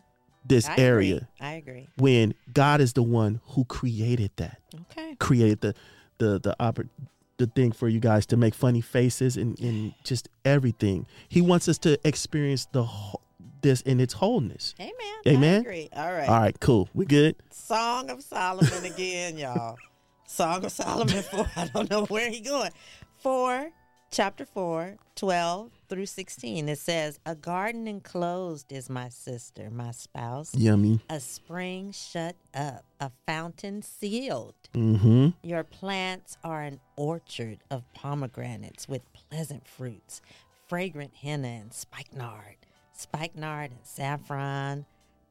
this 0.45 0.67
I 0.67 0.77
area 0.77 1.15
Agree. 1.15 1.27
I 1.41 1.51
agree. 1.53 1.87
when 1.97 2.33
God 2.53 2.79
is 2.81 2.93
the 2.93 3.03
one 3.03 3.41
who 3.49 3.65
created 3.65 4.31
that, 4.37 4.59
Okay. 4.91 5.15
created 5.19 5.61
the 5.61 5.73
the 6.19 6.39
the 6.39 6.55
oppor- 6.59 6.89
the 7.37 7.45
thing 7.47 7.71
for 7.71 7.87
you 7.87 7.99
guys 7.99 8.25
to 8.25 8.35
make 8.37 8.55
funny 8.55 8.81
faces 8.81 9.37
and, 9.37 9.59
and 9.59 9.93
just 10.03 10.27
everything. 10.43 11.05
He 11.29 11.39
wants 11.41 11.67
us 11.69 11.77
to 11.79 11.99
experience 12.07 12.65
the 12.71 12.83
whole, 12.83 13.21
this 13.61 13.81
in 13.81 13.99
its 13.99 14.13
wholeness. 14.15 14.73
Amen. 14.79 14.93
Amen? 15.27 15.55
I 15.57 15.59
agree. 15.59 15.89
All 15.93 16.11
right. 16.11 16.27
All 16.29 16.39
right, 16.39 16.59
cool. 16.59 16.89
We 16.95 17.05
good? 17.05 17.35
Song 17.51 18.09
of 18.09 18.23
Solomon 18.23 18.83
again, 18.85 19.37
y'all. 19.37 19.77
Song 20.25 20.65
of 20.65 20.71
Solomon 20.71 21.21
4. 21.21 21.45
I 21.55 21.67
don't 21.67 21.89
know 21.91 22.05
where 22.05 22.31
he 22.31 22.39
going. 22.39 22.71
4, 23.19 23.69
chapter 24.11 24.45
4, 24.45 24.97
12 25.15 25.71
through 25.89 26.05
16. 26.05 26.69
It 26.69 26.79
says, 26.79 27.19
A 27.25 27.35
garden 27.35 27.87
enclosed 27.87 28.71
is 28.71 28.89
my 28.89 29.09
sister, 29.09 29.69
my 29.69 29.91
spouse. 29.91 30.53
Yummy. 30.55 30.99
A 31.09 31.19
spring 31.19 31.91
shut 31.91 32.35
up, 32.53 32.83
a 32.99 33.11
fountain 33.25 33.81
sealed. 33.81 34.55
Mm-hmm. 34.73 35.29
Your 35.43 35.63
plants 35.63 36.37
are 36.43 36.63
an 36.63 36.79
orchard 36.95 37.59
of 37.69 37.83
pomegranates 37.93 38.87
with 38.87 39.01
pleasant 39.13 39.67
fruits, 39.67 40.21
fragrant 40.67 41.15
henna 41.15 41.47
and 41.47 41.73
spikenard, 41.73 42.57
spikenard 42.93 43.71
and 43.71 43.79
saffron, 43.83 44.85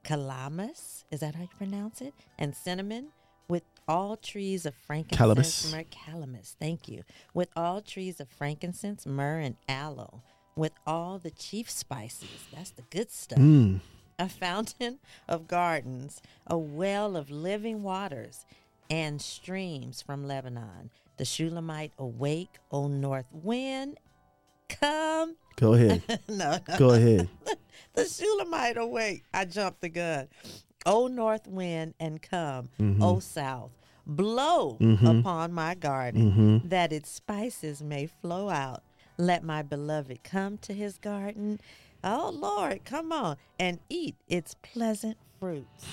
calamus, 0.05 1.05
is 1.11 1.21
that 1.21 1.35
how 1.35 1.43
you 1.43 1.49
pronounce 1.59 2.01
it? 2.01 2.15
And 2.39 2.55
cinnamon, 2.55 3.09
all 3.89 4.17
trees 4.17 4.67
of 4.67 4.75
frankincense, 4.75 5.67
Calamus. 5.67 5.73
myrrh, 5.73 5.85
calamus, 5.85 6.55
thank 6.59 6.89
you. 6.89 7.03
With 7.35 7.49
all 7.57 7.81
trees 7.81 8.21
of 8.21 8.29
frankincense, 8.29 9.07
myrrh, 9.07 9.39
and 9.41 9.57
aloe, 9.69 10.23
with 10.57 10.73
all 10.87 11.19
the 11.19 11.31
chief 11.31 11.71
spices, 11.71 12.29
that's 12.53 12.71
the 12.71 12.83
good 12.91 13.11
stuff 13.11 13.39
Mm. 13.39 13.81
a 14.19 14.29
fountain 14.29 14.99
of 15.29 15.47
gardens, 15.47 16.21
a 16.47 16.57
well 16.59 17.17
of 17.17 17.31
living 17.31 17.83
waters, 17.83 18.45
and 18.89 19.21
streams 19.21 20.01
from 20.03 20.27
Lebanon. 20.27 20.91
The 21.19 21.25
Shulamite 21.25 21.93
awake, 21.99 22.59
O 22.73 22.89
north 22.89 23.27
wind, 23.33 23.99
come. 24.69 25.37
Go 25.57 25.75
ahead. 25.75 26.03
no, 26.29 26.59
no. 26.69 26.79
Go 26.79 26.91
ahead. 26.91 27.29
the 27.95 28.05
Shulamite 28.05 28.77
awake. 28.77 29.25
I 29.33 29.45
jumped 29.45 29.81
the 29.81 29.89
gun. 29.89 30.29
O 30.87 31.09
north 31.09 31.47
wind, 31.47 31.95
and 32.01 32.23
come, 32.23 32.71
mm-hmm. 32.81 33.03
O 33.03 33.19
south. 33.19 33.73
Blow 34.07 34.79
mm-hmm. 34.81 35.07
upon 35.07 35.53
my 35.53 35.75
garden, 35.75 36.31
mm-hmm. 36.31 36.69
that 36.69 36.93
its 36.93 37.11
spices 37.11 37.83
may 37.83 38.07
flow 38.07 38.49
out. 38.49 38.83
Let 39.19 39.43
my 39.43 39.63
beloved 39.63 40.23
come 40.23 40.59
to 40.59 40.73
his 40.73 40.97
garden. 40.97 41.61
Oh 42.05 42.31
Lord, 42.33 42.85
come 42.85 43.11
on 43.11 43.37
and 43.59 43.81
eat 43.89 44.15
its 44.29 44.55
pleasant 44.63 45.17
fruits. 45.41 45.87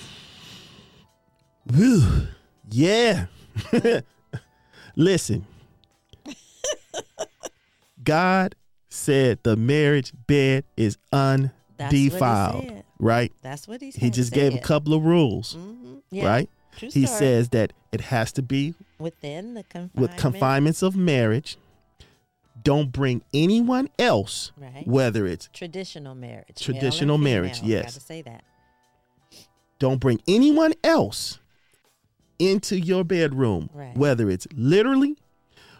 Whew. 1.74 2.28
Yeah. 2.70 3.26
Listen. 4.96 5.46
God 8.04 8.54
said 8.88 9.40
the 9.42 9.56
marriage 9.56 10.12
bed 10.26 10.64
is 10.76 10.98
undefiled. 11.12 12.83
Right? 12.98 13.32
That's 13.42 13.66
what 13.68 13.80
he 13.80 13.90
said. 13.90 14.02
He 14.02 14.10
just 14.10 14.32
gave 14.32 14.54
a 14.54 14.58
couple 14.58 14.94
of 14.94 15.04
rules, 15.04 15.54
hmm 15.54 15.96
Yeah, 16.10 16.26
right? 16.26 16.50
True 16.76 16.88
He 16.92 17.06
story. 17.06 17.18
says 17.18 17.48
that 17.50 17.72
it 17.92 18.00
has 18.02 18.32
to 18.32 18.42
be 18.42 18.74
within 18.98 19.54
the 19.54 19.62
confinement. 19.64 19.96
with 19.96 20.16
confinements 20.16 20.82
of 20.82 20.96
marriage. 20.96 21.56
Don't 22.62 22.90
bring 22.92 23.22
anyone 23.34 23.88
else, 23.98 24.52
Right. 24.56 24.86
whether 24.86 25.26
it's 25.26 25.48
Traditional 25.52 26.14
marriage. 26.14 26.56
Traditional 26.60 27.18
marriage, 27.18 27.60
female. 27.60 27.82
yes. 27.82 28.02
Say 28.04 28.22
that. 28.22 28.42
don't 29.80 29.98
bring 30.00 30.20
anyone 30.26 30.72
else 30.82 31.40
into 32.38 32.78
your 32.78 33.04
bedroom, 33.04 33.68
Right. 33.74 33.94
whether 33.96 34.30
it's 34.30 34.46
literally, 34.54 35.16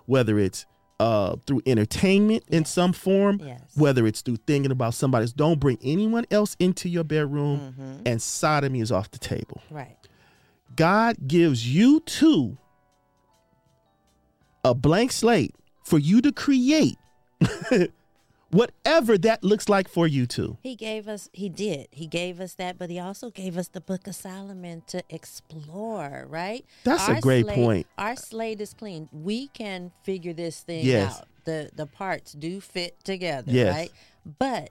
whether 0.06 0.38
it's 0.38 0.66
uh, 1.00 1.36
through 1.46 1.60
entertainment 1.66 2.44
in 2.48 2.60
Yes. 2.62 2.70
some 2.70 2.92
form, 2.92 3.40
Yes. 3.44 3.60
whether 3.74 4.06
it's 4.06 4.20
through 4.22 4.36
thinking 4.46 4.70
about 4.70 4.94
somebody's. 4.94 5.32
Don't 5.32 5.58
bring 5.58 5.78
anyone 5.82 6.24
else 6.30 6.56
into 6.60 6.88
your 6.88 7.04
bedroom, 7.04 7.74
Mhm. 7.78 8.02
and 8.06 8.22
sodomy 8.22 8.80
is 8.80 8.92
off 8.92 9.10
the 9.10 9.18
table. 9.18 9.60
Right. 9.70 9.96
God 10.76 11.16
gives 11.26 11.72
you 11.72 12.00
two 12.00 12.56
a 14.64 14.74
blank 14.74 15.12
slate 15.12 15.54
for 15.84 15.98
you 15.98 16.20
to 16.22 16.32
create 16.32 16.96
whatever 18.54 19.18
that 19.18 19.42
looks 19.42 19.68
like 19.68 19.88
for 19.88 20.06
you 20.06 20.26
two. 20.26 20.56
He 20.62 20.76
gave 20.76 21.08
us, 21.08 21.28
he 21.32 21.48
did. 21.48 21.88
He 21.90 22.06
gave 22.06 22.40
us 22.40 22.54
that, 22.54 22.78
but 22.78 22.88
he 22.90 22.98
also 22.98 23.30
gave 23.30 23.58
us 23.58 23.68
the 23.68 23.80
book 23.80 24.06
of 24.06 24.14
Solomon 24.14 24.82
to 24.88 25.02
explore, 25.10 26.26
right? 26.28 26.64
That's 26.84 27.08
a 27.08 27.20
great 27.20 27.44
slate, 27.46 27.54
point. 27.56 27.86
Our 27.98 28.16
slate 28.16 28.60
is 28.60 28.72
clean. 28.72 29.08
We 29.12 29.48
can 29.48 29.92
figure 30.04 30.32
this 30.32 30.60
thing 30.60 30.84
Yes. 30.86 31.18
out. 31.18 31.28
The 31.44 31.70
the 31.74 31.86
parts 31.86 32.32
do 32.32 32.60
fit 32.60 33.02
together, 33.04 33.52
Yes. 33.52 33.74
right? 33.74 33.90
But 34.38 34.70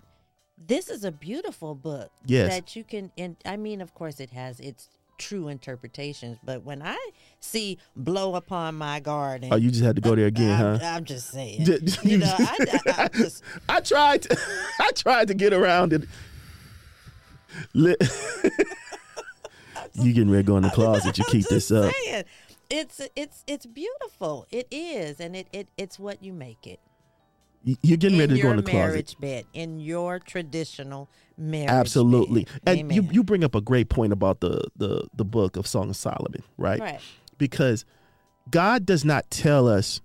this 0.57 0.89
is 0.89 1.03
a 1.03 1.11
beautiful 1.11 1.75
book 1.75 2.09
Yes. 2.25 2.49
that 2.49 2.75
you 2.75 2.83
can 2.83 3.11
and 3.17 3.35
I 3.45 3.57
mean 3.57 3.81
of 3.81 3.93
course 3.93 4.19
it 4.19 4.31
has 4.31 4.59
its 4.59 4.87
true 5.23 5.47
interpretations, 5.47 6.37
but 6.43 6.63
when 6.63 6.81
I 6.81 6.97
see 7.39 7.77
blow 7.95 8.35
upon 8.35 8.75
my 8.75 8.99
garden 8.99 9.49
Oh, 9.53 9.55
you 9.55 9.69
just 9.69 9.83
had 9.83 9.95
to 9.95 10.01
go 10.01 10.15
there 10.15 10.27
again, 10.27 10.61
I'm, 10.61 10.79
huh? 10.79 10.85
I'm 10.85 11.05
just 11.05 11.29
saying. 11.31 11.61
You 12.03 12.17
know, 12.17 12.35
I, 12.37 12.57
I, 12.59 13.03
I 13.03 13.07
just 13.13 13.43
I 13.69 13.79
tried 13.79 14.23
to, 14.23 14.37
I 14.79 14.91
tried 14.91 15.29
to 15.29 15.33
get 15.33 15.53
around 15.53 15.93
it. 15.93 16.03
You 19.95 20.11
getting 20.11 20.31
ready 20.31 20.43
to 20.43 20.47
go 20.47 20.57
in 20.57 20.63
the 20.63 20.71
closet? 20.71 21.19
You 21.19 21.23
keep 21.25 21.45
this 21.45 21.69
up. 21.69 21.93
saying. 21.93 22.23
It's 22.69 22.99
it's 23.15 23.43
it's 23.45 23.67
beautiful. 23.67 24.47
It 24.49 24.67
is, 24.71 25.19
and 25.19 25.35
it, 25.35 25.47
it 25.53 25.67
it's 25.77 25.99
what 25.99 26.23
you 26.23 26.33
make 26.33 26.65
it. 26.65 26.79
You- 27.63 27.77
You're 27.81 27.97
getting 27.97 28.15
in 28.15 28.19
ready 28.21 28.35
to 28.35 28.41
go 28.41 28.49
in 28.51 28.57
the 28.57 28.63
closet. 28.63 28.77
marriage 28.77 29.15
bed, 29.19 29.45
in 29.53 29.79
your 29.79 30.19
traditional 30.19 31.09
marriage. 31.37 31.69
Absolutely, 31.69 32.43
bed. 32.65 32.79
and 32.79 32.91
you 32.93 33.01
Amen. 33.01 33.13
you 33.13 33.23
bring 33.23 33.43
up 33.43 33.55
a 33.55 33.61
great 33.61 33.89
point 33.89 34.11
about 34.13 34.41
the 34.41 34.65
the 34.75 35.07
the 35.15 35.25
book 35.25 35.55
of 35.55 35.65
Song 35.65 35.89
of 35.89 35.95
Solomon, 35.95 36.43
right? 36.57 36.79
right. 36.79 36.99
Because 37.37 37.85
God 38.51 38.85
does 38.85 39.05
not 39.05 39.29
tell 39.31 39.67
us, 39.69 40.01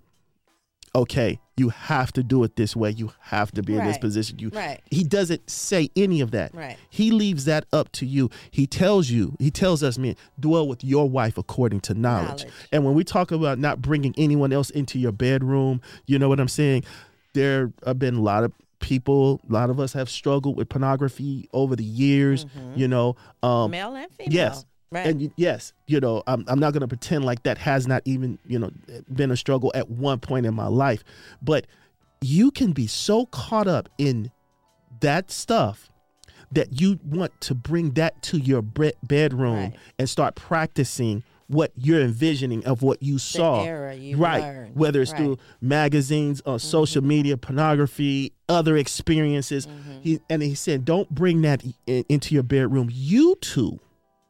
okay, 0.95 1.39
you 1.57 1.69
have 1.69 2.13
to 2.13 2.23
do 2.23 2.43
it 2.45 2.55
this 2.55 2.75
way. 2.75 2.89
You 2.89 3.11
have 3.19 3.51
to 3.51 3.61
be 3.61 3.75
in 3.75 3.85
this 3.85 3.97
position. 3.97 4.39
You 4.39 4.49
Right. 4.49 4.79
He 4.89 5.03
doesn't 5.03 5.49
say 5.49 5.89
any 5.97 6.21
of 6.21 6.31
that. 6.31 6.55
Right. 6.55 6.77
He 6.89 7.11
leaves 7.11 7.43
that 7.45 7.65
up 7.73 7.91
to 7.93 8.05
you. 8.05 8.29
He 8.49 8.65
tells 8.65 9.09
you, 9.09 9.35
he 9.39 9.51
tells 9.51 9.83
us, 9.83 9.97
men, 9.97 10.15
dwell 10.39 10.65
with 10.67 10.83
your 10.83 11.09
wife 11.09 11.37
according 11.37 11.81
to 11.81 11.93
knowledge. 11.93 12.43
Knowledge. 12.45 12.53
And 12.71 12.85
when 12.85 12.93
we 12.95 13.03
talk 13.03 13.31
about 13.31 13.59
not 13.59 13.81
bringing 13.81 14.15
anyone 14.17 14.53
else 14.53 14.69
into 14.69 14.97
your 14.97 15.11
bedroom, 15.11 15.81
you 16.05 16.17
know 16.17 16.29
what 16.29 16.39
I'm 16.39 16.47
saying? 16.47 16.85
There 17.33 17.71
have 17.85 17.99
been 17.99 18.15
a 18.15 18.21
lot 18.21 18.43
of 18.43 18.51
people, 18.79 19.39
a 19.49 19.53
lot 19.53 19.69
of 19.69 19.79
us 19.79 19.93
have 19.93 20.09
struggled 20.09 20.55
with 20.57 20.69
pornography 20.69 21.47
over 21.53 21.75
the 21.75 21.83
years, 21.83 22.45
you 22.75 22.87
know. 22.87 23.15
Um, 23.43 23.71
Male 23.71 23.95
and 23.95 24.11
female. 24.13 24.33
yes. 24.33 24.65
Right. 24.91 25.05
and 25.05 25.31
yes, 25.37 25.73
you 25.85 25.99
know, 25.99 26.23
I'm, 26.25 26.43
I'm 26.47 26.57
not 26.59 26.73
going 26.73 26.81
to 26.81 26.87
pretend 26.87 27.23
like 27.23 27.43
that 27.43 27.59
has 27.59 27.85
not 27.85 28.01
even, 28.05 28.39
you 28.47 28.57
know, 28.57 28.71
been 29.13 29.29
a 29.29 29.37
struggle 29.37 29.71
at 29.75 29.87
one 29.91 30.17
point 30.19 30.47
in 30.47 30.55
my 30.55 30.65
life. 30.65 31.03
But 31.43 31.67
you 32.21 32.49
can 32.49 32.71
be 32.71 32.87
so 32.87 33.27
caught 33.27 33.67
up 33.67 33.87
in 33.99 34.31
that 35.01 35.29
stuff 35.29 35.91
that 36.51 36.81
you 36.81 36.99
want 37.05 37.39
to 37.41 37.53
bring 37.53 37.91
that 37.91 38.19
to 38.23 38.39
your 38.39 38.63
bedroom 38.63 39.53
Right. 39.55 39.73
and 39.99 40.09
start 40.09 40.33
practicing 40.35 41.21
what 41.49 41.71
you're 41.75 41.99
envisioning 42.01 42.63
of 42.65 42.83
what 42.83 43.01
you 43.01 43.17
saw. 43.17 43.63
you 43.91 44.15
right. 44.17 44.41
learned. 44.41 44.75
Whether 44.75 45.01
it's 45.01 45.11
Right. 45.11 45.19
Mm-hmm. 45.21 45.33
through 45.33 45.37
magazines, 45.61 46.41
on 46.45 46.59
social 46.59 47.03
media, 47.03 47.37
pornography, 47.37 48.33
other 48.47 48.77
experiences. 48.77 49.65
Mm-hmm. 49.65 49.99
He, 50.01 50.19
and 50.29 50.41
he 50.43 50.53
said, 50.53 50.85
don't 50.85 51.09
bring 51.09 51.41
that 51.41 51.63
in, 51.87 52.05
into 52.07 52.35
your 52.35 52.43
bedroom. 52.43 52.89
You 52.91 53.35
two, 53.41 53.79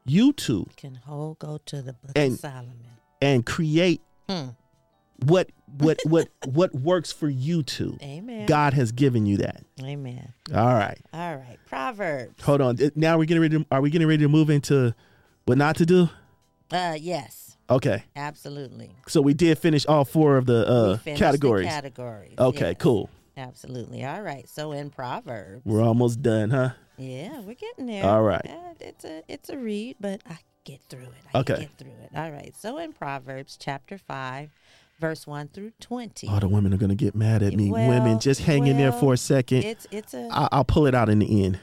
you 0.05 0.31
two, 0.33 0.65
can 0.77 0.95
whole 0.95 1.35
go 1.39 1.59
to 1.65 1.81
the 1.81 1.91
book 1.93 2.11
And- 2.15 2.33
of 2.33 2.39
Solomon. 2.39 2.79
and 3.21 3.45
create 3.45 4.01
Hmm. 4.29 4.49
what 5.25 5.49
what 5.77 5.99
what 6.05 6.29
what 6.45 6.73
works 6.73 7.11
for 7.11 7.27
you 7.27 7.63
two. 7.63 7.97
Amen. 8.01 8.45
God 8.45 8.73
has 8.75 8.91
given 8.93 9.25
you 9.25 9.37
that. 9.37 9.63
Amen. 9.83 10.33
All 10.55 10.67
right. 10.73 10.99
All 11.13 11.35
right. 11.35 11.57
Proverbs. 11.67 12.41
Hold 12.43 12.61
on. 12.61 12.77
Now 12.95 13.17
we're 13.17 13.25
getting 13.25 13.41
ready. 13.41 13.57
To, 13.59 13.65
are 13.71 13.81
we 13.81 13.89
getting 13.89 14.07
ready 14.07 14.23
to 14.23 14.29
move 14.29 14.49
into 14.49 14.95
what 15.45 15.57
not 15.57 15.75
to 15.77 15.85
do? 15.85 16.09
Uh 16.71 16.97
yes. 16.99 17.57
Okay. 17.69 18.03
Absolutely. 18.15 18.91
So 19.07 19.21
we 19.21 19.33
did 19.33 19.57
finish 19.59 19.85
all 19.85 20.03
four 20.05 20.37
of 20.37 20.45
the 20.47 20.67
uh, 20.67 20.97
finished 20.97 21.19
the 21.19 21.25
categories. 21.25 21.67
categories. 21.67 22.33
okay. 22.39 22.69
yes. 22.69 22.75
Cool. 22.79 23.09
Absolutely. 23.37 24.03
All 24.03 24.21
right. 24.21 24.47
So 24.49 24.71
in 24.71 24.89
Proverbs. 24.89 25.61
We're 25.65 25.81
almost 25.83 26.21
done, 26.21 26.49
huh? 26.49 26.71
Yeah, 26.97 27.39
we're 27.41 27.53
getting 27.55 27.85
there. 27.85 28.03
All 28.05 28.21
right. 28.23 28.45
Uh, 28.45 28.73
it's 28.79 29.05
a 29.05 29.23
it's 29.27 29.49
a 29.49 29.57
read, 29.57 29.95
but 29.99 30.21
I 30.29 30.37
get 30.65 30.81
through 30.89 31.03
it. 31.03 31.13
I 31.33 31.39
Okay. 31.39 31.59
get 31.61 31.77
through 31.77 31.93
it. 32.03 32.09
All 32.15 32.31
right. 32.31 32.53
So 32.57 32.77
in 32.79 32.91
Proverbs 32.91 33.55
chapter 33.59 33.97
five, 33.97 34.49
verse 34.99 35.25
one 35.25 35.47
through 35.47 35.71
twenty. 35.79 36.27
All 36.27 36.39
the 36.39 36.49
women 36.49 36.73
are 36.73 36.77
gonna 36.77 36.95
get 36.95 37.15
mad 37.15 37.41
at 37.43 37.53
me. 37.53 37.71
Well, 37.71 37.87
Women, 37.87 38.19
just 38.19 38.41
hang 38.41 38.67
in 38.67 38.77
there 38.77 38.91
for 38.91 39.13
a 39.13 39.17
second. 39.17 39.63
It's 39.63 39.87
it's 39.91 40.13
a 40.13 40.27
I- 40.31 40.49
I'll 40.51 40.65
pull 40.65 40.87
it 40.87 40.93
out 40.95 41.07
in 41.07 41.19
the 41.19 41.45
end. 41.45 41.59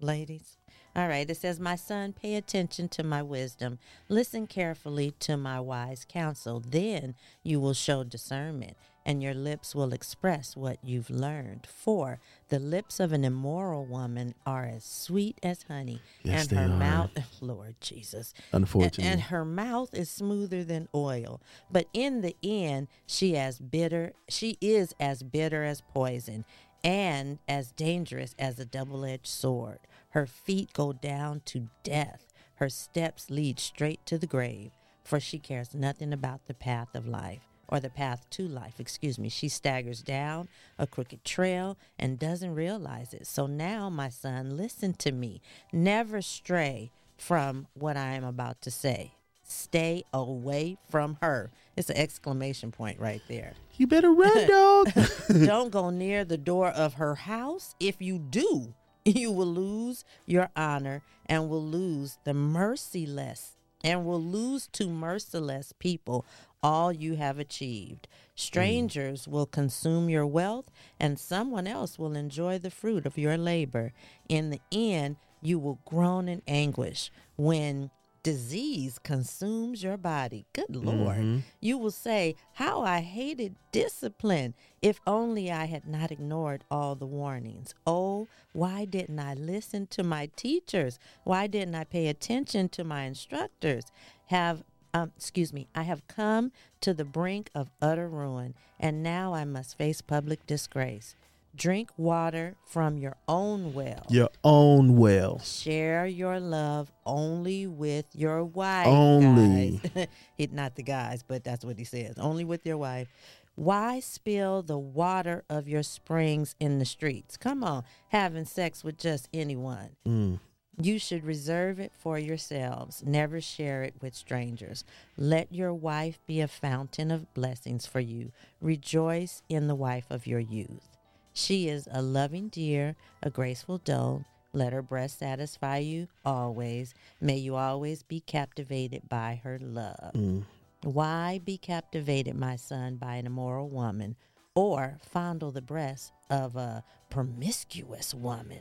ladies. 0.00 0.58
All 0.96 1.08
right. 1.08 1.28
It 1.28 1.36
says, 1.36 1.58
My 1.58 1.74
son, 1.76 2.12
pay 2.12 2.36
attention 2.36 2.88
to 2.90 3.02
my 3.02 3.22
wisdom. 3.22 3.78
Listen 4.08 4.46
carefully 4.46 5.12
to 5.20 5.36
my 5.36 5.58
wise 5.60 6.06
counsel. 6.08 6.60
Then 6.60 7.14
you 7.42 7.58
will 7.58 7.74
show 7.74 8.04
discernment, 8.04 8.76
and 9.04 9.20
your 9.20 9.34
lips 9.34 9.74
will 9.74 9.92
express 9.92 10.56
what 10.56 10.78
you've 10.84 11.10
learned. 11.10 11.66
For 11.66 12.20
the 12.48 12.60
lips 12.60 13.00
of 13.00 13.12
an 13.12 13.24
immoral 13.24 13.84
woman 13.84 14.34
are 14.46 14.66
as 14.66 14.84
sweet 14.84 15.36
as 15.42 15.64
honey, 15.64 16.00
Yes, 16.22 16.48
and 16.52 16.58
her 16.60 16.64
are. 16.66 16.78
mouth, 16.78 17.10
Lord 17.40 17.74
Jesus, 17.80 18.32
Unfortunately. 18.52 19.04
and 19.10 19.20
her 19.22 19.44
mouth 19.44 19.92
is 19.94 20.08
smoother 20.10 20.62
than 20.62 20.88
oil. 20.94 21.40
But 21.72 21.86
in 21.92 22.20
the 22.20 22.36
end, 22.42 22.86
she 23.04 23.36
as 23.36 23.58
bitter. 23.58 24.12
She 24.28 24.58
is 24.60 24.94
as 25.00 25.24
bitter 25.24 25.64
as 25.64 25.80
poison, 25.80 26.44
and 26.84 27.38
as 27.48 27.72
dangerous 27.72 28.34
as 28.38 28.58
a 28.60 28.64
double-edged 28.66 29.26
sword. 29.26 29.78
Her 30.14 30.26
feet 30.26 30.72
go 30.72 30.92
down 30.92 31.42
to 31.46 31.68
death. 31.82 32.32
Her 32.54 32.68
steps 32.68 33.30
lead 33.30 33.58
straight 33.58 34.06
to 34.06 34.16
the 34.16 34.28
grave. 34.28 34.70
For 35.02 35.18
she 35.18 35.40
cares 35.40 35.74
nothing 35.74 36.12
about 36.12 36.46
the 36.46 36.54
path 36.54 36.94
of 36.94 37.08
life, 37.08 37.42
or 37.66 37.80
the 37.80 37.90
path 37.90 38.24
to 38.30 38.46
life. 38.46 38.78
Excuse 38.78 39.18
me. 39.18 39.28
She 39.28 39.48
staggers 39.48 40.02
down 40.02 40.48
a 40.78 40.86
crooked 40.86 41.24
trail 41.24 41.76
and 41.98 42.16
doesn't 42.16 42.54
realize 42.54 43.12
it. 43.12 43.26
So 43.26 43.48
now, 43.48 43.90
my 43.90 44.08
son, 44.08 44.56
listen 44.56 44.92
to 44.94 45.10
me. 45.10 45.42
Never 45.72 46.22
stray 46.22 46.92
from 47.18 47.66
what 47.74 47.96
I 47.96 48.12
am 48.12 48.24
about 48.24 48.62
to 48.62 48.70
say. 48.70 49.14
Stay 49.42 50.04
away 50.12 50.78
from 50.88 51.18
her. 51.22 51.50
It's 51.76 51.90
an 51.90 51.96
exclamation 51.96 52.70
point 52.70 53.00
right 53.00 53.20
there. 53.26 53.54
you 53.74 53.88
better 53.88 54.12
run, 54.12 54.46
dog. 54.46 54.92
Don't 55.44 55.72
go 55.72 55.90
near 55.90 56.24
the 56.24 56.38
door 56.38 56.68
of 56.68 56.94
her 56.94 57.16
house. 57.16 57.74
If 57.80 58.00
you 58.00 58.20
do, 58.20 58.74
you 59.14 59.30
will 59.30 59.52
lose 59.52 60.04
your 60.26 60.50
honor 60.56 61.02
and 61.26 61.48
will 61.48 61.64
lose 61.64 62.18
the 62.24 62.34
merciless 62.34 63.56
and 63.82 64.06
will 64.06 64.22
lose 64.22 64.66
to 64.68 64.88
merciless 64.88 65.72
people 65.78 66.24
all 66.62 66.90
you 66.90 67.16
have 67.16 67.38
achieved. 67.38 68.08
Mm. 68.08 68.40
Strangers 68.40 69.28
will 69.28 69.46
consume 69.46 70.08
your 70.08 70.26
wealth, 70.26 70.70
and 70.98 71.18
someone 71.18 71.66
else 71.66 71.98
will 71.98 72.16
enjoy 72.16 72.58
the 72.58 72.70
fruit 72.70 73.04
of 73.04 73.18
your 73.18 73.36
labor. 73.36 73.92
In 74.28 74.48
the 74.48 74.60
end, 74.72 75.16
you 75.42 75.58
will 75.58 75.78
groan 75.84 76.26
in 76.26 76.40
anguish 76.48 77.12
when 77.36 77.90
disease 78.24 78.98
consumes 78.98 79.84
your 79.84 79.96
body. 79.96 80.46
Good 80.52 80.74
Lord. 80.74 81.44
You 81.60 81.78
will 81.78 81.92
say, 81.92 82.34
How 82.54 82.82
I 82.82 83.00
hated 83.00 83.54
discipline. 83.70 84.54
If 84.82 84.98
only 85.06 85.52
I 85.52 85.66
had 85.66 85.86
not 85.86 86.10
ignored 86.10 86.64
all 86.70 86.96
the 86.96 87.06
warnings. 87.06 87.74
Oh, 87.86 88.26
why 88.52 88.86
didn't 88.86 89.20
I 89.20 89.34
listen 89.34 89.86
to 89.88 90.02
my 90.02 90.30
teachers? 90.34 90.98
Why 91.22 91.46
didn't 91.46 91.76
I 91.76 91.84
pay 91.84 92.08
attention 92.08 92.68
to 92.70 92.82
my 92.82 93.04
instructors? 93.04 93.84
Have 94.26 94.64
um, 94.94 95.12
excuse 95.16 95.52
me, 95.52 95.66
I 95.74 95.82
have 95.82 96.06
come 96.06 96.52
to 96.80 96.94
the 96.94 97.04
brink 97.04 97.50
of 97.52 97.70
utter 97.82 98.08
ruin, 98.08 98.54
and 98.78 99.02
now 99.02 99.34
I 99.34 99.44
must 99.44 99.76
face 99.76 100.00
public 100.00 100.46
disgrace. 100.46 101.16
Drink 101.56 101.90
water 101.96 102.56
from 102.66 102.98
your 102.98 103.16
own 103.28 103.74
well. 103.74 104.04
Your 104.08 104.30
own 104.42 104.96
well. 104.96 105.38
Share 105.38 106.04
your 106.06 106.40
love 106.40 106.90
only 107.06 107.66
with 107.66 108.06
your 108.12 108.44
wife. 108.44 108.86
Only. 108.86 109.80
guys. 109.94 110.08
Not 110.52 110.74
the 110.74 110.82
guys, 110.82 111.22
but 111.22 111.44
that's 111.44 111.64
what 111.64 111.78
he 111.78 111.84
says. 111.84 112.18
Only 112.18 112.44
with 112.44 112.66
your 112.66 112.76
wife. 112.76 113.08
Why 113.56 114.00
spill 114.00 114.62
the 114.62 114.78
water 114.78 115.44
of 115.48 115.68
your 115.68 115.84
springs 115.84 116.56
in 116.58 116.80
the 116.80 116.84
streets? 116.84 117.36
Come 117.36 117.62
on, 117.62 117.84
having 118.08 118.46
sex 118.46 118.82
with 118.82 118.98
just 118.98 119.28
anyone. 119.32 119.90
Mm. 120.06 120.40
You 120.80 120.98
should 120.98 121.24
reserve 121.24 121.78
it 121.78 121.92
for 121.96 122.18
yourselves. 122.18 123.04
Never 123.06 123.40
share 123.40 123.84
it 123.84 123.94
with 124.00 124.16
strangers. 124.16 124.84
Let 125.16 125.52
your 125.52 125.72
wife 125.72 126.18
be 126.26 126.40
a 126.40 126.48
fountain 126.48 127.12
of 127.12 127.32
blessings 127.32 127.86
for 127.86 128.00
you. 128.00 128.32
Rejoice 128.60 129.42
in 129.48 129.68
the 129.68 129.76
wife 129.76 130.06
of 130.10 130.26
your 130.26 130.40
youth. 130.40 130.93
She 131.34 131.68
is 131.68 131.88
a 131.90 132.00
loving 132.00 132.48
deer, 132.48 132.94
a 133.22 133.28
graceful 133.28 133.78
doe. 133.78 134.24
Let 134.52 134.72
her 134.72 134.82
breast 134.82 135.18
satisfy 135.18 135.78
you 135.78 136.06
always. 136.24 136.94
May 137.20 137.38
you 137.38 137.56
always 137.56 138.04
be 138.04 138.20
captivated 138.20 139.08
by 139.08 139.40
her 139.42 139.58
love. 139.60 140.12
Mm. 140.14 140.44
Why 140.84 141.40
be 141.44 141.58
captivated, 141.58 142.36
my 142.36 142.54
son, 142.54 142.96
by 142.96 143.16
an 143.16 143.26
immoral 143.26 143.68
woman, 143.68 144.14
or 144.54 144.98
fondle 145.00 145.50
the 145.50 145.60
breast 145.60 146.12
of 146.30 146.54
a 146.54 146.84
promiscuous 147.10 148.14
woman? 148.14 148.60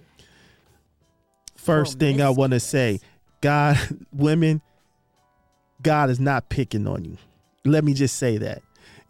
First 1.56 2.00
thing 2.00 2.24
I 2.24 2.32
want 2.32 2.54
to 2.54 2.60
say, 2.60 3.02
God, 3.42 3.78
women, 4.12 4.62
God 5.84 6.10
is 6.10 6.20
not 6.20 6.50
picking 6.50 6.88
on 6.88 7.06
you. 7.06 7.18
Let 7.66 7.84
me 7.84 7.94
just 7.94 8.16
say 8.18 8.38
that. 8.40 8.64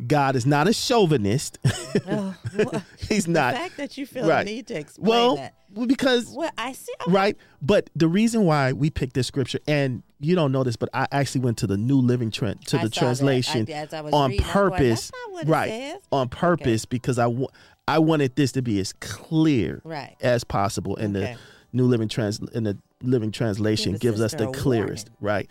God 0.07 0.35
is 0.35 0.45
not 0.45 0.67
a 0.67 0.73
chauvinist. 0.73 1.59
Oh, 2.07 2.35
well, 2.57 2.83
He's 3.09 3.27
not. 3.27 3.53
the 3.53 3.59
fact 3.59 3.77
that 3.77 3.97
you 3.99 4.07
feel 4.07 4.27
Right. 4.27 4.43
the 4.45 4.51
need 4.51 4.67
to 4.67 4.73
explain 4.79 5.07
Well, 5.09 5.35
that. 5.35 5.53
because 5.87 6.27
Well, 6.35 6.49
I 6.57 6.73
see. 6.73 6.91
right, 7.07 7.37
but 7.61 7.91
the 7.95 8.07
reason 8.07 8.45
why 8.45 8.73
we 8.73 8.89
picked 8.89 9.13
this 9.13 9.27
scripture, 9.27 9.59
and 9.67 10.01
you 10.19 10.33
don't 10.35 10.51
know 10.51 10.63
this, 10.63 10.75
but 10.75 10.89
I 10.91 11.05
actually 11.11 11.41
went 11.41 11.59
to 11.59 11.67
the 11.67 11.77
New 11.77 11.99
Living 11.99 12.31
Trent 12.31 12.65
to 12.67 12.79
I 12.79 12.83
the 12.85 12.89
translation 12.89 13.67
I- 13.69 13.87
I 13.95 13.99
on 13.99 14.01
reading, 14.01 14.13
I'm 14.15 14.29
going, 14.31 14.39
purpose, 14.39 14.89
"That's 14.89 15.11
not 15.11 15.31
what 15.33 15.47
it 15.47 15.51
right? 15.51 15.69
says." 15.69 16.01
On 16.11 16.29
purpose 16.29 16.85
because 16.85 17.19
I 17.19 17.27
wa- 17.27 17.49
I 17.87 17.99
wanted 17.99 18.35
this 18.35 18.51
to 18.53 18.63
be 18.63 18.79
as 18.79 18.91
clear 18.93 19.81
Right. 19.83 20.15
as 20.19 20.43
possible, 20.43 20.95
and 20.97 21.15
Okay. 21.15 21.33
the 21.33 21.77
New 21.77 21.85
Living 21.85 22.07
trans 22.07 22.39
in 22.39 22.63
the 22.63 22.77
Living 23.03 23.31
Translation 23.31 23.97
gives 23.97 24.19
us 24.19 24.33
the 24.33 24.47
clearest, 24.47 25.11
right? 25.21 25.47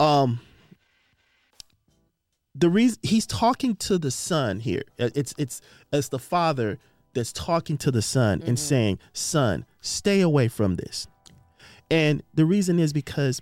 Um, 0.00 0.40
the 2.58 2.70
reason 2.70 2.98
he's 3.02 3.26
talking 3.26 3.76
to 3.76 3.98
the 3.98 4.10
son 4.10 4.60
here, 4.60 4.82
uh, 4.98 5.10
it's 5.14 5.34
it's 5.38 5.60
it's 5.92 6.08
the 6.08 6.18
father 6.18 6.78
that's 7.14 7.32
talking 7.32 7.76
to 7.78 7.90
the 7.90 8.02
son 8.02 8.38
Mm-hmm. 8.40 8.48
and 8.48 8.58
saying, 8.58 8.98
"Son, 9.12 9.64
stay 9.80 10.20
away 10.20 10.48
from 10.48 10.76
this." 10.76 11.06
And 11.90 12.22
the 12.34 12.44
reason 12.46 12.78
is 12.78 12.92
because 12.92 13.40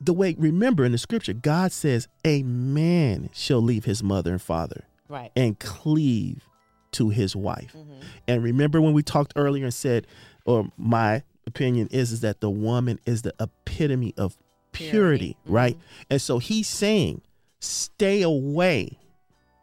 the 0.00 0.12
way 0.12 0.34
remember 0.38 0.84
in 0.84 0.92
the 0.92 0.98
scripture, 0.98 1.32
God 1.32 1.72
says, 1.72 2.08
"A 2.24 2.42
man 2.42 3.30
shall 3.32 3.60
leave 3.62 3.84
his 3.84 4.02
mother 4.02 4.32
and 4.32 4.42
father 4.42 4.84
Right. 5.08 5.30
and 5.36 5.58
cleave 5.58 6.44
to 6.92 7.08
his 7.10 7.34
wife." 7.36 7.74
Mm-hmm. 7.76 8.00
And 8.28 8.42
remember 8.42 8.80
when 8.80 8.92
we 8.92 9.02
talked 9.02 9.32
earlier 9.36 9.64
and 9.64 9.74
said, 9.74 10.06
or 10.44 10.70
my 10.76 11.22
opinion 11.46 11.88
is, 11.92 12.10
is 12.12 12.20
that 12.20 12.40
the 12.40 12.50
woman 12.50 12.98
is 13.06 13.22
the 13.22 13.32
epitome 13.40 14.12
of 14.16 14.36
purity, 14.72 14.90
Purity. 14.90 15.36
right? 15.46 15.78
And 16.10 16.20
so 16.20 16.38
he's 16.38 16.66
saying, 16.68 17.20
stay 17.62 18.22
away 18.22 18.98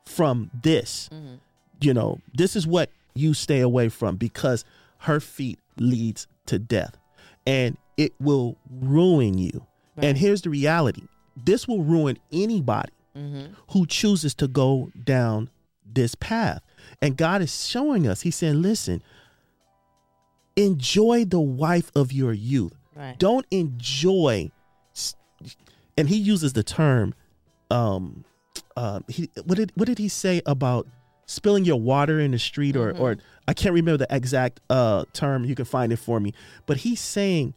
from 0.05 0.49
this. 0.63 1.09
Mm-hmm. 1.11 1.35
You 1.81 1.93
know, 1.93 2.19
this 2.33 2.55
is 2.55 2.65
what 2.65 2.89
you 3.13 3.33
stay 3.33 3.59
away 3.59 3.89
from 3.89 4.15
because 4.15 4.65
her 4.99 5.19
feet 5.19 5.59
leads 5.77 6.27
to 6.47 6.59
death 6.59 6.97
and 7.45 7.77
it 7.97 8.13
will 8.19 8.57
ruin 8.69 9.37
you. 9.37 9.65
Right. 9.95 10.07
And 10.07 10.17
here's 10.17 10.41
the 10.41 10.49
reality. 10.49 11.03
This 11.35 11.67
will 11.67 11.83
ruin 11.83 12.17
anybody 12.31 12.91
Mm-hmm. 13.17 13.53
who 13.71 13.87
chooses 13.87 14.35
to 14.35 14.47
go 14.47 14.91
down 15.03 15.49
this 15.83 16.13
path. 16.15 16.61
And 17.01 17.17
God 17.17 17.41
is 17.41 17.67
showing 17.67 18.07
us, 18.07 18.21
He's 18.21 18.35
saying, 18.35 18.61
listen, 18.61 19.01
enjoy 20.55 21.25
the 21.25 21.39
wife 21.39 21.91
of 21.95 22.13
your 22.13 22.33
youth. 22.33 22.73
Right. 22.95 23.17
Don't 23.17 23.45
enjoy, 23.51 24.51
and 25.97 26.07
He 26.07 26.17
uses 26.17 26.53
the 26.53 26.63
term, 26.63 27.13
um, 27.69 28.23
uh, 28.75 29.01
he, 29.07 29.29
what 29.45 29.57
did 29.57 29.71
what 29.75 29.85
did 29.87 29.97
He 29.97 30.07
say 30.09 30.41
about 30.45 30.87
spilling 31.25 31.65
your 31.65 31.79
water 31.79 32.19
in 32.19 32.31
the 32.31 32.39
street, 32.39 32.75
or 32.75 32.91
or 32.97 33.17
I 33.47 33.53
can't 33.53 33.73
remember 33.73 33.97
the 34.05 34.15
exact 34.15 34.59
uh 34.69 35.05
term. 35.13 35.45
You 35.45 35.55
can 35.55 35.65
find 35.65 35.91
it 35.91 35.97
for 35.97 36.19
me, 36.19 36.33
but 36.65 36.77
He's 36.77 36.99
saying, 37.01 37.53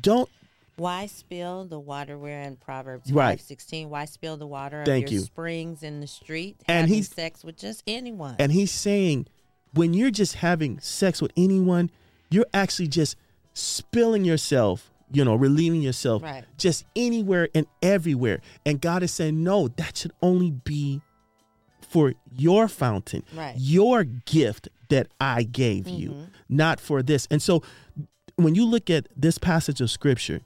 don't 0.00 0.28
Why 0.76 1.06
spill 1.06 1.64
the 1.66 1.78
water? 1.78 2.18
We're 2.18 2.40
in 2.40 2.56
Proverbs 2.56 3.10
Right. 3.12 3.38
five 3.38 3.40
sixteen. 3.40 3.90
Why 3.90 4.04
spill 4.06 4.36
the 4.36 4.46
water 4.46 4.80
of 4.80 4.86
Thank 4.86 5.10
your 5.10 5.20
you. 5.20 5.26
springs 5.26 5.82
in 5.82 6.00
the 6.00 6.06
street? 6.06 6.56
And 6.66 6.88
he's- 6.88 7.08
sex 7.08 7.44
with 7.44 7.56
just 7.56 7.82
anyone. 7.86 8.36
And 8.38 8.50
he's 8.52 8.72
saying, 8.72 9.26
when 9.72 9.94
you're 9.94 10.10
just 10.10 10.34
having 10.36 10.80
sex 10.80 11.22
with 11.22 11.32
anyone, 11.36 11.90
you're 12.30 12.46
actually 12.52 12.88
just 12.88 13.16
spilling 13.54 14.24
yourself, 14.24 14.90
you 15.12 15.24
know, 15.24 15.34
relieving 15.34 15.82
yourself 15.82 16.22
Right. 16.22 16.44
just 16.58 16.84
anywhere 16.96 17.48
and 17.54 17.66
everywhere. 17.82 18.40
And 18.66 18.80
God 18.80 19.02
is 19.02 19.12
saying, 19.12 19.42
no, 19.42 19.68
that 19.68 19.96
should 19.96 20.12
only 20.22 20.50
be 20.50 21.00
for 21.88 22.14
your 22.36 22.66
fountain, 22.68 23.22
Right. 23.34 23.54
your 23.56 24.04
gift 24.04 24.68
that 24.88 25.08
I 25.20 25.42
gave 25.44 25.88
you, 25.88 26.10
mm-hmm. 26.10 26.24
not 26.48 26.80
for 26.80 27.02
this. 27.02 27.26
And 27.30 27.40
so 27.40 27.62
when 28.36 28.54
you 28.54 28.64
look 28.66 28.90
at 28.90 29.06
this 29.16 29.38
passage 29.38 29.80
of 29.80 29.90
scripture, 29.90 30.40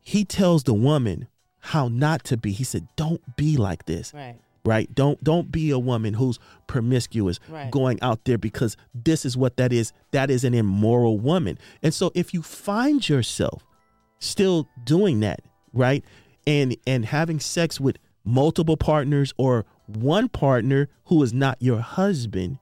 he 0.00 0.24
tells 0.24 0.64
the 0.64 0.74
woman 0.74 1.28
how 1.60 1.88
not 1.88 2.24
to 2.24 2.36
be. 2.36 2.52
He 2.52 2.64
said, 2.64 2.88
don't 2.96 3.36
be 3.36 3.56
like 3.56 3.84
this 3.86 4.12
right. 4.14 4.36
right 4.64 4.92
don't 4.94 5.22
don't 5.22 5.52
be 5.52 5.70
a 5.70 5.78
woman 5.78 6.14
who's 6.14 6.38
promiscuous 6.66 7.38
Right. 7.48 7.70
going 7.70 8.00
out 8.02 8.24
there 8.24 8.38
because 8.38 8.76
this 8.94 9.24
is 9.24 9.36
what 9.36 9.56
that 9.58 9.72
is 9.72 9.92
that 10.12 10.30
is 10.30 10.42
an 10.44 10.54
immoral 10.54 11.18
woman 11.18 11.58
and 11.82 11.92
so 11.94 12.10
if 12.14 12.32
you 12.34 12.42
find 12.42 13.08
yourself 13.08 13.64
still 14.22 14.68
doing 14.84 15.20
that 15.20 15.40
right 15.72 16.04
and 16.46 16.76
and 16.86 17.04
having 17.06 17.40
sex 17.40 17.80
with 17.80 17.96
multiple 18.24 18.76
partners 18.76 19.34
or 19.36 19.64
one 19.86 20.28
partner 20.28 20.88
who 21.06 21.22
is 21.22 21.32
not 21.32 21.56
your 21.60 21.80
husband 21.80 22.58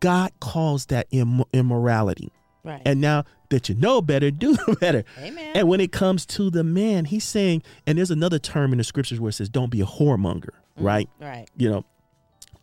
god 0.00 0.30
calls 0.40 0.86
that 0.86 1.06
Im- 1.10 1.44
immorality 1.52 2.30
Right. 2.64 2.80
and 2.86 3.00
now 3.00 3.24
that 3.50 3.68
you 3.68 3.74
know 3.74 4.00
better 4.00 4.30
do 4.30 4.56
better 4.80 5.04
Amen. 5.18 5.52
and 5.56 5.68
when 5.68 5.80
it 5.80 5.90
comes 5.90 6.24
to 6.26 6.48
the 6.48 6.62
man 6.62 7.04
he's 7.06 7.24
saying 7.24 7.62
and 7.88 7.98
there's 7.98 8.10
another 8.12 8.38
term 8.38 8.70
in 8.72 8.78
the 8.78 8.84
scriptures 8.84 9.18
where 9.20 9.30
it 9.30 9.32
says 9.32 9.48
don't 9.48 9.70
be 9.70 9.80
a 9.80 9.84
whoremonger 9.86 10.50
mm, 10.50 10.84
right 10.84 11.08
right. 11.20 11.48
you 11.56 11.68
know 11.68 11.84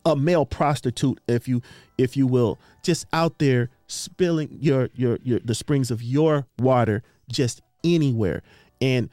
a 0.06 0.16
male 0.16 0.46
prostitute 0.46 1.20
if 1.28 1.46
you 1.46 1.60
if 1.98 2.16
you 2.16 2.26
will 2.26 2.58
just 2.82 3.04
out 3.12 3.38
there 3.38 3.68
spilling 3.88 4.56
your 4.58 4.88
your 4.94 5.18
your 5.22 5.38
the 5.40 5.54
springs 5.54 5.90
of 5.90 6.02
your 6.02 6.46
water 6.58 7.02
just 7.30 7.60
anywhere 7.84 8.42
and 8.80 9.08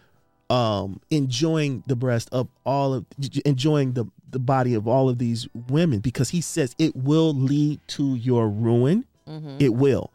um 0.49 0.99
enjoying 1.09 1.83
the 1.87 1.95
breast 1.95 2.29
of 2.31 2.47
all 2.65 2.93
of 2.93 3.05
enjoying 3.45 3.93
the 3.93 4.05
the 4.29 4.39
body 4.39 4.73
of 4.73 4.87
all 4.87 5.09
of 5.09 5.17
these 5.17 5.47
women 5.69 5.99
because 5.99 6.29
he 6.29 6.41
says 6.41 6.75
it 6.79 6.95
will 6.95 7.33
lead 7.33 7.79
to 7.87 8.15
your 8.15 8.47
ruin 8.49 9.05
Mm-hmm. 9.27 9.57
it 9.59 9.73
will 9.73 10.09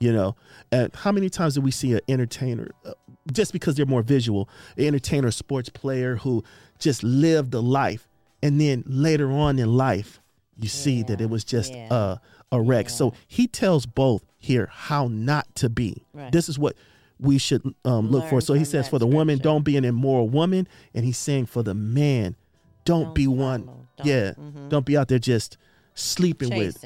you 0.00 0.10
know 0.10 0.36
and 0.72 0.90
how 0.94 1.12
many 1.12 1.28
times 1.28 1.54
do 1.54 1.60
we 1.60 1.70
see 1.70 1.92
an 1.92 2.00
entertainer 2.08 2.70
uh, 2.86 2.92
just 3.30 3.52
because 3.52 3.74
they're 3.74 3.84
more 3.84 4.00
visual 4.02 4.48
an 4.78 4.84
entertainer 4.84 5.30
sports 5.30 5.68
player 5.68 6.16
who 6.16 6.42
just 6.78 7.02
lived 7.04 7.50
the 7.50 7.60
life 7.60 8.08
and 8.42 8.58
then 8.58 8.82
later 8.86 9.30
on 9.30 9.58
in 9.58 9.76
life 9.76 10.18
you 10.58 10.68
see 10.68 11.02
that 11.02 11.20
it 11.20 11.28
was 11.28 11.44
just 11.44 11.74
yeah. 11.74 11.88
a 11.90 12.20
a 12.52 12.60
wreck 12.62 12.88
so 12.88 13.12
he 13.28 13.46
tells 13.46 13.84
both 13.84 14.24
here 14.38 14.70
how 14.72 15.08
not 15.08 15.54
to 15.56 15.68
be 15.68 16.02
Right. 16.14 16.32
this 16.32 16.48
is 16.48 16.58
what 16.58 16.74
we 17.20 17.38
should 17.38 17.62
um, 17.84 18.10
look 18.10 18.24
for. 18.28 18.40
So 18.40 18.54
he 18.54 18.64
says, 18.64 18.88
for 18.88 18.98
the 18.98 19.06
woman, 19.06 19.38
don't 19.38 19.62
be 19.64 19.76
an 19.76 19.84
immoral 19.84 20.28
woman, 20.28 20.66
and 20.94 21.04
he's 21.04 21.18
saying 21.18 21.46
for 21.46 21.62
the 21.62 21.74
man, 21.74 22.36
don't, 22.84 23.04
Don't 23.04 23.14
be 23.14 23.26
one. 23.26 23.64
Don't- 23.66 24.06
yeah, 24.06 24.32
mhm. 24.32 24.68
don't 24.68 24.84
be 24.84 24.96
out 24.96 25.08
there 25.08 25.18
just 25.20 25.56
sleeping 25.94 26.50
with. 26.56 26.80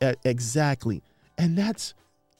that, 0.00 0.18
exactly, 0.24 1.02
and 1.36 1.58
that's 1.58 1.92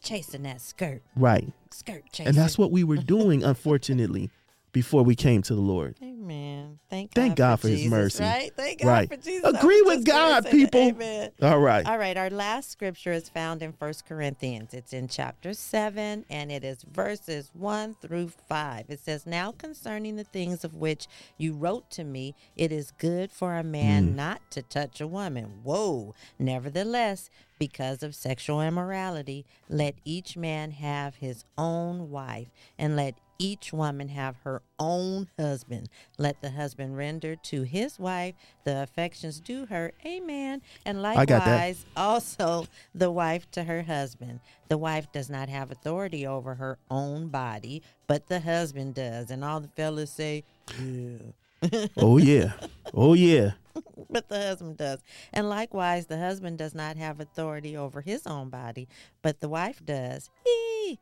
chasing 0.02 0.44
that 0.44 0.60
skirt, 0.60 1.02
right, 1.16 1.52
skirt 1.72 2.04
chasing. 2.12 2.28
and 2.28 2.36
that's 2.36 2.56
what 2.56 2.70
we 2.70 2.84
were 2.84 2.96
doing, 3.16 3.42
unfortunately, 3.42 4.30
before 4.72 5.02
we 5.02 5.14
came 5.14 5.42
to 5.42 5.54
the 5.54 5.60
Lord. 5.60 5.96
Amen. 6.02 6.78
Thank 6.88 7.12
Thank 7.12 7.36
God 7.36 7.60
for 7.60 7.68
His 7.68 7.80
Jesus, 7.80 7.90
mercy. 7.90 8.24
Right? 8.24 8.52
Thank 8.56 8.80
God 8.80 8.88
Right. 8.88 9.08
for 9.08 9.16
Jesus. 9.16 9.44
Agree 9.44 9.82
with 9.82 10.04
God, 10.04 10.46
people. 10.50 10.80
Amen. 10.80 11.30
All 11.42 11.60
right, 11.60 11.86
All 11.86 11.98
right, 11.98 12.16
our 12.16 12.30
last 12.30 12.70
scripture 12.70 13.12
is 13.12 13.28
found 13.28 13.62
in 13.62 13.72
First 13.72 14.06
Corinthians. 14.06 14.72
It's 14.72 14.92
in 14.92 15.08
chapter 15.08 15.52
7, 15.52 16.24
and 16.30 16.50
it 16.50 16.64
is 16.64 16.82
verses 16.82 17.50
1 17.52 17.96
through 18.00 18.32
5. 18.48 18.86
It 18.88 19.00
says, 19.00 19.26
Now 19.26 19.52
concerning 19.52 20.16
the 20.16 20.24
things 20.24 20.64
of 20.64 20.74
which 20.74 21.06
you 21.36 21.54
wrote 21.54 21.90
to 21.90 22.04
me, 22.04 22.34
it 22.56 22.72
is 22.72 22.92
good 22.92 23.30
for 23.30 23.56
a 23.56 23.62
man 23.62 24.08
mm. 24.08 24.14
not 24.14 24.40
to 24.52 24.62
touch 24.62 25.00
a 25.00 25.06
woman. 25.06 25.60
Whoa. 25.62 26.14
Nevertheless, 26.38 27.28
because 27.58 28.02
of 28.02 28.14
sexual 28.14 28.60
immorality, 28.60 29.44
let 29.68 29.94
each 30.04 30.36
man 30.36 30.72
have 30.72 31.16
his 31.16 31.44
own 31.56 32.10
wife, 32.10 32.48
and 32.78 32.96
let 32.96 33.14
each 33.42 33.72
woman 33.72 34.08
have 34.08 34.36
her 34.44 34.62
own 34.78 35.28
husband. 35.38 35.88
Let 36.16 36.40
the 36.40 36.50
husband 36.50 36.96
render 36.96 37.34
to 37.36 37.62
his 37.62 37.98
wife 37.98 38.34
the 38.64 38.82
affections 38.82 39.40
due 39.40 39.66
her. 39.66 39.92
Amen. 40.06 40.62
And 40.86 41.04
I 41.04 41.24
got 41.24 41.44
that. 41.44 41.50
likewise, 41.50 41.84
also 41.96 42.66
the 42.94 43.10
wife 43.10 43.50
to 43.52 43.64
her 43.64 43.82
husband. 43.82 44.40
The 44.68 44.78
wife 44.78 45.10
does 45.12 45.28
not 45.28 45.48
have 45.48 45.70
authority 45.70 46.26
over 46.26 46.54
her 46.54 46.78
own 46.90 47.28
body, 47.28 47.82
but 48.06 48.28
the 48.28 48.40
husband 48.40 48.94
does. 48.94 49.30
And 49.30 49.44
all 49.44 49.60
the 49.60 49.68
fellas 49.68 50.10
say, 50.10 50.44
yeah. 50.80 51.86
oh 51.96 52.18
yeah, 52.18 52.52
oh 52.94 53.14
yeah, 53.14 53.52
but 54.10 54.28
the 54.28 54.40
husband 54.40 54.76
does. 54.76 55.00
And 55.32 55.48
likewise, 55.48 56.06
the 56.06 56.18
husband 56.18 56.58
does 56.58 56.74
not 56.74 56.96
have 56.96 57.20
authority 57.20 57.76
over 57.76 58.00
his 58.00 58.26
own 58.26 58.50
body, 58.50 58.88
but 59.20 59.40
the 59.40 59.48
wife 59.48 59.84
does. 59.84 60.30
Eee. 60.46 60.98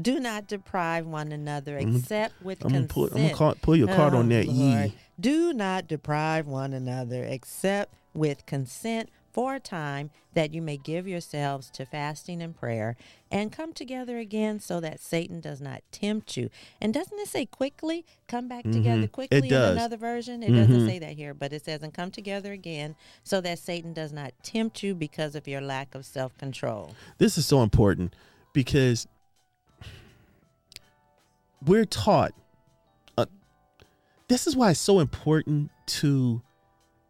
Do 0.00 0.18
not 0.20 0.46
deprive 0.46 1.06
one 1.06 1.32
another 1.32 1.76
except 1.76 2.42
with 2.42 2.64
I'm 2.64 2.72
gonna 2.72 2.86
consent. 2.86 2.90
pull, 2.90 3.04
I'm 3.06 3.22
gonna 3.22 3.34
call, 3.34 3.54
pull 3.60 3.76
your 3.76 3.88
card 3.88 4.14
Oh, 4.14 4.18
on 4.18 4.28
that. 4.30 4.46
Lord. 4.46 4.86
Ye. 4.90 4.94
Do 5.20 5.52
not 5.52 5.86
deprive 5.86 6.46
one 6.46 6.72
another 6.72 7.24
except 7.24 7.92
with 8.14 8.46
consent 8.46 9.10
for 9.32 9.54
a 9.54 9.60
time 9.60 10.10
that 10.34 10.52
you 10.52 10.60
may 10.60 10.76
give 10.76 11.06
yourselves 11.08 11.70
to 11.70 11.86
fasting 11.86 12.42
and 12.42 12.54
prayer 12.54 12.96
and 13.30 13.50
come 13.52 13.72
together 13.72 14.18
again 14.18 14.60
so 14.60 14.78
that 14.80 15.00
Satan 15.00 15.40
does 15.40 15.60
not 15.60 15.82
tempt 15.90 16.36
you. 16.36 16.50
And 16.82 16.92
doesn't 16.92 17.18
it 17.18 17.28
say 17.28 17.46
quickly? 17.46 18.04
Come 18.28 18.46
back 18.48 18.64
together 18.64 19.06
quickly 19.06 19.38
in 19.38 19.44
Mm-hmm. 19.44 19.50
does. 19.50 19.72
another 19.72 19.96
version? 19.96 20.42
It 20.42 20.52
doesn't 20.52 20.86
say 20.86 20.98
that 20.98 21.12
here, 21.14 21.32
but 21.34 21.52
it 21.54 21.64
says, 21.64 21.82
and 21.82 21.94
come 21.94 22.10
together 22.10 22.52
again 22.52 22.94
so 23.24 23.40
that 23.42 23.58
Satan 23.58 23.92
does 23.94 24.12
not 24.12 24.32
tempt 24.42 24.82
you 24.82 24.94
because 24.94 25.34
of 25.34 25.46
your 25.48 25.60
lack 25.62 25.94
of 25.94 26.04
self 26.04 26.36
control. 26.36 26.94
This 27.18 27.36
is 27.38 27.46
so 27.46 27.62
important 27.62 28.14
because 28.52 29.06
we're 31.66 31.84
taught. 31.84 32.32
Uh, 33.16 33.26
this 34.28 34.46
is 34.46 34.56
why 34.56 34.70
it's 34.70 34.80
so 34.80 35.00
important 35.00 35.70
to 35.86 36.42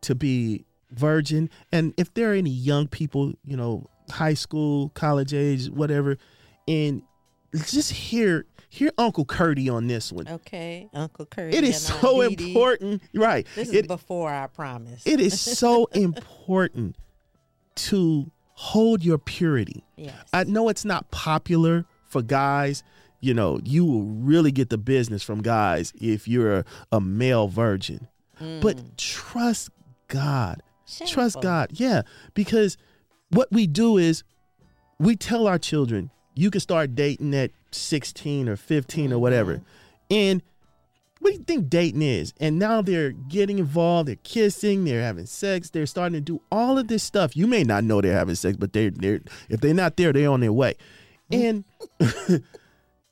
to 0.03 0.15
be 0.15 0.65
virgin. 0.91 1.49
And 1.71 1.95
if 1.97 2.13
there 2.15 2.33
are 2.33 2.35
any 2.35 2.51
young 2.51 2.89
people, 2.89 3.33
you 3.45 3.57
know, 3.57 3.89
high 4.11 4.35
school, 4.35 4.91
college 4.91 5.33
age, 5.33 5.69
whatever, 5.71 6.17
and 6.67 7.03
just 7.67 7.93
hear 7.93 8.47
hear 8.69 8.91
Uncle 8.99 9.25
Curdy 9.25 9.69
on 9.69 9.87
this 9.87 10.11
one. 10.13 10.27
Okay, 10.29 10.89
Uncle 10.95 11.27
Curry. 11.27 11.53
It 11.55 11.65
is 11.65 11.81
so 11.81 12.27
Dee 12.29 12.37
Dee. 12.37 12.49
important, 12.49 13.03
right? 13.15 13.47
This 13.55 13.69
is 13.69 13.75
It- 13.75 13.89
before 13.89 14.31
I 14.33 14.47
promise. 14.47 15.03
it 15.07 15.21
is 15.21 15.39
so 15.41 15.85
important 15.93 16.97
to 17.75 18.31
hold 18.55 19.05
your 19.05 19.19
purity. 19.19 19.85
yes. 19.97 20.15
I 20.33 20.45
know 20.45 20.69
it's 20.69 20.85
not 20.85 21.11
popular 21.11 21.85
for 22.07 22.23
guys. 22.23 22.83
You 23.23 23.33
know, 23.33 23.61
you 23.65 23.85
will 23.85 24.03
really 24.03 24.53
get 24.53 24.69
the 24.69 24.77
business 24.77 25.23
from 25.23 25.41
guys 25.41 25.93
if 25.99 26.29
you're 26.29 26.59
a, 26.59 26.65
a 26.93 27.01
male 27.01 27.49
virgin. 27.49 28.09
But 28.39 28.77
mm. 28.77 28.97
trust 28.97 29.71
God. 30.09 30.63
Trust 31.07 31.41
God. 31.41 31.71
Yeah. 31.73 32.03
Because 32.35 32.77
what 33.31 33.49
we 33.51 33.67
do 33.67 33.97
is 33.97 34.25
we 34.99 35.17
tell 35.17 35.47
our 35.47 35.59
children, 35.59 36.11
you 36.35 36.51
can 36.51 36.61
start 36.61 36.95
dating 36.95 37.35
at 37.35 37.53
16 37.71 38.49
or 38.49 38.57
15 38.57 39.13
or 39.13 39.19
whatever. 39.19 39.55
Mm-hmm. 39.55 39.65
And 40.11 40.43
what 41.21 41.31
do 41.31 41.39
you 41.39 41.45
think 41.45 41.71
dating 41.71 42.03
is? 42.03 42.35
And 42.41 42.59
now 42.59 42.83
they're 42.83 43.13
getting 43.13 43.61
involved, 43.61 44.09
they're 44.09 44.17
kissing, 44.17 44.85
they're 44.85 45.03
having 45.03 45.27
sex, 45.27 45.71
they're 45.71 45.87
starting 45.87 46.15
to 46.15 46.21
do 46.21 46.43
all 46.51 46.79
of 46.79 46.89
this 46.89 47.05
stuff. 47.05 47.37
You 47.37 47.47
may 47.47 47.63
not 47.63 47.85
know 47.85 48.01
they're 48.01 48.13
having 48.13 48.35
sex, 48.35 48.57
but 48.57 48.73
they're 48.73 48.91
they're 48.91 49.21
if 49.49 49.61
they're 49.61 49.73
not 49.73 49.97
there, 49.97 50.13
they're 50.13 50.29
on 50.29 50.41
their 50.41 50.53
way. 50.53 50.75
Mm. 51.31 51.65
And 52.01 52.45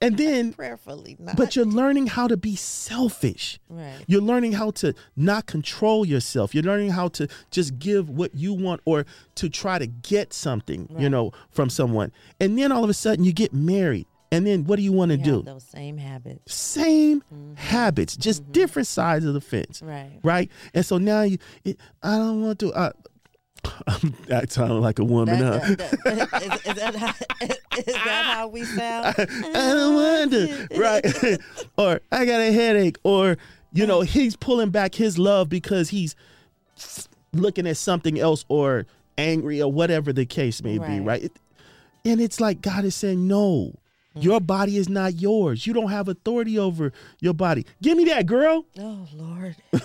and 0.01 0.17
then 0.17 0.53
prayerfully 0.55 1.17
not. 1.19 1.37
but 1.37 1.55
you're 1.57 1.65
learning 1.67 2.07
how 2.09 2.27
to 2.27 2.37
be 2.37 2.57
selfish. 2.57 3.59
right. 3.69 3.97
You're 4.07 4.23
learning 4.23 4.53
how 4.53 4.71
to 4.73 4.95
not 5.17 5.47
control 5.47 6.05
yourself. 6.05 6.55
You're 6.55 6.65
learning 6.65 6.91
how 6.91 7.09
to 7.09 7.29
just 7.51 7.79
give 7.79 8.09
what 8.09 8.35
you 8.35 8.53
want 8.55 8.81
or 8.85 9.05
to 9.37 9.49
try 9.49 9.79
to 9.79 9.87
get 9.87 10.33
something, 10.33 10.89
you 10.99 11.09
know, 11.09 11.33
from 11.51 11.71
someone. 11.71 12.13
And 12.41 12.59
then 12.59 12.73
all 12.73 12.85
of 12.85 12.91
a 12.91 12.95
sudden 12.95 13.25
you 13.25 13.33
get 13.33 13.53
married. 13.53 14.07
And 14.33 14.47
then 14.47 14.65
what 14.65 14.77
do 14.77 14.83
you 14.83 14.93
want 14.93 15.11
to 15.11 15.17
do? 15.17 15.43
those 15.43 15.65
same 15.65 15.99
habits. 15.99 16.55
Same 16.55 17.23
habits, 17.57 18.17
just 18.17 18.53
different 18.53 18.87
sides 18.87 19.25
of 19.25 19.35
the 19.35 19.41
fence. 19.41 19.83
Right. 19.83 20.21
Right? 20.23 20.51
And 20.73 20.87
so 20.87 20.99
now 20.99 21.23
you, 21.23 21.39
it, 21.65 21.79
I 22.03 22.17
don't 22.17 22.43
want 22.43 22.59
to. 22.61 22.73
Uh, 22.73 22.93
I'm 23.87 24.15
sounding 24.49 24.81
like 24.81 24.99
a 24.99 25.05
woman, 25.05 25.39
That- 25.41 25.63
huh? 25.63 25.75
that- 25.77 26.31
that- 26.31 26.43
is, 26.43 26.67
is 26.67 26.75
that 26.75 26.95
how, 26.97 27.15
is 27.79 27.95
that 27.95 28.25
how 28.27 28.49
we 28.49 28.65
sound? 28.65 29.15
I 29.19 29.75
don't 29.75 29.95
want 29.95 30.31
to. 30.33 30.69
Right. 30.79 31.41
or 31.79 32.01
I 32.13 32.25
got 32.25 32.41
a 32.41 32.53
headache. 32.53 32.99
Or, 33.05 33.37
you 33.73 33.87
know, 33.87 34.01
he's 34.03 34.37
pulling 34.37 34.71
back 34.71 34.95
his 34.95 35.19
love 35.19 35.49
because 35.49 35.91
he's 35.91 36.15
looking 37.33 37.67
at 37.67 37.77
something 37.77 38.19
else 38.19 38.45
or 38.49 38.87
angry 39.19 39.61
or 39.63 39.71
whatever 39.71 40.13
the 40.13 40.27
case 40.27 40.63
may 40.63 40.79
be. 40.79 41.01
Right. 41.01 41.05
Right. 41.05 41.25
It- 41.25 41.33
and 42.05 42.21
it's 42.21 42.41
like 42.41 42.63
God 42.63 42.85
is 42.87 42.95
saying, 42.95 43.29
no, 43.29 43.75
Mm. 44.17 44.25
your 44.25 44.41
body 44.41 44.77
is 44.77 44.89
not 44.89 45.21
yours. 45.21 45.67
You 45.67 45.73
don't 45.73 45.91
have 45.91 46.09
authority 46.09 46.59
over 46.59 46.93
your 47.21 47.35
body. 47.35 47.65
Give 47.81 47.97
me 47.97 48.05
that, 48.07 48.27
girl. 48.27 48.67
Oh 48.79 49.07
Lord. 49.15 49.57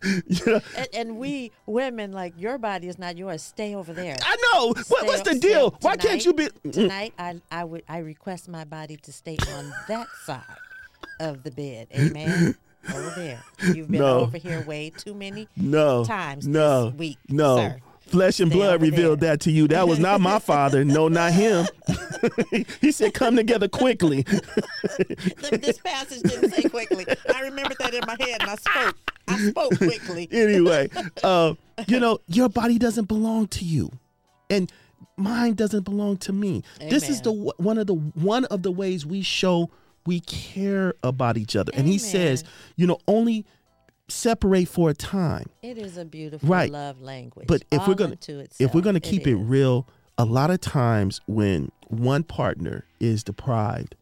You 0.26 0.46
know, 0.46 0.60
and, 0.76 0.88
and 0.94 1.16
we 1.18 1.50
women 1.66 2.12
like 2.12 2.32
your 2.38 2.56
body 2.56 2.86
is 2.88 2.98
not 2.98 3.18
yours. 3.18 3.42
Stay 3.42 3.74
over 3.74 3.92
there. 3.92 4.16
I 4.22 4.36
know. 4.54 4.68
What, 4.88 5.06
what's 5.06 5.22
the 5.22 5.34
deal? 5.34 5.66
up 5.66 5.82
Why 5.82 5.96
can't 5.96 6.24
you 6.24 6.32
be? 6.32 6.48
Tonight 6.70 7.14
I 7.18 7.40
I 7.50 7.64
would 7.64 7.82
I 7.88 7.98
request 7.98 8.48
my 8.48 8.64
body 8.64 8.96
to 8.98 9.12
stay 9.12 9.36
on 9.54 9.72
that 9.88 10.06
side 10.24 10.42
of 11.20 11.42
the 11.42 11.50
bed. 11.50 11.88
Amen. 11.94 12.56
Over 12.94 13.12
there. 13.16 13.42
You've 13.74 13.90
been 13.90 14.00
No. 14.00 14.20
over 14.20 14.38
here 14.38 14.62
way 14.62 14.90
too 14.90 15.12
many 15.12 15.48
No. 15.56 16.04
times 16.04 16.46
no. 16.46 16.86
this 16.90 16.98
week. 16.98 17.18
No. 17.28 17.56
Sir. 17.56 17.76
Flesh 18.08 18.40
and 18.40 18.50
blood 18.50 18.80
revealed 18.82 19.20
there. 19.20 19.32
that 19.32 19.40
to 19.42 19.50
you. 19.50 19.68
That 19.68 19.86
was 19.88 19.98
not 19.98 20.20
my 20.20 20.38
father. 20.50 20.84
No, 20.84 21.08
not 21.08 21.32
him. 21.32 21.66
he 22.80 22.92
said, 22.92 23.14
"Come 23.14 23.36
together 23.36 23.68
quickly." 23.68 24.24
This 25.50 25.78
passage 25.78 26.22
didn't 26.22 26.50
say 26.50 26.68
quickly. 26.68 27.06
I 27.34 27.42
remembered 27.42 27.76
that 27.78 27.94
in 27.94 28.02
my 28.06 28.16
head 28.18 28.40
and 28.40 28.50
I 28.50 28.56
spoke. 28.56 28.96
I 29.28 29.38
spoke 29.48 29.76
quickly. 29.78 30.28
anyway, 30.30 30.88
uh, 31.22 31.54
you 31.86 32.00
know, 32.00 32.18
your 32.26 32.48
body 32.48 32.78
doesn't 32.78 33.06
belong 33.06 33.48
to 33.48 33.64
you, 33.64 33.90
and 34.50 34.70
mine 35.16 35.54
doesn't 35.54 35.84
belong 35.84 36.16
to 36.18 36.32
me. 36.32 36.62
This 36.80 37.08
is 37.08 37.20
the 37.22 37.32
one 37.32 37.78
of 37.78 37.86
the 37.86 37.94
one 37.94 38.44
of 38.46 38.62
the 38.62 38.70
ways 38.72 39.06
we 39.06 39.22
show 39.22 39.70
we 40.06 40.20
care 40.20 40.94
about 41.02 41.36
each 41.36 41.54
other. 41.54 41.70
And 41.74 41.86
he 41.86 41.98
says, 41.98 42.42
you 42.76 42.86
know, 42.86 42.98
only 43.06 43.44
separate 44.08 44.68
for 44.68 44.90
a 44.90 44.94
time. 44.94 45.46
It 45.62 45.78
is 45.78 45.96
a 45.96 46.04
beautiful 46.04 46.48
Right. 46.48 46.70
love 46.70 47.00
language. 47.00 47.46
But 47.46 47.64
if 47.70 47.86
we're 47.86 47.94
gonna 47.94 48.16
if 48.58 48.74
we're 48.74 48.80
gonna 48.80 49.00
keep 49.00 49.26
it 49.26 49.36
real, 49.36 49.86
a 50.16 50.24
lot 50.24 50.50
of 50.50 50.60
times 50.60 51.20
when 51.26 51.70
one 51.88 52.22
partner 52.24 52.84
is 53.00 53.22
deprived, 53.22 53.94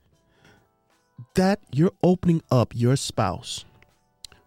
that 1.35 1.61
you're 1.73 1.93
opening 2.03 2.43
up 2.51 2.73
your 2.75 2.97
spouse 2.97 3.65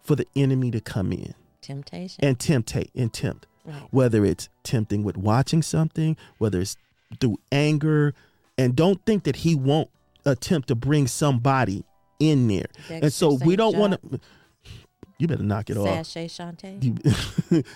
for 0.01 0.15
the 0.15 0.25
enemy 0.35 0.71
to 0.71 0.79
come 0.81 1.11
in 1.11 1.33
temptation. 1.61 2.23
and 2.23 2.39
temptate 2.39 2.89
and 2.95 3.13
tempt. 3.13 3.45
Right. 3.65 3.83
Whether 3.91 4.25
it's 4.25 4.49
tempting 4.63 5.03
with 5.03 5.17
watching 5.17 5.61
something, 5.61 6.17
whether 6.37 6.61
it's 6.61 6.77
through 7.19 7.37
anger, 7.51 8.13
and 8.57 8.75
don't 8.75 9.03
think 9.05 9.23
that 9.23 9.37
he 9.37 9.55
won't 9.55 9.89
attempt 10.25 10.67
to 10.69 10.75
bring 10.75 11.07
somebody 11.07 11.83
in 12.19 12.47
there. 12.47 12.65
and 12.89 13.11
so 13.13 13.33
we 13.33 13.55
don't 13.55 13.77
want 13.77 14.01
to. 14.11 14.19
You 15.19 15.27
better 15.27 15.43
knock 15.43 15.69
it 15.69 15.77
off. 15.77 16.05
Sashay 16.05 16.27
Shantae. 16.27 17.65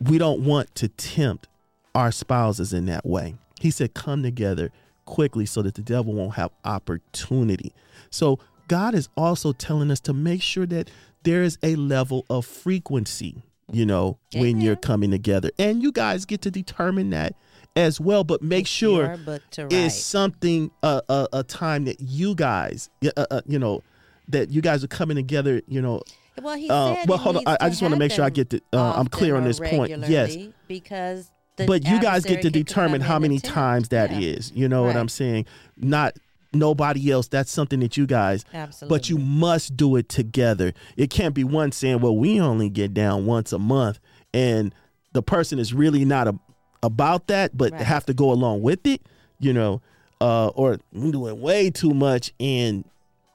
We 0.00 0.16
don't 0.16 0.44
want 0.44 0.72
to 0.76 0.88
tempt 0.88 1.48
our 1.94 2.12
spouses 2.12 2.72
in 2.72 2.86
that 2.86 3.04
way. 3.04 3.34
He 3.60 3.70
said, 3.72 3.94
"Come 3.94 4.22
together 4.22 4.70
quickly 5.06 5.44
so 5.46 5.62
that 5.62 5.74
the 5.74 5.82
devil 5.82 6.12
won't 6.12 6.34
have 6.34 6.50
opportunity. 6.64 7.72
So 8.10 8.38
God 8.68 8.94
is 8.94 9.08
also 9.16 9.52
telling 9.52 9.90
us 9.90 9.98
to 10.00 10.12
make 10.12 10.42
sure 10.42 10.66
that 10.66 10.90
there 11.24 11.42
is 11.42 11.58
a 11.62 11.74
level 11.76 12.26
of 12.30 12.44
frequency, 12.46 13.42
you 13.72 13.86
know, 13.86 14.18
when 14.34 14.60
you're 14.60 14.76
coming 14.76 15.10
together. 15.10 15.50
And 15.58 15.82
you 15.82 15.90
guys 15.90 16.26
get 16.26 16.42
to 16.42 16.50
determine 16.50 17.10
that 17.10 17.34
as 17.74 17.98
well, 18.00 18.22
but 18.22 18.42
make 18.42 18.62
It's 18.62 18.70
sure 18.70 19.12
it's 19.12 19.22
book 19.24 19.42
to 19.52 19.66
write. 19.66 19.88
something 19.92 20.70
uh, 20.82 21.00
a 21.08 21.26
a 21.32 21.42
time 21.42 21.86
that 21.86 22.00
you 22.00 22.34
guys 22.36 22.88
uh, 23.04 23.26
uh, 23.30 23.40
you 23.46 23.58
know 23.58 23.82
that 24.28 24.50
you 24.50 24.60
guys 24.60 24.84
are 24.84 24.88
coming 24.88 25.16
together, 25.16 25.62
you 25.66 25.80
know, 25.80 26.02
Well, 26.42 26.56
he 26.56 26.68
Uh, 26.70 26.94
said 26.96 27.08
well, 27.08 27.18
hold 27.18 27.36
on. 27.38 27.42
I- 27.46 27.56
I 27.60 27.68
just 27.68 27.82
wanna 27.82 27.96
make 27.96 28.12
sure 28.12 28.24
I 28.24 28.30
get 28.30 28.50
the- 28.50 28.62
uh, 28.72 28.92
I'm 28.96 29.06
clear 29.06 29.36
on 29.36 29.44
this 29.44 29.58
point. 29.60 29.90
Yes. 30.08 30.36
Because 30.66 31.30
the 31.56 31.66
but 31.66 31.86
you 31.86 32.00
guys 32.00 32.24
get 32.24 32.42
to 32.42 32.50
determine 32.50 33.00
how 33.00 33.18
many 33.18 33.38
times 33.40 33.88
that 33.88 34.10
Yeah, 34.12 34.18
is. 34.36 34.52
You 34.54 34.68
know 34.68 34.82
what 34.84 34.96
I'm 34.96 35.08
saying? 35.08 35.46
Not 35.76 36.14
nobody 36.54 37.10
else. 37.10 37.28
That's 37.28 37.50
something 37.50 37.80
that 37.80 37.96
you 37.96 38.06
guys. 38.06 38.44
Absolutely. 38.54 38.96
But 38.96 39.10
you 39.10 39.18
must 39.18 39.76
do 39.76 39.96
it 39.96 40.08
together. 40.08 40.72
It 40.96 41.10
can't 41.10 41.34
be 41.34 41.44
one 41.44 41.72
saying, 41.72 42.00
"Well, 42.00 42.16
we 42.16 42.40
only 42.40 42.68
get 42.70 42.94
down 42.94 43.26
once 43.26 43.52
a 43.52 43.58
month," 43.58 43.98
and 44.32 44.74
the 45.12 45.22
person 45.22 45.58
is 45.58 45.74
really 45.74 46.04
not 46.04 46.28
a, 46.28 46.34
about 46.82 47.26
that, 47.26 47.56
but 47.56 47.72
Right. 47.72 47.82
have 47.82 48.06
to 48.06 48.14
go 48.14 48.30
along 48.32 48.62
with 48.62 48.86
it. 48.86 49.02
You 49.40 49.52
know, 49.52 49.80
uh, 50.20 50.48
or 50.48 50.78
doing 50.92 51.40
way 51.40 51.70
too 51.70 51.92
much, 51.94 52.32
and 52.40 52.84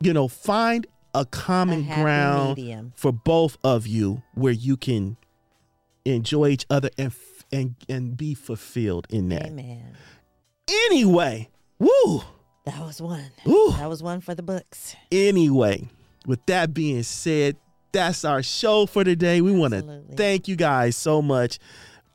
you 0.01 0.12
know, 0.12 0.28
find 0.28 0.86
a 1.14 1.26
common 1.26 1.84
happy 1.84 2.01
ground 2.01 2.57
medium. 2.57 2.93
for 2.95 3.11
both 3.11 3.57
of 3.64 3.86
you 3.88 4.24
where 4.34 4.53
you 4.53 4.76
can 4.78 5.18
enjoy 6.05 6.47
each 6.49 6.66
other 6.70 6.89
and 6.97 7.14
and 7.51 7.76
and 7.88 8.18
be 8.18 8.34
fulfilled 8.34 9.05
in 9.09 9.30
that. 9.30 9.45
Amen. 9.47 9.95
Anyway, 10.70 11.49
woo, 11.80 12.22
That 12.66 12.80
was 12.80 13.01
one. 13.01 13.32
woo. 13.45 13.72
That 13.74 13.89
was 13.89 14.01
one 14.01 14.22
for 14.22 14.34
the 14.34 14.41
books. 14.43 14.95
Anyway, 15.11 15.88
with 16.26 16.43
that 16.47 16.74
being 16.74 17.03
said, 17.03 17.57
that's 17.91 18.26
our 18.26 18.41
show 18.41 18.86
for 18.86 19.03
today. 19.03 19.41
We 19.41 19.51
want 19.51 19.74
to 19.74 20.01
thank 20.16 20.47
you 20.47 20.55
guys 20.55 20.95
so 20.95 21.22
much. 21.22 21.59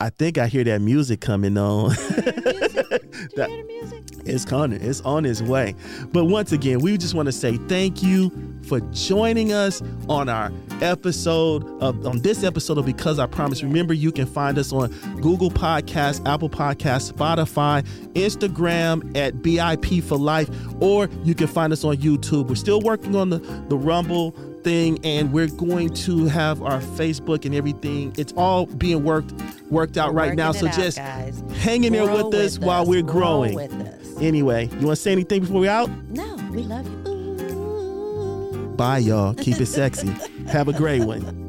I 0.01 0.11
think 0.11 0.39
I 0.39 0.47
hear 0.47 0.65
that 0.65 0.81
music 0.81 1.21
coming 1.21 1.57
on. 1.59 1.91
That- 3.37 3.49
you 3.51 3.57
hear 3.57 3.63
the 3.63 3.65
music? 3.65 4.05
It's 4.25 4.45
coming. 4.45 4.81
It's 4.83 5.01
on 5.03 5.25
its 5.25 5.41
way. 5.41 5.75
But 6.13 6.27
once 6.27 6.53
again, 6.53 6.81
we 6.81 6.97
just 6.99 7.15
want 7.15 7.27
to 7.27 7.33
say 7.33 7.57
thank 7.69 8.03
you 8.03 8.31
for 8.65 8.81
joining 8.93 9.53
us 9.53 9.83
on 10.09 10.29
our 10.29 10.53
episode 10.83 11.65
of 11.83 12.07
on 12.07 12.21
this 12.21 12.45
episode 12.45 12.77
of 12.79 12.85
Because 12.87 13.19
I 13.19 13.27
Promise. 13.27 13.63
Remember, 13.63 13.95
you 13.95 14.13
can 14.13 14.27
find 14.27 14.59
us 14.59 14.73
on 14.73 14.91
Google 15.21 15.51
Podcasts, 15.51 16.27
Apple 16.29 16.51
Podcasts, 16.51 17.11
Spotify, 17.13 17.83
Instagram 18.13 19.17
at 19.17 19.37
BIP 19.37 20.03
for 20.03 20.19
Life, 20.19 20.51
or 20.81 21.09
you 21.25 21.35
can 21.35 21.47
find 21.47 21.73
us 21.73 21.85
on 21.85 21.97
YouTube. 21.97 22.49
We're 22.49 22.55
still 22.57 22.81
working 22.81 23.17
on 23.17 23.31
the, 23.31 23.39
the 23.69 23.77
Rumble 23.77 24.33
thing 24.63 24.99
and 25.05 25.33
we're 25.33 25.47
going 25.49 25.93
to 25.95 26.27
have 26.27 26.63
our 26.63 26.81
Facebook 26.81 27.45
and 27.45 27.55
everything. 27.55 28.13
It's 28.17 28.33
all 28.37 28.67
being 28.67 29.05
worked 29.05 29.33
worked 29.71 29.97
out 29.97 30.15
We're 30.15 30.21
right 30.21 30.35
now. 30.37 30.53
So 30.53 30.67
out, 30.69 30.75
just 30.75 30.97
guys. 30.99 31.43
hang 31.59 31.85
in 31.85 31.93
there 31.93 32.05
Grow 32.07 32.27
with 32.29 32.35
us 32.35 32.59
while 32.59 32.85
we're 32.87 33.03
Grow 33.03 33.13
growing. 33.13 33.55
with 33.55 33.73
us. 33.73 34.17
Anyway, 34.21 34.65
you 34.67 34.87
want 34.87 34.97
to 34.97 35.03
say 35.03 35.13
anything 35.13 35.41
before 35.43 35.61
we 35.61 35.69
out? 35.69 35.91
No, 36.11 36.35
we 36.51 36.63
love 36.63 36.87
you. 36.87 37.13
Ooh. 37.13 38.75
Bye, 38.77 38.99
y'all. 38.99 39.35
Keep 39.35 39.61
it 39.61 39.67
sexy. 39.67 40.15
Have 40.49 40.69
a 40.69 40.73
great 40.73 41.03
one. 41.05 41.48